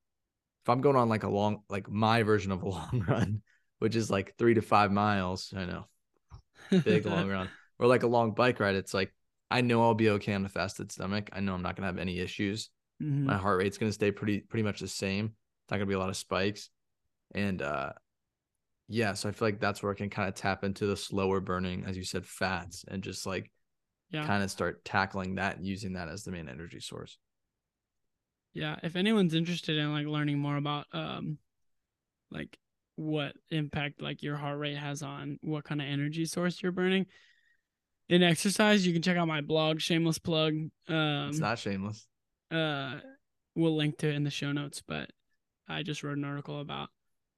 if 0.63 0.69
I'm 0.69 0.81
going 0.81 0.95
on 0.95 1.09
like 1.09 1.23
a 1.23 1.29
long 1.29 1.63
like 1.69 1.89
my 1.89 2.23
version 2.23 2.51
of 2.51 2.61
a 2.63 2.69
long 2.69 3.05
run, 3.07 3.41
which 3.79 3.95
is 3.95 4.09
like 4.09 4.35
three 4.37 4.53
to 4.53 4.61
five 4.61 4.91
miles, 4.91 5.53
I 5.55 5.65
know, 5.65 5.85
big 6.83 7.05
long 7.05 7.29
run, 7.29 7.49
or 7.79 7.87
like 7.87 8.03
a 8.03 8.07
long 8.07 8.31
bike 8.33 8.59
ride, 8.59 8.75
it's 8.75 8.93
like 8.93 9.13
I 9.49 9.61
know 9.61 9.81
I'll 9.81 9.93
be 9.95 10.09
okay 10.11 10.33
on 10.33 10.45
a 10.45 10.49
fasted 10.49 10.91
stomach. 10.91 11.29
I 11.33 11.39
know 11.41 11.53
I'm 11.53 11.61
not 11.61 11.75
gonna 11.75 11.87
have 11.87 11.97
any 11.97 12.19
issues. 12.19 12.69
Mhm. 13.01 13.23
My 13.25 13.37
heart 13.37 13.59
rate's 13.59 13.77
gonna 13.77 13.91
stay 13.91 14.11
pretty 14.11 14.39
pretty 14.41 14.63
much 14.63 14.79
the 14.79 14.87
same. 14.87 15.33
Not 15.71 15.77
gonna 15.77 15.87
be 15.87 15.93
a 15.95 15.99
lot 15.99 16.09
of 16.09 16.17
spikes. 16.17 16.69
And 17.33 17.61
uh 17.61 17.93
yeah, 18.87 19.13
so 19.13 19.29
I 19.29 19.31
feel 19.31 19.47
like 19.47 19.61
that's 19.61 19.81
where 19.81 19.91
I 19.91 19.95
can 19.95 20.09
kind 20.09 20.27
of 20.27 20.35
tap 20.35 20.65
into 20.65 20.85
the 20.85 20.97
slower 20.97 21.39
burning, 21.39 21.85
as 21.85 21.95
you 21.95 22.03
said, 22.03 22.25
fats 22.25 22.83
and 22.87 23.01
just 23.01 23.25
like 23.25 23.49
Yeah. 24.09 24.25
kind 24.27 24.43
of 24.43 24.51
start 24.51 24.83
tackling 24.83 25.35
that 25.35 25.55
and 25.55 25.65
using 25.65 25.93
that 25.93 26.09
as 26.09 26.23
the 26.23 26.31
main 26.31 26.49
energy 26.49 26.81
source. 26.81 27.17
Yeah, 28.53 28.75
if 28.83 28.97
anyone's 28.97 29.33
interested 29.33 29.77
in 29.77 29.93
like 29.93 30.07
learning 30.07 30.39
more 30.39 30.57
about 30.57 30.87
um 30.91 31.37
like 32.31 32.57
what 32.95 33.33
impact 33.49 34.01
like 34.01 34.21
your 34.21 34.35
heart 34.35 34.59
rate 34.59 34.77
has 34.77 35.01
on 35.01 35.39
what 35.41 35.63
kind 35.63 35.81
of 35.81 35.87
energy 35.87 36.25
source 36.25 36.61
you're 36.61 36.73
burning 36.73 37.05
in 38.09 38.23
exercise, 38.23 38.85
you 38.85 38.91
can 38.91 39.01
check 39.01 39.15
out 39.15 39.27
my 39.27 39.39
blog, 39.39 39.79
shameless 39.79 40.19
plug. 40.19 40.53
Um 40.89 41.29
it's 41.29 41.39
not 41.39 41.59
shameless. 41.59 42.07
uh 42.51 42.99
we'll 43.55 43.75
link 43.75 43.97
to 43.99 44.09
it 44.09 44.15
in 44.15 44.25
the 44.25 44.29
show 44.29 44.51
notes, 44.51 44.83
but 44.85 45.09
I 45.71 45.83
just 45.83 46.03
wrote 46.03 46.17
an 46.17 46.25
article 46.25 46.59
about 46.59 46.89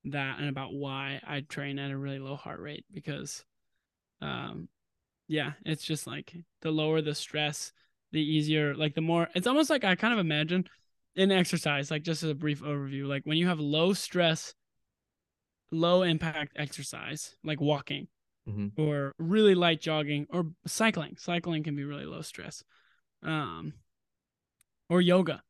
that 0.06 0.40
and 0.40 0.50
about 0.50 0.74
why 0.74 1.22
I 1.26 1.42
train 1.42 1.80
at 1.80 1.92
a 1.92 1.98
really 1.98 2.20
low 2.20 2.36
heart 2.36 2.60
rate 2.60 2.86
because 2.92 3.46
um 4.22 4.68
yeah, 5.28 5.54
it's 5.66 5.84
just 5.86 6.06
like 6.06 6.36
the 6.62 6.72
lower 6.72 7.02
the 7.02 7.16
stress, 7.16 7.72
the 8.12 8.22
easier 8.22 8.76
like 8.76 8.96
the 8.96 9.02
more 9.02 9.30
it's 9.36 9.48
almost 9.48 9.70
like 9.70 9.84
I 9.84 9.96
kind 9.96 10.14
of 10.14 10.20
imagine 10.20 10.68
in 11.16 11.32
exercise, 11.32 11.92
like 11.92 12.04
just 12.04 12.24
as 12.24 12.30
a 12.30 12.36
brief 12.36 12.62
overview, 12.62 13.08
like 13.08 13.24
when 13.26 13.38
you 13.38 13.48
have 13.48 13.60
low 13.60 13.94
stress, 13.94 14.54
low 15.72 16.04
impact 16.04 16.54
exercise, 16.56 17.36
like 17.44 17.62
walking 17.62 18.08
Mhm. 18.48 18.72
or 18.78 19.14
really 19.18 19.56
light 19.56 19.80
jogging 19.80 20.28
or 20.30 20.52
cycling. 20.68 21.16
Cycling 21.18 21.64
can 21.64 21.76
be 21.76 21.84
really 21.86 22.06
low 22.06 22.22
stress. 22.22 22.64
Um 23.22 23.74
or 24.90 25.02
yoga. 25.02 25.42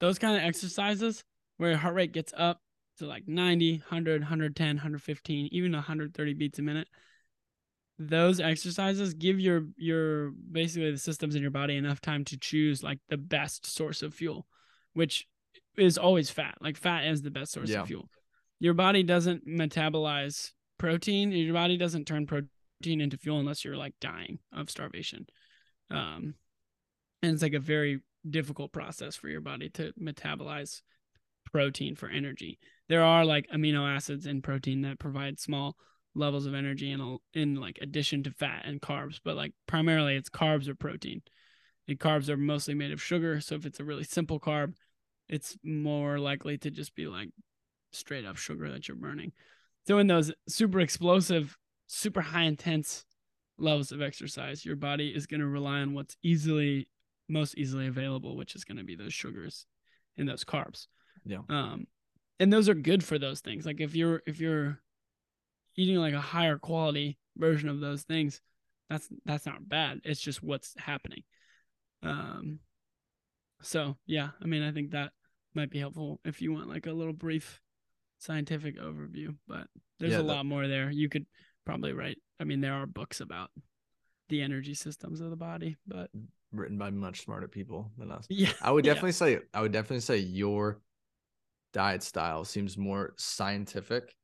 Those 0.00 0.18
kind 0.18 0.36
of 0.36 0.42
exercises 0.42 1.22
where 1.60 1.68
your 1.72 1.78
heart 1.78 1.94
rate 1.94 2.12
gets 2.12 2.32
up 2.38 2.58
to 2.96 3.06
like 3.06 3.28
90, 3.28 3.72
100, 3.86 4.22
110, 4.22 4.66
115, 4.76 5.48
even 5.52 5.72
130 5.72 6.32
beats 6.32 6.58
a 6.58 6.62
minute. 6.62 6.88
Those 7.98 8.40
exercises 8.40 9.12
give 9.12 9.38
your 9.38 9.66
your 9.76 10.30
basically 10.30 10.90
the 10.90 10.96
systems 10.96 11.34
in 11.34 11.42
your 11.42 11.50
body 11.50 11.76
enough 11.76 12.00
time 12.00 12.24
to 12.24 12.38
choose 12.38 12.82
like 12.82 12.98
the 13.10 13.18
best 13.18 13.66
source 13.66 14.00
of 14.00 14.14
fuel, 14.14 14.46
which 14.94 15.26
is 15.76 15.98
always 15.98 16.30
fat. 16.30 16.54
Like 16.62 16.78
fat 16.78 17.04
is 17.04 17.20
the 17.20 17.30
best 17.30 17.52
source 17.52 17.68
Yeah. 17.68 17.82
of 17.82 17.88
fuel. 17.88 18.08
Your 18.58 18.72
body 18.72 19.02
doesn't 19.02 19.46
metabolize 19.46 20.52
protein. 20.78 21.30
Your 21.30 21.52
body 21.52 21.76
doesn't 21.76 22.06
turn 22.06 22.26
protein 22.26 23.02
into 23.02 23.18
fuel 23.18 23.38
unless 23.38 23.66
you're 23.66 23.76
like 23.76 23.92
dying 24.00 24.38
of 24.50 24.70
starvation. 24.70 25.26
Um, 25.90 26.36
and 27.22 27.34
it's 27.34 27.42
like 27.42 27.52
a 27.52 27.60
very 27.60 28.00
difficult 28.26 28.72
process 28.72 29.14
for 29.14 29.28
your 29.28 29.42
body 29.42 29.68
to 29.70 29.92
metabolize 30.00 30.80
protein 31.52 31.94
for 31.94 32.08
energy. 32.08 32.58
There 32.88 33.02
are 33.02 33.24
like 33.24 33.46
amino 33.54 33.88
acids 33.88 34.26
in 34.26 34.42
protein 34.42 34.82
that 34.82 34.98
provide 34.98 35.38
small 35.38 35.76
levels 36.14 36.46
of 36.46 36.54
energy 36.54 36.90
in 36.90 37.18
in 37.34 37.54
like 37.54 37.78
addition 37.80 38.22
to 38.24 38.30
fat 38.30 38.62
and 38.64 38.80
carbs, 38.80 39.20
but 39.24 39.36
like 39.36 39.52
primarily 39.66 40.16
it's 40.16 40.28
carbs 40.28 40.68
or 40.68 40.74
protein. 40.74 41.22
And 41.88 41.98
carbs 41.98 42.28
are 42.28 42.36
mostly 42.36 42.74
made 42.74 42.92
of 42.92 43.02
sugar, 43.02 43.40
so 43.40 43.54
if 43.54 43.66
it's 43.66 43.80
a 43.80 43.84
really 43.84 44.04
simple 44.04 44.38
carb, 44.38 44.74
it's 45.28 45.56
more 45.64 46.18
likely 46.18 46.58
to 46.58 46.70
just 46.70 46.94
be 46.94 47.06
like 47.06 47.30
straight 47.92 48.24
up 48.24 48.36
sugar 48.36 48.70
that 48.70 48.88
you're 48.88 48.96
burning. 48.96 49.32
So 49.86 49.98
in 49.98 50.06
those 50.06 50.32
super 50.48 50.80
explosive, 50.80 51.56
super 51.86 52.20
high 52.20 52.44
intense 52.44 53.04
levels 53.58 53.92
of 53.92 54.02
exercise, 54.02 54.64
your 54.64 54.76
body 54.76 55.08
is 55.08 55.26
going 55.26 55.40
to 55.40 55.46
rely 55.46 55.80
on 55.80 55.94
what's 55.94 56.16
easily 56.22 56.88
most 57.28 57.56
easily 57.56 57.86
available, 57.86 58.36
which 58.36 58.54
is 58.54 58.64
going 58.64 58.78
to 58.78 58.84
be 58.84 58.96
those 58.96 59.14
sugars 59.14 59.66
and 60.16 60.28
those 60.28 60.44
carbs. 60.44 60.88
Yeah. 61.24 61.38
Um, 61.48 61.86
and 62.38 62.52
those 62.52 62.68
are 62.68 62.74
good 62.74 63.04
for 63.04 63.18
those 63.18 63.40
things. 63.40 63.66
Like 63.66 63.80
if 63.80 63.94
you're 63.94 64.22
if 64.26 64.40
you're 64.40 64.78
eating 65.76 65.96
like 65.96 66.14
a 66.14 66.20
higher 66.20 66.58
quality 66.58 67.18
version 67.36 67.68
of 67.68 67.80
those 67.80 68.02
things, 68.02 68.40
that's 68.88 69.08
that's 69.24 69.46
not 69.46 69.68
bad. 69.68 70.00
It's 70.04 70.20
just 70.20 70.42
what's 70.42 70.74
happening. 70.78 71.22
Um, 72.02 72.60
so 73.62 73.96
yeah, 74.06 74.30
I 74.42 74.46
mean, 74.46 74.62
I 74.62 74.72
think 74.72 74.92
that 74.92 75.12
might 75.54 75.70
be 75.70 75.78
helpful 75.80 76.20
if 76.24 76.40
you 76.40 76.52
want 76.52 76.68
like 76.68 76.86
a 76.86 76.92
little 76.92 77.12
brief 77.12 77.60
scientific 78.18 78.78
overview. 78.78 79.36
But 79.46 79.66
there's 79.98 80.12
Yeah, 80.12 80.20
a 80.20 80.22
that- 80.22 80.28
lot 80.28 80.46
more 80.46 80.66
there. 80.66 80.90
You 80.90 81.08
could 81.08 81.26
probably 81.64 81.92
write. 81.92 82.18
I 82.38 82.44
mean, 82.44 82.60
there 82.60 82.72
are 82.74 82.86
books 82.86 83.20
about 83.20 83.50
the 84.30 84.40
energy 84.42 84.74
systems 84.74 85.20
of 85.20 85.30
the 85.30 85.36
body, 85.36 85.76
but 85.86 86.10
Written 86.52 86.78
by 86.78 86.90
much 86.90 87.20
smarter 87.24 87.46
people 87.48 87.92
than 87.98 88.10
us. 88.10 88.26
yeah, 88.30 88.52
I 88.62 88.72
would 88.72 88.84
yeah. 88.84 88.94
definitely 88.94 89.12
say 89.12 89.38
I 89.54 89.60
would 89.60 89.72
definitely 89.72 90.00
say 90.00 90.18
your 90.18 90.80
diet 91.72 92.02
style 92.02 92.44
seems 92.44 92.76
more 92.76 93.14
scientific 93.16 94.14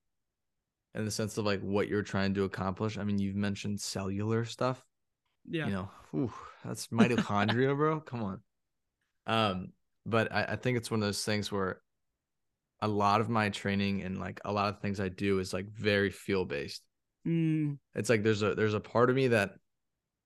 in 0.95 1.05
the 1.05 1.11
sense 1.11 1.37
of 1.39 1.45
like 1.45 1.61
what 1.61 1.89
you're 1.89 2.03
trying 2.03 2.35
to 2.35 2.45
accomplish. 2.45 2.97
I 2.99 3.05
mean, 3.05 3.19
you've 3.19 3.37
mentioned 3.37 3.81
cellular 3.81 4.45
stuff. 4.45 4.85
yeah, 5.49 5.67
You 5.67 5.73
know, 5.73 5.91
whew, 6.11 6.33
that's 6.65 6.89
mitochondria, 6.89 7.77
bro. 7.77 8.01
Come 8.01 8.23
on. 8.23 8.41
Um, 9.27 9.73
but 10.05 10.33
I, 10.33 10.45
I 10.51 10.57
think 10.57 10.79
it's 10.79 10.91
one 10.91 11.01
of 11.01 11.07
those 11.07 11.25
things 11.25 11.51
where 11.51 11.81
a 12.81 12.89
lot 12.89 13.21
of 13.21 13.29
my 13.29 13.49
training 13.49 14.03
and 14.03 14.19
like 14.19 14.41
a 14.45 14.53
lot 14.53 14.73
of 14.73 14.81
things 14.81 15.01
I 15.01 15.09
do 15.09 15.39
is 15.39 15.53
like 15.53 15.67
very 15.71 16.11
feel 16.11 16.45
based. 16.45 16.83
Mm, 17.27 17.79
It's 17.95 18.11
like 18.11 18.23
there's 18.23 18.43
a 18.43 18.55
there's 18.55 18.75
a 18.75 18.81
part 18.81 19.11
of 19.11 19.17
me 19.17 19.29
that 19.29 19.55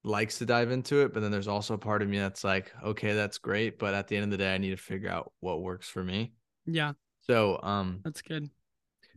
likes 0.05 0.39
to 0.39 0.47
dive 0.47 0.71
into 0.71 1.03
it, 1.03 1.13
but 1.15 1.21
then 1.21 1.31
there's 1.31 1.49
also 1.49 1.75
a 1.75 1.79
part 1.79 2.03
of 2.03 2.09
me 2.09 2.19
that's 2.19 2.45
like, 2.45 2.73
okay, 2.83 3.15
that's 3.15 3.39
great, 3.39 3.79
but 3.79 3.95
at 3.95 4.09
the 4.09 4.17
end 4.17 4.25
of 4.25 4.31
the 4.31 4.39
day, 4.39 4.55
I 4.55 4.59
need 4.59 4.71
to 4.71 4.77
figure 4.77 5.11
out 5.11 5.33
what 5.41 5.63
works 5.63 5.89
for 5.89 6.03
me. 6.03 6.33
yeah, 6.67 6.93
So, 7.31 7.61
um, 7.63 8.05
that's 8.05 8.23
good. 8.23 8.51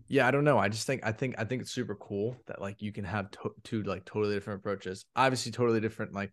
yeah, 0.07 0.27
I 0.27 0.31
don't 0.31 0.43
know. 0.43 0.57
I 0.57 0.69
just 0.69 0.85
think 0.85 1.01
I 1.05 1.11
think 1.11 1.35
I 1.37 1.45
think 1.45 1.61
it's 1.61 1.71
super 1.71 1.95
cool 1.95 2.35
that 2.47 2.61
like 2.61 2.81
you 2.81 2.91
can 2.91 3.05
have 3.05 3.31
to- 3.31 3.55
two 3.63 3.83
like 3.83 4.05
totally 4.05 4.35
different 4.35 4.59
approaches. 4.59 5.05
Obviously, 5.15 5.51
totally 5.51 5.79
different 5.79 6.13
like 6.13 6.31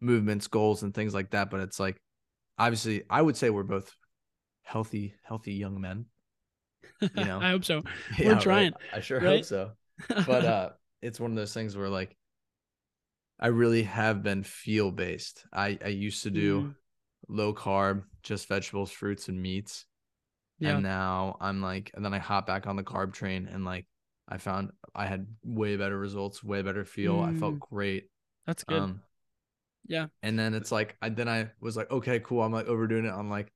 movements, 0.00 0.46
goals, 0.46 0.82
and 0.82 0.94
things 0.94 1.14
like 1.14 1.30
that. 1.30 1.50
But 1.50 1.60
it's 1.60 1.80
like 1.80 1.96
obviously, 2.58 3.02
I 3.10 3.20
would 3.22 3.36
say 3.36 3.50
we're 3.50 3.64
both 3.64 3.92
healthy, 4.62 5.14
healthy 5.24 5.54
young 5.54 5.80
men. 5.80 6.06
You 7.12 7.24
know? 7.24 7.40
I 7.40 7.50
hope 7.50 7.64
so. 7.64 7.82
We're 8.18 8.34
right. 8.34 8.42
trying, 8.42 8.74
I 8.92 9.00
sure 9.00 9.20
right? 9.20 9.30
hope 9.38 9.44
so. 9.44 9.72
But 10.26 10.44
uh, 10.44 10.70
it's 11.02 11.20
one 11.20 11.30
of 11.30 11.36
those 11.36 11.54
things 11.54 11.76
where 11.76 11.88
like 11.88 12.16
I 13.38 13.48
really 13.48 13.82
have 13.84 14.22
been 14.22 14.42
feel 14.42 14.90
based. 14.90 15.46
I 15.52 15.78
I 15.84 15.88
used 15.88 16.22
to 16.24 16.30
do 16.30 16.66
Mm, 16.66 16.74
low 17.28 17.54
carb, 17.54 18.04
just 18.22 18.48
vegetables, 18.48 18.90
fruits, 18.90 19.28
and 19.28 19.40
meats. 19.40 19.86
Yeah, 20.58 20.74
And 20.74 20.82
now 20.82 21.36
I'm 21.40 21.60
like, 21.60 21.90
and 21.94 22.04
then 22.04 22.14
I 22.14 22.18
hop 22.18 22.46
back 22.46 22.66
on 22.66 22.76
the 22.76 22.82
carb 22.84 23.12
train 23.12 23.48
and 23.52 23.64
like 23.64 23.86
I 24.28 24.38
found 24.38 24.70
I 24.94 25.06
had 25.06 25.26
way 25.44 25.76
better 25.76 25.98
results, 25.98 26.42
way 26.42 26.62
better 26.62 26.84
feel. 26.84 27.20
I 27.20 27.30
Mm. 27.30 27.38
felt 27.40 27.60
great. 27.60 28.10
that's 28.46 28.64
good. 28.64 28.78
Um 28.78 29.02
Yeah. 29.86 30.06
And 30.22 30.38
then 30.38 30.54
it's 30.54 30.72
like 30.72 30.96
I 31.02 31.08
then 31.10 31.28
I 31.28 31.50
was 31.60 31.76
like, 31.76 31.90
okay, 31.90 32.20
cool. 32.20 32.42
I'm 32.42 32.52
like 32.52 32.66
overdoing 32.66 33.04
it 33.04 33.12
on 33.12 33.28
like 33.28 33.52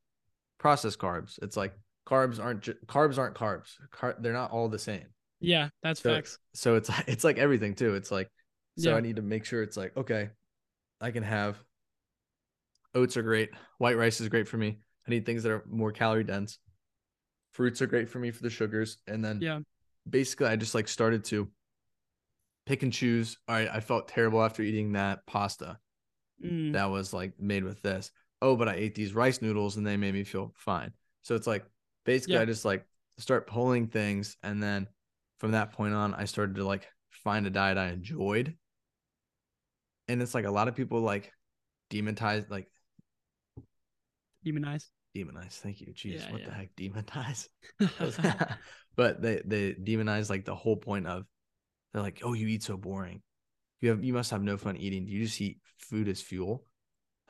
processed 0.59 0.99
carbs. 0.99 1.39
It's 1.43 1.57
like 1.57 1.75
carbs 2.07 2.43
aren't 2.43 2.63
ju- 2.63 2.77
carbs 2.87 3.19
aren't 3.19 3.37
carbs. 3.37 3.75
Car- 3.91 4.17
they're 4.19 4.33
not 4.33 4.51
all 4.51 4.69
the 4.69 4.79
same. 4.79 5.07
Yeah, 5.41 5.69
that's 5.83 6.01
So 6.01 6.15
facts. 6.17 6.39
so 6.55 6.75
it's 6.77 6.91
it's 7.07 7.25
like 7.25 7.39
everything 7.39 7.75
too. 7.75 7.95
It's 7.95 8.11
like 8.11 8.29
so 8.77 8.91
Yeah. 8.91 8.97
I 8.97 9.01
need 9.01 9.17
to 9.17 9.23
make 9.23 9.45
sure 9.45 9.63
it's 9.63 9.77
like 9.77 9.97
okay, 9.97 10.31
I 11.01 11.11
can 11.13 11.23
have 11.23 11.63
oats 12.95 13.17
are 13.17 13.23
great. 13.23 13.51
White 13.79 13.97
rice 13.97 14.21
is 14.21 14.29
great 14.29 14.49
for 14.49 14.57
me. 14.57 14.79
I 15.07 15.11
need 15.11 15.25
things 15.27 15.43
that 15.45 15.53
are 15.53 15.65
more 15.69 15.93
calorie 15.93 16.25
dense. 16.25 16.59
Fruits 17.59 17.83
are 17.83 17.89
great 17.89 18.09
for 18.09 18.21
me 18.21 18.31
for 18.31 18.45
the 18.45 18.51
sugars, 18.51 18.99
and 19.09 19.25
then 19.25 19.41
Yeah. 19.43 19.59
basically 20.09 20.47
I 20.47 20.55
just 20.55 20.77
like 20.77 20.87
started 20.87 21.25
to 21.25 21.49
pick 22.67 22.85
and 22.85 22.93
choose. 22.93 23.37
All 23.49 23.57
right, 23.57 23.69
I 23.69 23.81
felt 23.81 24.07
terrible 24.07 24.41
after 24.45 24.63
eating 24.63 24.93
that 24.93 25.27
pasta 25.27 25.77
Mm, 26.41 26.73
that 26.73 26.85
was 26.85 27.13
like 27.13 27.33
made 27.41 27.65
with 27.65 27.83
this. 27.83 28.13
Oh, 28.41 28.55
but 28.55 28.69
I 28.69 28.75
ate 28.75 28.95
these 28.95 29.13
rice 29.13 29.43
noodles 29.43 29.77
and 29.77 29.85
they 29.85 29.97
made 29.97 30.15
me 30.15 30.23
feel 30.23 30.53
fine. 30.57 30.93
So 31.23 31.35
it's 31.35 31.49
like 31.49 31.65
basically 32.05 32.35
Yeah. 32.35 32.43
I 32.43 32.45
just 32.45 32.65
like 32.65 32.87
start 33.19 33.49
pulling 33.49 33.89
things 33.89 34.37
and 34.45 34.63
then 34.63 34.87
from 35.41 35.51
that 35.51 35.73
point 35.73 35.95
on 35.95 36.15
I 36.15 36.27
started 36.27 36.55
to 36.55 36.65
like 36.65 36.87
find 37.11 37.45
a 37.45 37.51
diet 37.51 37.77
I 37.77 37.89
enjoyed. 37.89 38.57
And 40.07 40.23
it's 40.23 40.33
like 40.33 40.45
a 40.45 40.51
lot 40.53 40.69
of 40.69 40.77
people 40.77 41.01
like 41.01 41.33
demonize 41.91 42.49
like 42.49 42.71
demonize. 44.45 44.91
Demonize. 45.17 45.55
Thank 45.55 45.81
you. 45.81 45.93
Jeez, 45.93 46.21
Yeah, 46.21 46.33
what 46.33 46.45
the 46.45 46.51
heck? 46.51 46.75
Demonize. 46.77 47.49
but 48.97 49.23
they 49.23 49.43
they 49.45 49.73
demonize 49.75 50.31
like 50.31 50.45
the 50.45 50.55
whole 50.55 50.77
point 50.77 51.07
of 51.07 51.25
they're 51.93 52.03
like, 52.03 52.21
oh, 52.23 52.35
you 52.35 52.47
eat 52.49 52.63
so 52.63 52.77
boring. 52.77 53.23
You 53.81 53.91
have 53.91 54.05
you 54.05 54.13
must 54.13 54.31
have 54.31 54.43
no 54.43 54.57
fun 54.57 54.77
eating. 54.77 55.07
Do 55.07 55.13
you 55.13 55.25
just 55.25 55.41
eat 55.41 55.59
food 55.79 56.09
as 56.09 56.21
fuel. 56.21 56.65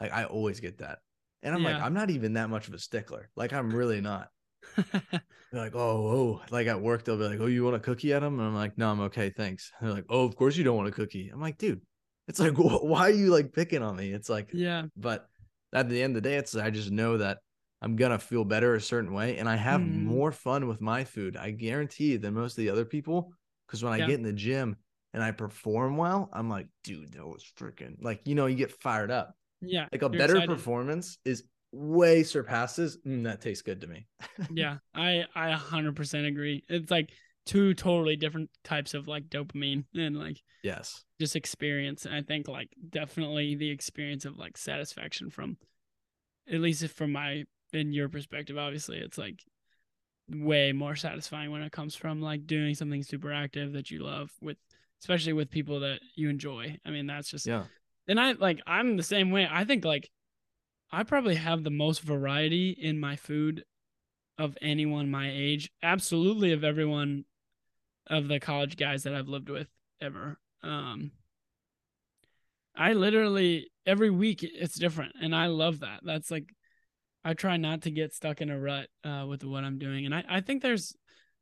Like 0.01 0.12
I 0.12 0.24
always 0.24 0.61
get 0.61 0.79
that. 0.79 0.99
And 1.43 1.55
I'm 1.55 1.62
like, 1.62 1.76
I'm 1.76 1.95
not 1.95 2.11
even 2.11 2.33
that 2.35 2.51
much 2.51 2.66
of 2.68 2.74
a 2.74 2.79
stickler. 2.79 3.31
Like 3.37 3.53
I'm 3.53 3.70
really 3.74 4.01
not. 4.01 4.29
They're 4.76 5.62
like, 5.62 5.74
oh, 5.74 5.79
oh, 5.79 6.43
like 6.51 6.66
at 6.66 6.81
work, 6.81 7.05
they'll 7.05 7.16
be 7.16 7.24
like, 7.24 7.41
oh, 7.41 7.47
you 7.47 7.64
want 7.64 7.76
a 7.76 7.81
cookie 7.81 8.12
at 8.12 8.20
them? 8.20 8.39
And 8.39 8.49
I'm 8.49 8.55
like, 8.55 8.76
no, 8.76 8.91
I'm 8.91 9.01
okay, 9.03 9.31
thanks. 9.31 9.72
And 9.79 9.89
they're 9.89 9.95
like, 9.95 10.07
oh, 10.11 10.24
of 10.24 10.37
course 10.37 10.57
you 10.57 10.64
don't 10.64 10.76
want 10.76 10.89
a 10.89 10.93
cookie. 10.93 11.31
I'm 11.33 11.41
like, 11.41 11.59
dude, 11.59 11.81
it's 12.26 12.41
like, 12.41 12.55
wh- 12.55 12.85
why 12.85 13.03
are 13.03 13.11
you 13.11 13.29
like 13.29 13.53
picking 13.53 13.83
on 13.83 13.97
me? 13.97 14.11
It's 14.11 14.29
like, 14.29 14.51
yeah. 14.53 14.85
but 14.97 15.29
at 15.72 15.89
the 15.89 16.03
end 16.03 16.16
of 16.16 16.22
the 16.22 16.29
day, 16.29 16.37
it's 16.37 16.55
I 16.57 16.70
just 16.70 16.91
know 16.91 17.18
that 17.18 17.39
I'm 17.81 17.97
gonna 17.97 18.18
feel 18.18 18.45
better 18.45 18.74
a 18.74 18.81
certain 18.81 19.12
way, 19.12 19.39
and 19.39 19.49
I 19.49 19.57
have 19.57 19.81
Mhm. 19.83 20.05
more 20.05 20.33
fun 20.33 20.66
with 20.66 20.81
my 20.81 21.05
food. 21.05 21.37
I 21.37 21.51
guarantee 21.53 22.16
than 22.16 22.35
most 22.35 22.53
of 22.53 22.57
the 22.64 22.70
other 22.70 22.85
people. 22.85 23.33
Because 23.66 23.85
when 23.85 23.93
I 23.93 23.99
get 23.99 24.11
in 24.11 24.22
the 24.22 24.33
gym 24.33 24.76
and 25.12 25.22
I 25.22 25.31
perform 25.31 25.97
well, 25.97 26.31
I'm 26.33 26.49
like, 26.49 26.68
dude, 26.85 27.12
that 27.12 27.26
was 27.26 27.45
freaking 27.57 27.97
like 28.01 28.22
you 28.24 28.35
know 28.35 28.47
you 28.47 28.57
get 28.57 28.72
fired 28.72 29.11
up. 29.11 29.37
Yeah. 29.61 29.89
Like 29.93 30.03
a 30.03 30.09
better 30.09 30.35
excited. 30.35 30.49
performance 30.49 31.18
is 31.24 31.45
way 31.72 32.22
surpasses. 32.22 32.99
Mm, 33.07 33.24
that 33.24 33.41
tastes 33.41 33.62
good 33.62 33.81
to 33.83 33.87
me. 33.87 34.07
yeah. 34.53 34.79
I 34.95 35.24
I 35.35 35.51
100% 35.51 36.26
agree. 36.26 36.64
It's 36.68 36.91
like 36.91 37.11
two 37.47 37.74
totally 37.74 38.16
different 38.16 38.51
types 38.64 38.95
of 38.95 39.07
like 39.09 39.29
dopamine 39.29 39.85
and 39.95 40.18
like 40.18 40.43
Yes. 40.62 41.05
just 41.20 41.37
experience. 41.37 42.05
And 42.07 42.14
I 42.14 42.22
think 42.22 42.49
like 42.49 42.70
definitely 42.91 43.55
the 43.55 43.70
experience 43.70 44.24
of 44.24 44.37
like 44.37 44.57
satisfaction 44.57 45.31
from 45.31 45.57
at 46.51 46.61
least 46.61 46.87
from 46.89 47.12
my 47.12 47.45
in 47.73 47.93
your 47.93 48.09
perspective, 48.09 48.59
obviously 48.59 48.99
it's 48.99 49.19
like 49.19 49.43
way 50.31 50.73
more 50.73 50.95
satisfying 50.97 51.51
when 51.51 51.62
it 51.62 51.73
comes 51.73 51.95
from 51.95 52.21
like 52.21 52.47
doing 52.47 52.75
something 52.75 53.03
super 53.03 53.33
active 53.33 53.73
that 53.73 53.91
you 53.91 54.03
love 54.03 54.31
with 54.41 54.59
especially 55.01 55.33
with 55.33 55.51
people 55.51 55.81
that 55.81 56.01
you 56.16 56.29
enjoy. 56.29 56.77
I 56.85 56.91
mean 56.91 57.07
that's 57.07 57.31
just 57.31 57.47
Yeah. 57.47 57.64
and 58.07 58.21
I 58.21 58.33
like 58.33 58.61
I'm 58.66 58.97
the 58.97 59.03
same 59.03 59.31
way. 59.31 59.49
I 59.51 59.64
think 59.64 59.85
like 59.85 60.11
I 60.91 61.03
probably 61.03 61.37
have 61.37 61.64
the 61.64 61.71
most 61.71 62.01
variety 62.03 62.71
in 62.71 62.99
my 62.99 63.16
food 63.16 63.64
of 64.39 64.57
anyone 64.61 65.11
my 65.11 65.31
age. 65.31 65.71
Absolutely 65.83 66.53
of 66.53 66.64
everyone 66.64 67.25
of 68.07 68.29
the 68.29 68.41
college 68.41 68.77
guys 68.77 69.03
that 69.03 69.14
I've 69.14 69.29
lived 69.29 69.49
with 69.49 69.69
ever. 70.01 70.39
Um 70.62 71.12
I 72.75 72.93
literally 72.93 73.71
every 73.87 74.11
week 74.11 74.43
it's 74.43 74.79
different 74.79 75.14
and 75.21 75.35
I 75.35 75.47
love 75.47 75.81
that. 75.81 76.01
That's 76.03 76.31
like 76.31 76.55
I 77.25 77.35
try 77.35 77.57
not 77.57 77.83
to 77.83 77.91
get 77.91 78.14
stuck 78.14 78.41
in 78.41 78.51
a 78.51 78.59
rut 78.59 78.89
uh 79.05 79.27
with 79.29 79.45
what 79.45 79.64
I'm 79.64 79.79
doing. 79.79 80.07
And 80.07 80.14
I 80.14 80.25
I 80.29 80.41
think 80.41 80.62
there's 80.62 80.97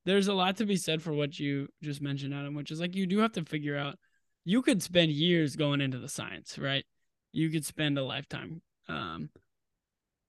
there's 0.05 0.29
a 0.29 0.35
lot 0.35 0.57
to 0.59 0.67
be 0.67 0.77
said 0.77 1.03
for 1.03 1.13
what 1.13 1.39
you 1.39 1.69
just 1.83 2.01
mentioned 2.01 2.35
Adam, 2.35 2.55
which 2.55 2.71
is 2.71 2.81
like 2.81 2.95
you 2.95 3.07
do 3.07 3.19
have 3.19 3.33
to 3.33 3.45
figure 3.45 3.77
out 3.77 3.99
you 4.45 4.63
could 4.63 4.83
spend 4.83 5.11
years 5.11 5.57
going 5.57 5.81
into 5.81 5.99
the 5.99 6.09
science, 6.09 6.59
right? 6.59 6.85
You 7.33 7.51
could 7.51 7.65
spend 7.65 7.99
a 7.99 8.05
lifetime. 8.05 8.63
Um 8.89 9.31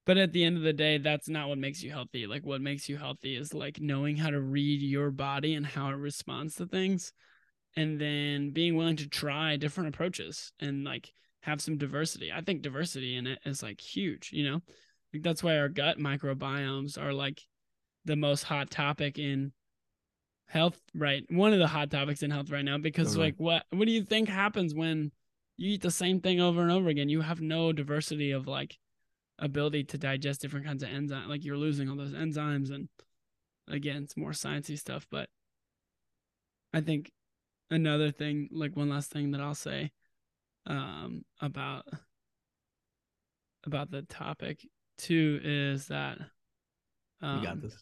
but 0.05 0.17
at 0.17 0.31
the 0.31 0.45
end 0.45 0.55
of 0.55 0.63
the 0.63 0.71
day, 0.71 0.97
that's 0.99 1.27
not 1.27 1.49
what 1.49 1.57
makes 1.57 1.83
you 1.83 1.91
healthy. 1.91 2.27
Like 2.27 2.45
what 2.45 2.61
makes 2.61 2.87
you 2.87 2.95
healthy 2.95 3.35
is 3.35 3.53
like 3.53 3.81
knowing 3.81 4.15
how 4.15 4.29
to 4.29 4.39
read 4.39 4.81
your 4.81 5.11
body 5.11 5.53
and 5.53 5.65
how 5.65 5.89
it 5.89 5.95
responds 5.95 6.55
to 6.55 6.65
things 6.65 7.11
and 7.75 7.99
then 7.99 8.51
being 8.51 8.75
willing 8.75 8.95
to 8.97 9.09
try 9.09 9.57
different 9.57 9.89
approaches 9.89 10.53
and 10.59 10.85
like 10.85 11.13
have 11.41 11.61
some 11.61 11.77
diversity. 11.77 12.31
I 12.31 12.41
think 12.41 12.61
diversity 12.61 13.17
in 13.17 13.27
it 13.27 13.39
is 13.45 13.61
like 13.61 13.81
huge, 13.81 14.31
you 14.31 14.49
know? 14.49 14.61
That's 15.23 15.43
why 15.43 15.57
our 15.57 15.69
gut 15.69 15.97
microbiomes 15.97 17.01
are 17.01 17.13
like 17.13 17.41
the 18.05 18.15
most 18.15 18.43
hot 18.43 18.69
topic 18.69 19.19
in 19.19 19.51
health 20.49 20.79
right 20.95 21.25
one 21.29 21.51
of 21.51 21.59
the 21.59 21.67
hot 21.67 21.91
topics 21.91 22.23
in 22.23 22.31
health 22.31 22.49
right 22.49 22.63
now 22.63 22.77
because 22.77 23.17
like 23.17 23.35
what 23.35 23.65
what 23.71 23.85
do 23.85 23.91
you 23.91 24.01
think 24.01 24.29
happens 24.29 24.73
when 24.73 25.11
you 25.57 25.71
eat 25.71 25.81
the 25.81 25.91
same 25.91 26.21
thing 26.21 26.39
over 26.39 26.61
and 26.61 26.71
over 26.71 26.87
again? 26.87 27.09
You 27.09 27.21
have 27.21 27.41
no 27.41 27.73
diversity 27.73 28.31
of 28.31 28.47
like 28.47 28.77
ability 29.39 29.83
to 29.83 29.97
digest 29.97 30.41
different 30.41 30.65
kinds 30.65 30.83
of 30.83 30.89
enzymes 30.89 31.27
like 31.27 31.43
you're 31.43 31.57
losing 31.57 31.89
all 31.89 31.95
those 31.95 32.13
enzymes 32.13 32.71
and 32.71 32.89
again 33.67 34.03
it's 34.03 34.17
more 34.17 34.31
sciencey 34.31 34.77
stuff 34.77 35.05
but 35.11 35.29
i 36.73 36.81
think 36.81 37.11
another 37.69 38.09
thing 38.09 38.49
like 38.51 38.75
one 38.75 38.89
last 38.89 39.11
thing 39.11 39.31
that 39.31 39.41
i'll 39.41 39.53
say 39.53 39.91
um 40.65 41.23
about 41.39 41.85
about 43.65 43.91
the 43.91 44.01
topic 44.03 44.65
too 44.97 45.39
is 45.43 45.87
that 45.87 46.17
um, 47.21 47.39
you 47.39 47.43
got 47.45 47.61
this. 47.61 47.75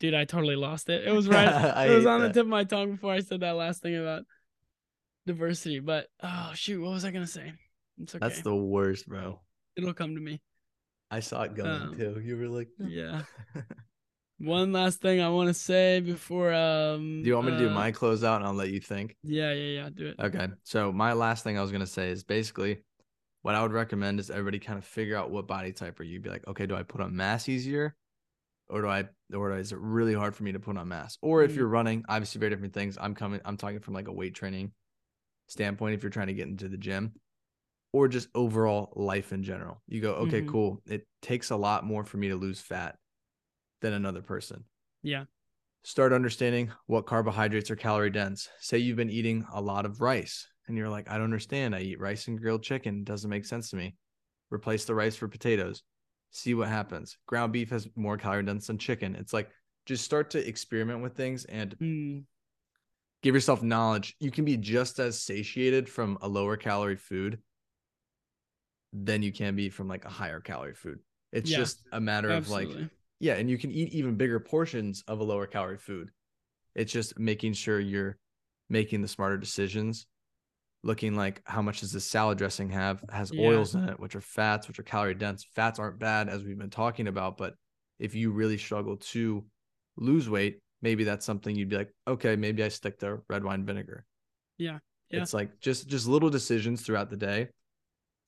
dude 0.00 0.14
i 0.14 0.24
totally 0.24 0.56
lost 0.56 0.88
it 0.88 1.06
it 1.06 1.12
was 1.12 1.28
right 1.36 1.86
it 1.88 1.94
was 1.94 2.06
on 2.06 2.20
the 2.20 2.28
tip 2.28 2.42
of 2.42 2.46
my 2.48 2.64
tongue 2.64 2.92
before 2.92 3.12
i 3.12 3.20
said 3.20 3.40
that 3.40 3.52
last 3.56 3.82
thing 3.82 3.96
about 3.96 4.22
diversity 5.26 5.80
but 5.80 6.06
oh 6.22 6.50
shoot 6.54 6.80
what 6.80 6.90
was 6.92 7.04
i 7.04 7.10
gonna 7.10 7.26
say 7.26 7.52
it's 8.00 8.14
okay 8.14 8.26
That's 8.28 8.42
the 8.42 8.54
worst, 8.54 9.08
bro. 9.08 9.40
it'll 9.76 9.94
come 9.94 10.14
to 10.14 10.20
me 10.20 10.40
I 11.10 11.20
saw 11.20 11.42
it 11.42 11.54
going 11.54 11.70
Um, 11.70 11.94
too. 11.96 12.20
You 12.20 12.36
were 12.36 12.48
like, 12.48 12.68
no. 12.80 12.88
yeah 12.88 13.22
one 14.38 14.72
last 14.72 15.00
thing 15.00 15.20
i 15.20 15.28
want 15.28 15.48
to 15.48 15.54
say 15.54 16.00
before 16.00 16.52
um 16.52 17.22
Do 17.22 17.28
you 17.28 17.34
want 17.34 17.46
me 17.46 17.52
to 17.52 17.58
do 17.58 17.68
uh, 17.68 17.72
my 17.72 17.92
closeout 17.92 18.36
and 18.36 18.44
I'll 18.44 18.54
let 18.54 18.70
you 18.70 18.80
think? 18.80 19.16
yeah 19.22 19.52
yeah 19.52 19.82
yeah 19.82 19.88
do 19.94 20.06
it 20.08 20.16
Okay. 20.20 20.48
So 20.64 20.92
my 20.92 21.12
last 21.14 21.42
thing 21.44 21.58
I 21.58 21.62
was 21.62 21.72
gonna 21.72 21.86
say 21.86 22.10
is 22.10 22.22
basically 22.24 22.82
what 23.46 23.54
I 23.54 23.62
would 23.62 23.70
recommend 23.72 24.18
is 24.18 24.28
everybody 24.28 24.58
kind 24.58 24.76
of 24.76 24.84
figure 24.84 25.16
out 25.16 25.30
what 25.30 25.46
body 25.46 25.70
type 25.70 26.00
are 26.00 26.02
you. 26.02 26.18
Be 26.18 26.28
like, 26.30 26.44
okay, 26.48 26.66
do 26.66 26.74
I 26.74 26.82
put 26.82 27.00
on 27.00 27.14
mass 27.14 27.48
easier? 27.48 27.94
Or 28.68 28.82
do 28.82 28.88
I 28.88 29.04
or 29.32 29.56
is 29.56 29.70
it 29.70 29.78
really 29.78 30.14
hard 30.14 30.34
for 30.34 30.42
me 30.42 30.50
to 30.50 30.58
put 30.58 30.76
on 30.76 30.88
mass? 30.88 31.16
Or 31.22 31.44
if 31.44 31.52
Mm. 31.52 31.56
you're 31.58 31.68
running, 31.68 32.04
obviously 32.08 32.40
very 32.40 32.50
different 32.50 32.74
things. 32.74 32.98
I'm 33.00 33.14
coming, 33.14 33.40
I'm 33.44 33.56
talking 33.56 33.78
from 33.78 33.94
like 33.94 34.08
a 34.08 34.12
weight 34.12 34.34
training 34.34 34.72
standpoint 35.46 35.94
if 35.94 36.02
you're 36.02 36.10
trying 36.10 36.26
to 36.26 36.34
get 36.34 36.48
into 36.48 36.68
the 36.68 36.76
gym. 36.76 37.12
Or 37.92 38.08
just 38.08 38.30
overall 38.34 38.92
life 38.96 39.32
in 39.32 39.44
general. 39.44 39.80
You 39.86 40.00
go, 40.00 40.14
okay, 40.14 40.42
Mhm. 40.42 40.48
cool. 40.48 40.82
It 40.84 41.06
takes 41.22 41.50
a 41.50 41.56
lot 41.56 41.84
more 41.84 42.02
for 42.02 42.16
me 42.16 42.30
to 42.30 42.36
lose 42.36 42.60
fat 42.60 42.98
than 43.80 43.92
another 43.92 44.22
person 44.22 44.64
yeah 45.04 45.26
start 45.84 46.12
understanding 46.12 46.72
what 46.86 47.06
carbohydrates 47.06 47.70
are 47.70 47.76
calorie 47.76 48.10
dense. 48.10 48.48
Say 48.58 48.78
you've 48.78 48.96
been 48.96 49.08
eating 49.08 49.46
a 49.52 49.60
lot 49.60 49.86
of 49.86 50.00
rice 50.00 50.48
and 50.68 50.76
you're 50.76 50.88
like, 50.88 51.10
I 51.10 51.14
don't 51.14 51.24
understand. 51.24 51.74
I 51.74 51.80
eat 51.80 52.00
rice 52.00 52.28
and 52.28 52.40
grilled 52.40 52.62
chicken. 52.62 53.00
It 53.00 53.04
doesn't 53.04 53.30
make 53.30 53.44
sense 53.44 53.70
to 53.70 53.76
me. 53.76 53.94
Replace 54.50 54.84
the 54.84 54.94
rice 54.94 55.16
for 55.16 55.28
potatoes. 55.28 55.82
See 56.30 56.54
what 56.54 56.68
happens. 56.68 57.16
Ground 57.26 57.52
beef 57.52 57.70
has 57.70 57.88
more 57.96 58.16
calorie 58.16 58.42
dense 58.42 58.66
than 58.66 58.78
chicken. 58.78 59.14
It's 59.14 59.32
like 59.32 59.50
just 59.86 60.04
start 60.04 60.30
to 60.30 60.46
experiment 60.46 61.02
with 61.02 61.14
things 61.14 61.44
and 61.44 61.76
Mm, 61.80 62.24
give 63.22 63.34
yourself 63.34 63.62
knowledge. 63.62 64.16
You 64.20 64.30
can 64.30 64.44
be 64.44 64.56
just 64.56 64.98
as 64.98 65.20
satiated 65.20 65.88
from 65.88 66.18
a 66.20 66.28
lower 66.28 66.56
calorie 66.56 66.96
food 66.96 67.38
than 68.92 69.22
you 69.22 69.32
can 69.32 69.56
be 69.56 69.68
from 69.68 69.88
like 69.88 70.04
a 70.04 70.10
higher 70.10 70.40
calorie 70.40 70.74
food. 70.74 71.00
It's 71.32 71.50
Yeah, 71.50 71.56
just 71.56 71.82
a 71.92 72.00
matter 72.00 72.32
of 72.32 72.48
like 72.48 72.68
yeah, 73.20 73.34
and 73.34 73.48
you 73.48 73.58
can 73.58 73.70
eat 73.70 73.92
even 73.92 74.16
bigger 74.16 74.38
portions 74.40 75.02
of 75.08 75.20
a 75.20 75.24
lower 75.24 75.46
calorie 75.46 75.78
food. 75.78 76.10
It's 76.74 76.92
just 76.92 77.18
making 77.18 77.54
sure 77.54 77.80
you're 77.80 78.18
making 78.68 79.02
the 79.02 79.08
smarter 79.08 79.38
decisions. 79.38 80.06
Looking 80.86 81.16
like 81.16 81.42
how 81.44 81.62
much 81.62 81.80
does 81.80 81.90
this 81.90 82.04
salad 82.04 82.38
dressing 82.38 82.70
have? 82.70 83.02
Has 83.10 83.32
Yeah. 83.32 83.48
oils 83.48 83.74
in 83.74 83.88
it, 83.88 83.98
which 83.98 84.14
are 84.14 84.20
fats, 84.20 84.68
which 84.68 84.78
are 84.78 84.84
calorie 84.84 85.14
dense. 85.14 85.44
Fats 85.54 85.80
aren't 85.80 85.98
bad 85.98 86.28
as 86.28 86.44
we've 86.44 86.56
been 86.56 86.70
talking 86.70 87.08
about, 87.08 87.36
but 87.36 87.54
if 87.98 88.14
you 88.14 88.30
really 88.30 88.56
struggle 88.56 88.96
to 88.98 89.44
lose 89.96 90.30
weight, 90.30 90.60
maybe 90.82 91.02
that's 91.02 91.26
something 91.26 91.56
you'd 91.56 91.68
be 91.68 91.76
like, 91.76 91.92
okay, 92.06 92.36
maybe 92.36 92.62
I 92.62 92.68
stick 92.68 93.00
to 93.00 93.20
red 93.28 93.42
wine 93.42 93.66
vinegar. 93.66 94.06
Yeah, 94.58 94.78
yeah. 95.10 95.22
It's 95.22 95.34
like 95.34 95.58
just 95.58 95.88
just 95.88 96.06
little 96.06 96.30
decisions 96.30 96.82
throughout 96.82 97.10
the 97.10 97.16
day 97.16 97.48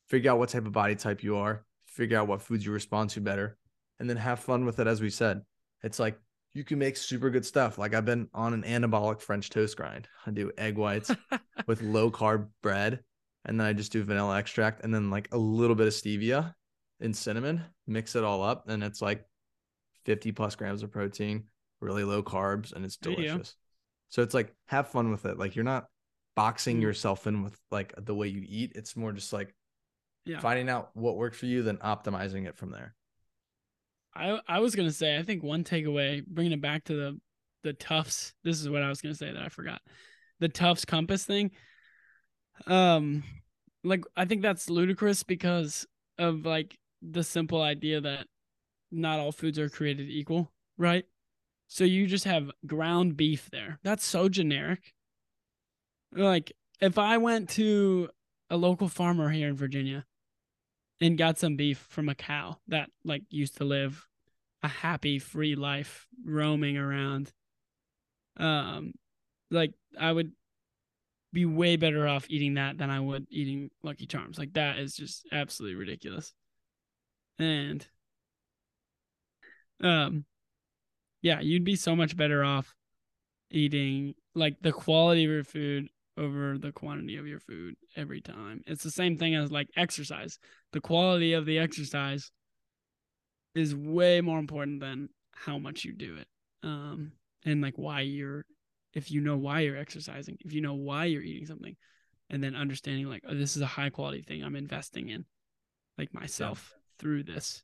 figure 0.08 0.30
out 0.30 0.38
what 0.38 0.48
type 0.48 0.66
of 0.66 0.72
body 0.72 0.96
type 0.96 1.22
you 1.22 1.36
are, 1.36 1.64
figure 1.84 2.18
out 2.18 2.26
what 2.26 2.42
foods 2.42 2.64
you 2.64 2.72
respond 2.72 3.10
to 3.10 3.20
better, 3.20 3.56
and 4.00 4.08
then 4.08 4.16
have 4.16 4.40
fun 4.40 4.64
with 4.64 4.80
it. 4.80 4.86
As 4.86 5.00
we 5.00 5.10
said, 5.10 5.42
it's 5.82 5.98
like 5.98 6.18
you 6.58 6.64
can 6.64 6.80
make 6.80 6.96
super 6.96 7.30
good 7.30 7.46
stuff. 7.46 7.78
Like 7.78 7.94
I've 7.94 8.04
been 8.04 8.28
on 8.34 8.52
an 8.52 8.64
anabolic 8.64 9.20
French 9.20 9.48
toast 9.48 9.76
grind. 9.76 10.08
I 10.26 10.32
do 10.32 10.50
egg 10.58 10.76
whites 10.76 11.14
with 11.68 11.80
low 11.82 12.10
carb 12.10 12.48
bread, 12.64 12.98
and 13.44 13.58
then 13.60 13.66
I 13.68 13.72
just 13.72 13.92
do 13.92 14.02
vanilla 14.02 14.36
extract 14.38 14.82
and 14.82 14.92
then 14.92 15.08
like 15.08 15.28
a 15.32 15.38
little 15.38 15.76
bit 15.76 15.86
of 15.86 15.92
stevia 15.92 16.52
and 17.00 17.16
cinnamon, 17.16 17.62
mix 17.86 18.16
it 18.16 18.24
all 18.24 18.42
up, 18.42 18.68
and 18.68 18.82
it's 18.82 19.00
like 19.00 19.24
50 20.04 20.32
plus 20.32 20.56
grams 20.56 20.82
of 20.82 20.90
protein, 20.90 21.44
really 21.80 22.02
low 22.02 22.24
carbs, 22.24 22.72
and 22.72 22.84
it's 22.84 22.96
There 22.96 23.12
you 23.12 23.18
go. 23.18 23.22
delicious. 23.22 23.54
So 24.08 24.22
it's 24.22 24.34
like 24.34 24.52
have 24.66 24.88
fun 24.88 25.12
with 25.12 25.26
it. 25.26 25.38
Like 25.38 25.54
you're 25.54 25.64
not 25.64 25.86
boxing 26.34 26.78
Mm. 26.78 26.82
yourself 26.82 27.28
in 27.28 27.44
with 27.44 27.56
like 27.70 27.94
the 28.04 28.16
way 28.16 28.26
you 28.26 28.44
eat. 28.44 28.72
It's 28.74 28.96
more 28.96 29.12
just 29.12 29.32
like 29.32 29.54
Yeah. 30.24 30.40
finding 30.40 30.68
out 30.68 30.90
what 30.94 31.16
works 31.16 31.38
for 31.38 31.46
you, 31.46 31.62
then 31.62 31.76
optimizing 31.76 32.48
it 32.48 32.56
from 32.56 32.72
there. 32.72 32.96
I 34.18 34.40
I 34.48 34.58
was 34.60 34.74
gonna 34.74 34.92
say 34.92 35.16
I 35.16 35.22
think 35.22 35.42
one 35.42 35.64
takeaway, 35.64 36.26
bringing 36.26 36.52
it 36.52 36.60
back 36.60 36.84
to 36.84 36.94
the 36.94 37.20
the 37.62 37.72
Tufts. 37.72 38.34
This 38.44 38.60
is 38.60 38.68
what 38.68 38.82
I 38.82 38.88
was 38.88 39.00
gonna 39.00 39.14
say 39.14 39.32
that 39.32 39.42
I 39.42 39.48
forgot. 39.48 39.80
The 40.40 40.48
Tufts 40.48 40.84
compass 40.84 41.24
thing. 41.24 41.50
Um, 42.66 43.22
like 43.84 44.04
I 44.16 44.24
think 44.24 44.42
that's 44.42 44.70
ludicrous 44.70 45.22
because 45.22 45.86
of 46.18 46.44
like 46.44 46.78
the 47.02 47.22
simple 47.22 47.62
idea 47.62 48.00
that 48.00 48.26
not 48.90 49.20
all 49.20 49.32
foods 49.32 49.58
are 49.58 49.68
created 49.68 50.08
equal, 50.08 50.50
right? 50.76 51.04
So 51.68 51.84
you 51.84 52.06
just 52.06 52.24
have 52.24 52.50
ground 52.66 53.16
beef 53.16 53.48
there. 53.50 53.78
That's 53.82 54.04
so 54.04 54.28
generic. 54.28 54.94
Like 56.12 56.52
if 56.80 56.98
I 56.98 57.18
went 57.18 57.50
to 57.50 58.08
a 58.50 58.56
local 58.56 58.88
farmer 58.88 59.30
here 59.30 59.48
in 59.48 59.56
Virginia 59.56 60.06
and 61.00 61.18
got 61.18 61.38
some 61.38 61.56
beef 61.56 61.86
from 61.90 62.08
a 62.08 62.14
cow 62.14 62.56
that 62.68 62.90
like 63.04 63.22
used 63.28 63.58
to 63.58 63.64
live 63.64 64.07
a 64.62 64.68
happy 64.68 65.18
free 65.18 65.54
life 65.54 66.06
roaming 66.24 66.76
around. 66.76 67.32
Um 68.36 68.92
like 69.50 69.72
i 69.98 70.12
would 70.12 70.32
be 71.32 71.46
way 71.46 71.76
better 71.76 72.06
off 72.06 72.26
eating 72.28 72.54
that 72.54 72.76
than 72.78 72.90
i 72.90 73.00
would 73.00 73.26
eating 73.30 73.70
lucky 73.82 74.06
charms. 74.06 74.38
Like 74.38 74.54
that 74.54 74.78
is 74.78 74.94
just 74.94 75.26
absolutely 75.32 75.76
ridiculous. 75.76 76.32
And 77.38 77.86
um 79.80 80.24
yeah 81.22 81.40
you'd 81.40 81.64
be 81.64 81.76
so 81.76 81.94
much 81.94 82.16
better 82.16 82.44
off 82.44 82.74
eating 83.50 84.14
like 84.34 84.56
the 84.60 84.72
quality 84.72 85.24
of 85.24 85.30
your 85.30 85.44
food 85.44 85.88
over 86.16 86.58
the 86.58 86.72
quantity 86.72 87.16
of 87.16 87.26
your 87.26 87.38
food 87.40 87.76
every 87.96 88.20
time. 88.20 88.62
It's 88.66 88.82
the 88.82 88.90
same 88.90 89.16
thing 89.16 89.34
as 89.34 89.52
like 89.52 89.68
exercise. 89.76 90.38
The 90.72 90.80
quality 90.80 91.32
of 91.32 91.46
the 91.46 91.58
exercise 91.58 92.30
is 93.58 93.74
way 93.74 94.20
more 94.20 94.38
important 94.38 94.80
than 94.80 95.08
how 95.32 95.58
much 95.58 95.84
you 95.84 95.92
do 95.92 96.16
it. 96.16 96.26
Um 96.62 97.12
and 97.44 97.62
like 97.62 97.74
why 97.76 98.00
you're 98.00 98.44
if 98.94 99.10
you 99.10 99.20
know 99.20 99.36
why 99.36 99.60
you're 99.60 99.76
exercising 99.76 100.36
if 100.40 100.52
you 100.52 100.60
know 100.60 100.74
why 100.74 101.04
you're 101.04 101.22
eating 101.22 101.46
something 101.46 101.76
and 102.30 102.42
then 102.42 102.54
understanding 102.54 103.06
like 103.06 103.22
oh 103.28 103.34
this 103.34 103.56
is 103.56 103.62
a 103.62 103.66
high 103.66 103.90
quality 103.90 104.22
thing 104.22 104.42
i'm 104.42 104.56
investing 104.56 105.08
in 105.08 105.24
like 105.96 106.12
myself 106.12 106.74
through 106.98 107.22
this 107.22 107.62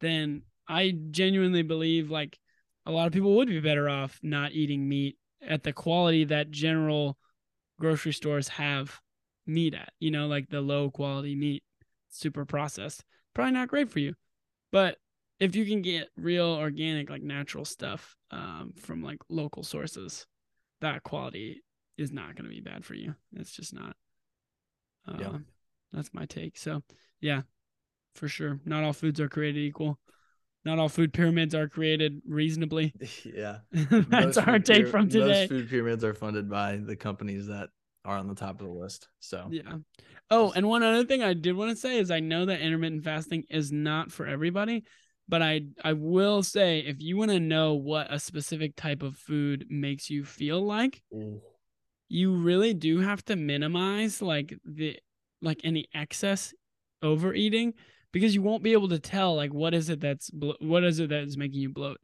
then 0.00 0.42
i 0.68 0.94
genuinely 1.10 1.62
believe 1.62 2.10
like 2.10 2.38
a 2.86 2.90
lot 2.90 3.06
of 3.06 3.12
people 3.12 3.36
would 3.36 3.48
be 3.48 3.60
better 3.60 3.88
off 3.88 4.18
not 4.22 4.52
eating 4.52 4.88
meat 4.88 5.16
at 5.46 5.62
the 5.62 5.72
quality 5.72 6.24
that 6.24 6.50
general 6.50 7.16
grocery 7.78 8.12
stores 8.12 8.48
have 8.48 9.00
meat 9.46 9.74
at 9.74 9.92
you 10.00 10.10
know 10.10 10.26
like 10.26 10.48
the 10.48 10.60
low 10.60 10.90
quality 10.90 11.34
meat 11.34 11.62
super 12.10 12.44
processed. 12.46 13.04
Probably 13.34 13.52
not 13.52 13.68
great 13.68 13.90
for 13.90 13.98
you 13.98 14.14
but 14.72 14.96
if 15.40 15.54
you 15.54 15.64
can 15.64 15.82
get 15.82 16.08
real 16.16 16.46
organic 16.46 17.10
like 17.10 17.22
natural 17.22 17.64
stuff 17.64 18.16
um, 18.30 18.72
from 18.76 19.02
like 19.02 19.18
local 19.28 19.62
sources 19.62 20.26
that 20.80 21.02
quality 21.02 21.62
is 21.96 22.12
not 22.12 22.34
going 22.34 22.44
to 22.44 22.54
be 22.54 22.60
bad 22.60 22.84
for 22.84 22.94
you 22.94 23.14
it's 23.34 23.52
just 23.52 23.74
not 23.74 23.96
um, 25.06 25.18
Yeah. 25.20 25.38
that's 25.92 26.12
my 26.12 26.26
take 26.26 26.56
so 26.56 26.82
yeah 27.20 27.42
for 28.14 28.28
sure 28.28 28.60
not 28.64 28.84
all 28.84 28.92
foods 28.92 29.20
are 29.20 29.28
created 29.28 29.60
equal 29.60 29.98
not 30.64 30.78
all 30.78 30.88
food 30.88 31.12
pyramids 31.12 31.54
are 31.54 31.68
created 31.68 32.20
reasonably 32.26 32.92
yeah. 33.24 33.58
that's 33.72 34.08
Most 34.08 34.38
our 34.38 34.58
take 34.58 34.86
pyra- 34.86 34.90
from 34.90 35.08
today 35.08 35.40
Most 35.42 35.48
food 35.48 35.68
pyramids 35.68 36.04
are 36.04 36.14
funded 36.14 36.50
by 36.50 36.76
the 36.76 36.96
companies 36.96 37.46
that 37.46 37.68
are 38.04 38.16
on 38.16 38.28
the 38.28 38.34
top 38.34 38.60
of 38.60 38.66
the 38.66 38.72
list. 38.72 39.08
So 39.20 39.48
Yeah. 39.50 39.74
Oh, 40.30 40.52
and 40.54 40.68
one 40.68 40.82
other 40.82 41.04
thing 41.04 41.22
I 41.22 41.34
did 41.34 41.56
want 41.56 41.70
to 41.70 41.76
say 41.76 41.98
is 41.98 42.10
I 42.10 42.20
know 42.20 42.46
that 42.46 42.60
intermittent 42.60 43.04
fasting 43.04 43.44
is 43.50 43.72
not 43.72 44.10
for 44.12 44.26
everybody, 44.26 44.84
but 45.28 45.42
I 45.42 45.62
I 45.84 45.92
will 45.92 46.42
say 46.42 46.80
if 46.80 47.00
you 47.00 47.16
want 47.16 47.30
to 47.30 47.40
know 47.40 47.74
what 47.74 48.12
a 48.12 48.18
specific 48.18 48.76
type 48.76 49.02
of 49.02 49.16
food 49.16 49.66
makes 49.68 50.08
you 50.10 50.24
feel 50.24 50.60
like, 50.64 51.02
you 52.08 52.32
really 52.34 52.74
do 52.74 53.00
have 53.00 53.24
to 53.26 53.36
minimize 53.36 54.22
like 54.22 54.54
the 54.64 54.98
like 55.42 55.60
any 55.64 55.86
excess 55.94 56.52
overeating 57.02 57.74
because 58.12 58.34
you 58.34 58.42
won't 58.42 58.62
be 58.62 58.72
able 58.72 58.88
to 58.88 58.98
tell 58.98 59.36
like 59.36 59.52
what 59.52 59.74
is 59.74 59.88
it 59.90 60.00
that's 60.00 60.30
blo- 60.30 60.56
what 60.60 60.82
is 60.84 60.98
it 60.98 61.10
that's 61.10 61.36
making 61.36 61.60
you 61.60 61.68
bloat. 61.68 61.98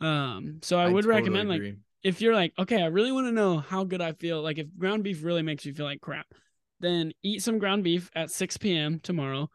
Um 0.00 0.60
so 0.62 0.78
I, 0.78 0.86
would 0.88 1.04
totally 1.04 1.20
recommend 1.20 1.48
like 1.48 1.62
if 2.02 2.20
you're 2.20 2.34
like, 2.34 2.52
okay, 2.58 2.82
I 2.82 2.86
really 2.86 3.12
want 3.12 3.26
to 3.28 3.32
know 3.32 3.58
how 3.58 3.84
good 3.84 4.02
I 4.02 4.12
feel, 4.12 4.42
like 4.42 4.58
if 4.58 4.66
ground 4.76 5.04
beef 5.04 5.24
really 5.24 5.42
makes 5.42 5.64
you 5.64 5.72
feel 5.72 5.86
like 5.86 6.02
crap, 6.02 6.26
then 6.80 7.12
eat 7.22 7.42
some 7.42 7.58
ground 7.58 7.82
beef 7.84 8.10
at 8.14 8.30
6 8.30 8.56
p.m. 8.58 9.00
tomorrow 9.00 9.48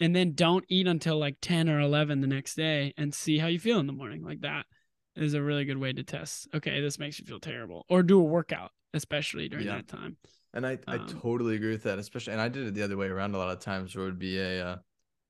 and 0.00 0.14
then 0.14 0.34
don't 0.34 0.64
eat 0.68 0.86
until 0.86 1.18
like 1.18 1.36
10 1.40 1.68
or 1.68 1.80
11 1.80 2.20
the 2.20 2.26
next 2.26 2.54
day 2.54 2.92
and 2.96 3.14
see 3.14 3.38
how 3.38 3.46
you 3.46 3.58
feel 3.58 3.78
in 3.80 3.86
the 3.86 3.92
morning. 3.92 4.22
Like 4.22 4.40
that 4.42 4.66
is 5.14 5.34
a 5.34 5.42
really 5.42 5.64
good 5.64 5.78
way 5.78 5.92
to 5.92 6.02
test. 6.02 6.48
Okay, 6.54 6.80
this 6.80 6.98
makes 6.98 7.18
you 7.18 7.26
feel 7.26 7.40
terrible. 7.40 7.84
Or 7.88 8.02
do 8.02 8.20
a 8.20 8.24
workout, 8.24 8.72
especially 8.94 9.48
during 9.48 9.66
Yeah. 9.66 9.76
that 9.76 9.88
time. 9.88 10.16
And 10.54 10.66
I, 10.66 10.78
I 10.88 10.98
Um, 10.98 11.06
totally 11.08 11.56
agree 11.56 11.72
with 11.72 11.82
that, 11.82 11.98
especially 11.98 12.32
and 12.32 12.40
I 12.40 12.48
did 12.48 12.66
it 12.66 12.74
the 12.74 12.82
other 12.82 12.96
way 12.96 13.08
around 13.08 13.34
a 13.34 13.38
lot 13.38 13.52
of 13.52 13.60
times 13.60 13.94
where 13.94 14.04
it 14.06 14.08
would 14.08 14.18
be 14.18 14.38
a 14.38 14.64
uh, 14.66 14.76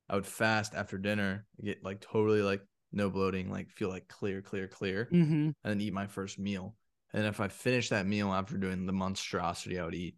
I 0.09 0.15
would 0.15 0.25
fast 0.25 0.73
after 0.75 0.97
dinner, 0.97 1.45
get 1.63 1.83
like 1.83 1.99
totally 2.01 2.41
like 2.41 2.61
no 2.93 3.09
bloating, 3.09 3.51
like 3.51 3.69
feel 3.69 3.89
like 3.89 4.07
clear, 4.07 4.41
clear, 4.41 4.67
clear, 4.67 5.11
Mm-hmm. 5.11 5.49
and 5.63 5.71
then 5.71 5.81
eat 5.81 5.93
my 5.93 6.07
first 6.07 6.39
meal. 6.39 6.75
And 7.13 7.25
if 7.25 7.39
I 7.41 7.49
finish 7.49 7.89
that 7.89 8.05
meal 8.05 8.33
after 8.33 8.57
doing 8.57 8.85
the 8.85 8.93
monstrosity 8.93 9.79
I 9.79 9.85
would 9.85 9.95
eat, 9.95 10.15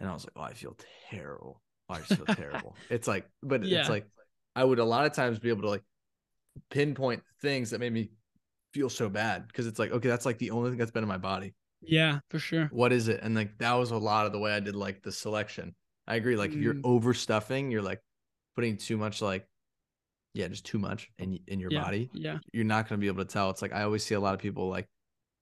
and 0.00 0.08
I 0.08 0.12
was 0.14 0.24
like, 0.24 0.34
Oh, 0.36 0.42
I 0.42 0.54
feel 0.54 0.76
terrible. 1.10 1.62
Just 1.96 2.14
feel 2.16 2.26
terrible. 2.26 2.78
It's 2.90 3.08
like, 3.08 3.26
but 3.42 3.64
Yeah. 3.64 3.78
it's 3.80 3.88
like 3.88 4.06
I 4.54 4.64
would 4.64 4.78
a 4.78 4.84
lot 4.84 5.06
of 5.06 5.12
times 5.12 5.38
be 5.38 5.48
able 5.48 5.62
to 5.62 5.70
like 5.70 5.82
pinpoint 6.70 7.22
things 7.40 7.70
that 7.70 7.80
made 7.80 7.92
me 7.92 8.10
feel 8.74 8.90
so 8.90 9.08
bad 9.08 9.46
because 9.46 9.66
it's 9.66 9.78
like, 9.78 9.90
okay, 9.92 10.08
that's 10.08 10.26
like 10.26 10.38
the 10.38 10.50
only 10.50 10.70
thing 10.70 10.78
that's 10.78 10.90
been 10.90 11.02
in 11.04 11.08
my 11.08 11.16
body 11.18 11.54
Yeah, 11.80 12.20
for 12.28 12.38
sure. 12.38 12.68
what 12.72 12.92
is 12.92 13.08
it? 13.08 13.20
And 13.22 13.34
like 13.34 13.56
that 13.58 13.72
was 13.74 13.90
a 13.90 13.96
lot 13.96 14.26
of 14.26 14.32
the 14.32 14.38
way 14.38 14.52
I 14.52 14.60
did 14.60 14.76
like 14.76 15.02
the 15.02 15.12
selection. 15.12 15.74
I 16.06 16.16
agree. 16.16 16.36
Like 16.36 16.50
if 16.54 16.56
you're 16.56 16.74
Mm. 16.74 16.82
overstuffing, 16.82 17.70
you're 17.70 17.82
like 17.82 18.02
putting 18.54 18.76
too 18.76 18.96
much 18.96 19.22
like 19.22 19.46
yeah, 20.34 20.48
just 20.48 20.64
too 20.66 20.78
much 20.78 21.10
in 21.18 21.38
in 21.46 21.58
your 21.60 21.70
yeah, 21.70 21.82
body. 21.84 22.10
Yeah. 22.12 22.38
You're 22.52 22.64
not 22.64 22.88
gonna 22.88 22.98
be 23.00 23.06
able 23.08 23.24
to 23.24 23.32
tell. 23.32 23.50
It's 23.50 23.62
like 23.62 23.72
I 23.72 23.82
always 23.82 24.04
see 24.04 24.14
a 24.14 24.20
lot 24.20 24.34
of 24.34 24.40
people 24.40 24.68
like 24.68 24.88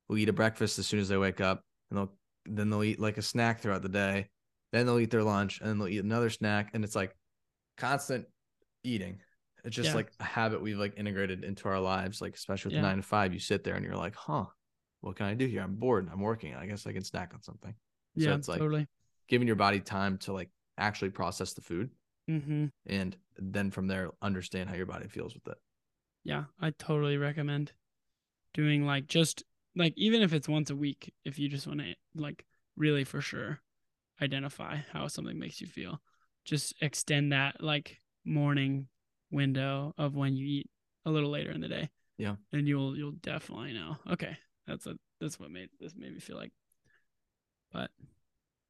will 0.08 0.18
eat 0.18 0.28
a 0.28 0.32
breakfast 0.32 0.78
as 0.78 0.86
soon 0.86 1.00
as 1.00 1.08
they 1.08 1.16
wake 1.16 1.40
up 1.40 1.62
and 1.90 1.98
they'll 1.98 2.12
then 2.46 2.70
they'll 2.70 2.84
eat 2.84 3.00
like 3.00 3.18
a 3.18 3.22
snack 3.22 3.60
throughout 3.60 3.82
the 3.82 3.88
day. 3.88 4.28
Then 4.72 4.86
they'll 4.86 4.98
eat 4.98 5.10
their 5.10 5.22
lunch 5.22 5.60
and 5.60 5.68
then 5.68 5.78
they'll 5.78 5.88
eat 5.88 6.02
another 6.04 6.30
snack. 6.30 6.70
And 6.74 6.84
it's 6.84 6.96
like 6.96 7.14
constant 7.76 8.26
eating. 8.82 9.20
It's 9.64 9.74
just 9.74 9.88
Yeah. 9.90 9.94
like 9.96 10.12
a 10.20 10.24
habit 10.24 10.62
we've 10.62 10.78
like 10.78 10.94
integrated 10.96 11.44
into 11.44 11.68
our 11.68 11.80
lives, 11.80 12.20
like 12.20 12.34
especially 12.34 12.70
with 12.70 12.76
Yeah. 12.76 12.82
nine 12.82 12.96
to 12.98 13.02
five. 13.02 13.32
You 13.32 13.38
sit 13.40 13.64
there 13.64 13.74
and 13.74 13.84
you're 13.84 13.96
like, 13.96 14.14
huh, 14.14 14.46
what 15.00 15.16
can 15.16 15.26
I 15.26 15.34
do 15.34 15.46
here? 15.46 15.62
I'm 15.62 15.76
bored. 15.76 16.08
I'm 16.10 16.20
working. 16.20 16.54
I 16.54 16.66
guess 16.66 16.86
I 16.86 16.92
can 16.92 17.04
snack 17.04 17.32
on 17.34 17.42
something. 17.42 17.74
So 18.18 18.24
Yeah, 18.30 18.34
it's 18.34 18.48
like 18.48 18.58
totally. 18.58 18.86
giving 19.28 19.46
your 19.46 19.56
body 19.56 19.80
time 19.80 20.18
to 20.18 20.32
like 20.32 20.50
actually 20.78 21.10
process 21.10 21.52
the 21.54 21.62
food 21.62 21.90
Mm-hmm. 22.28 22.66
and 22.86 23.16
then 23.38 23.70
from 23.70 23.86
there 23.86 24.10
understand 24.20 24.68
how 24.68 24.74
your 24.74 24.86
body 24.86 25.06
feels 25.08 25.32
with 25.34 25.46
it. 25.46 25.58
Yeah, 26.24 26.44
I 26.60 26.70
totally 26.70 27.16
recommend 27.18 27.72
doing 28.52 28.84
like 28.84 29.06
just 29.06 29.44
like 29.76 29.92
even 29.96 30.22
if 30.22 30.32
it's 30.32 30.48
once 30.48 30.70
a 30.70 30.76
week, 30.76 31.12
if 31.24 31.38
you 31.38 31.48
just 31.48 31.66
want 31.68 31.80
to 31.80 31.94
like 32.14 32.44
really 32.76 33.04
for 33.04 33.20
sure 33.20 33.60
identify 34.20 34.78
how 34.92 35.08
something 35.08 35.38
makes 35.38 35.60
you 35.60 35.66
feel, 35.66 36.00
just 36.44 36.74
extend 36.80 37.32
that 37.32 37.62
like 37.62 38.00
morning 38.24 38.88
window 39.30 39.94
of 39.98 40.14
when 40.14 40.36
you 40.36 40.46
eat 40.46 40.70
a 41.04 41.10
little 41.10 41.30
later 41.30 41.50
in 41.50 41.60
the 41.60 41.68
day. 41.68 41.90
Yeah. 42.18 42.36
and 42.52 42.66
you'll 42.66 42.96
you'll 42.96 43.12
definitely 43.12 43.72
know. 43.74 43.96
Okay, 44.10 44.36
that's 44.66 44.86
a 44.86 44.96
that's 45.20 45.38
what 45.38 45.50
made 45.50 45.68
this 45.78 45.94
made 45.96 46.14
me 46.14 46.20
feel 46.20 46.36
like. 46.36 46.52
But 47.72 47.90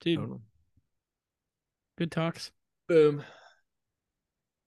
dude, 0.01 0.18
Totally. 0.18 0.40
good 1.97 2.11
talks. 2.11 2.51
Boom. 2.88 3.22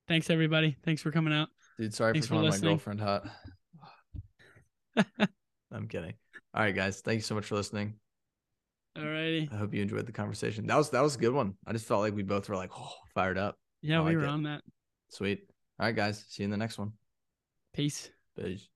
Thanks 0.08 0.30
everybody. 0.30 0.78
Thanks 0.84 1.02
for 1.02 1.12
coming 1.12 1.34
out. 1.34 1.50
Dude, 1.78 1.94
sorry 1.94 2.14
Thanks 2.14 2.28
for 2.28 2.36
for 2.36 2.42
calling 2.42 2.52
my 2.52 2.58
girlfriend 2.58 3.02
hot. 3.02 3.28
I'm 5.72 5.88
kidding. 5.88 6.14
All 6.54 6.64
right, 6.64 6.76
guys. 6.76 7.02
Thank 7.02 7.18
you 7.18 7.22
so 7.22 7.36
much 7.36 7.46
for 7.46 7.56
listening. 7.56 7.94
All 8.98 9.06
righty. 9.06 9.50
I 9.52 9.56
hope 9.56 9.74
you 9.74 9.82
enjoyed 9.82 10.06
the 10.06 10.12
conversation. 10.12 10.68
That 10.68 10.78
was 10.78 10.90
that 10.90 11.02
was 11.02 11.16
a 11.16 11.20
good 11.20 11.34
one. 11.34 11.56
I 11.66 11.74
just 11.74 11.86
felt 11.86 12.02
like 12.02 12.16
we 12.16 12.24
both 12.24 12.50
were 12.50 12.56
like 12.56 12.72
oh, 12.78 12.94
fired 13.14 13.38
up. 13.38 13.58
Yeah, 13.82 14.02
I 14.02 14.06
we 14.06 14.16
were 14.16 14.24
it. 14.24 14.30
on 14.30 14.44
that. 14.44 14.62
Sweet. 15.10 15.42
All 15.80 15.86
right, 15.86 15.96
guys. 15.96 16.26
See 16.28 16.44
you 16.44 16.46
in 16.46 16.52
the 16.52 16.58
next 16.58 16.78
one. 16.78 16.94
Peace. 17.74 18.10
Peace. 18.38 18.68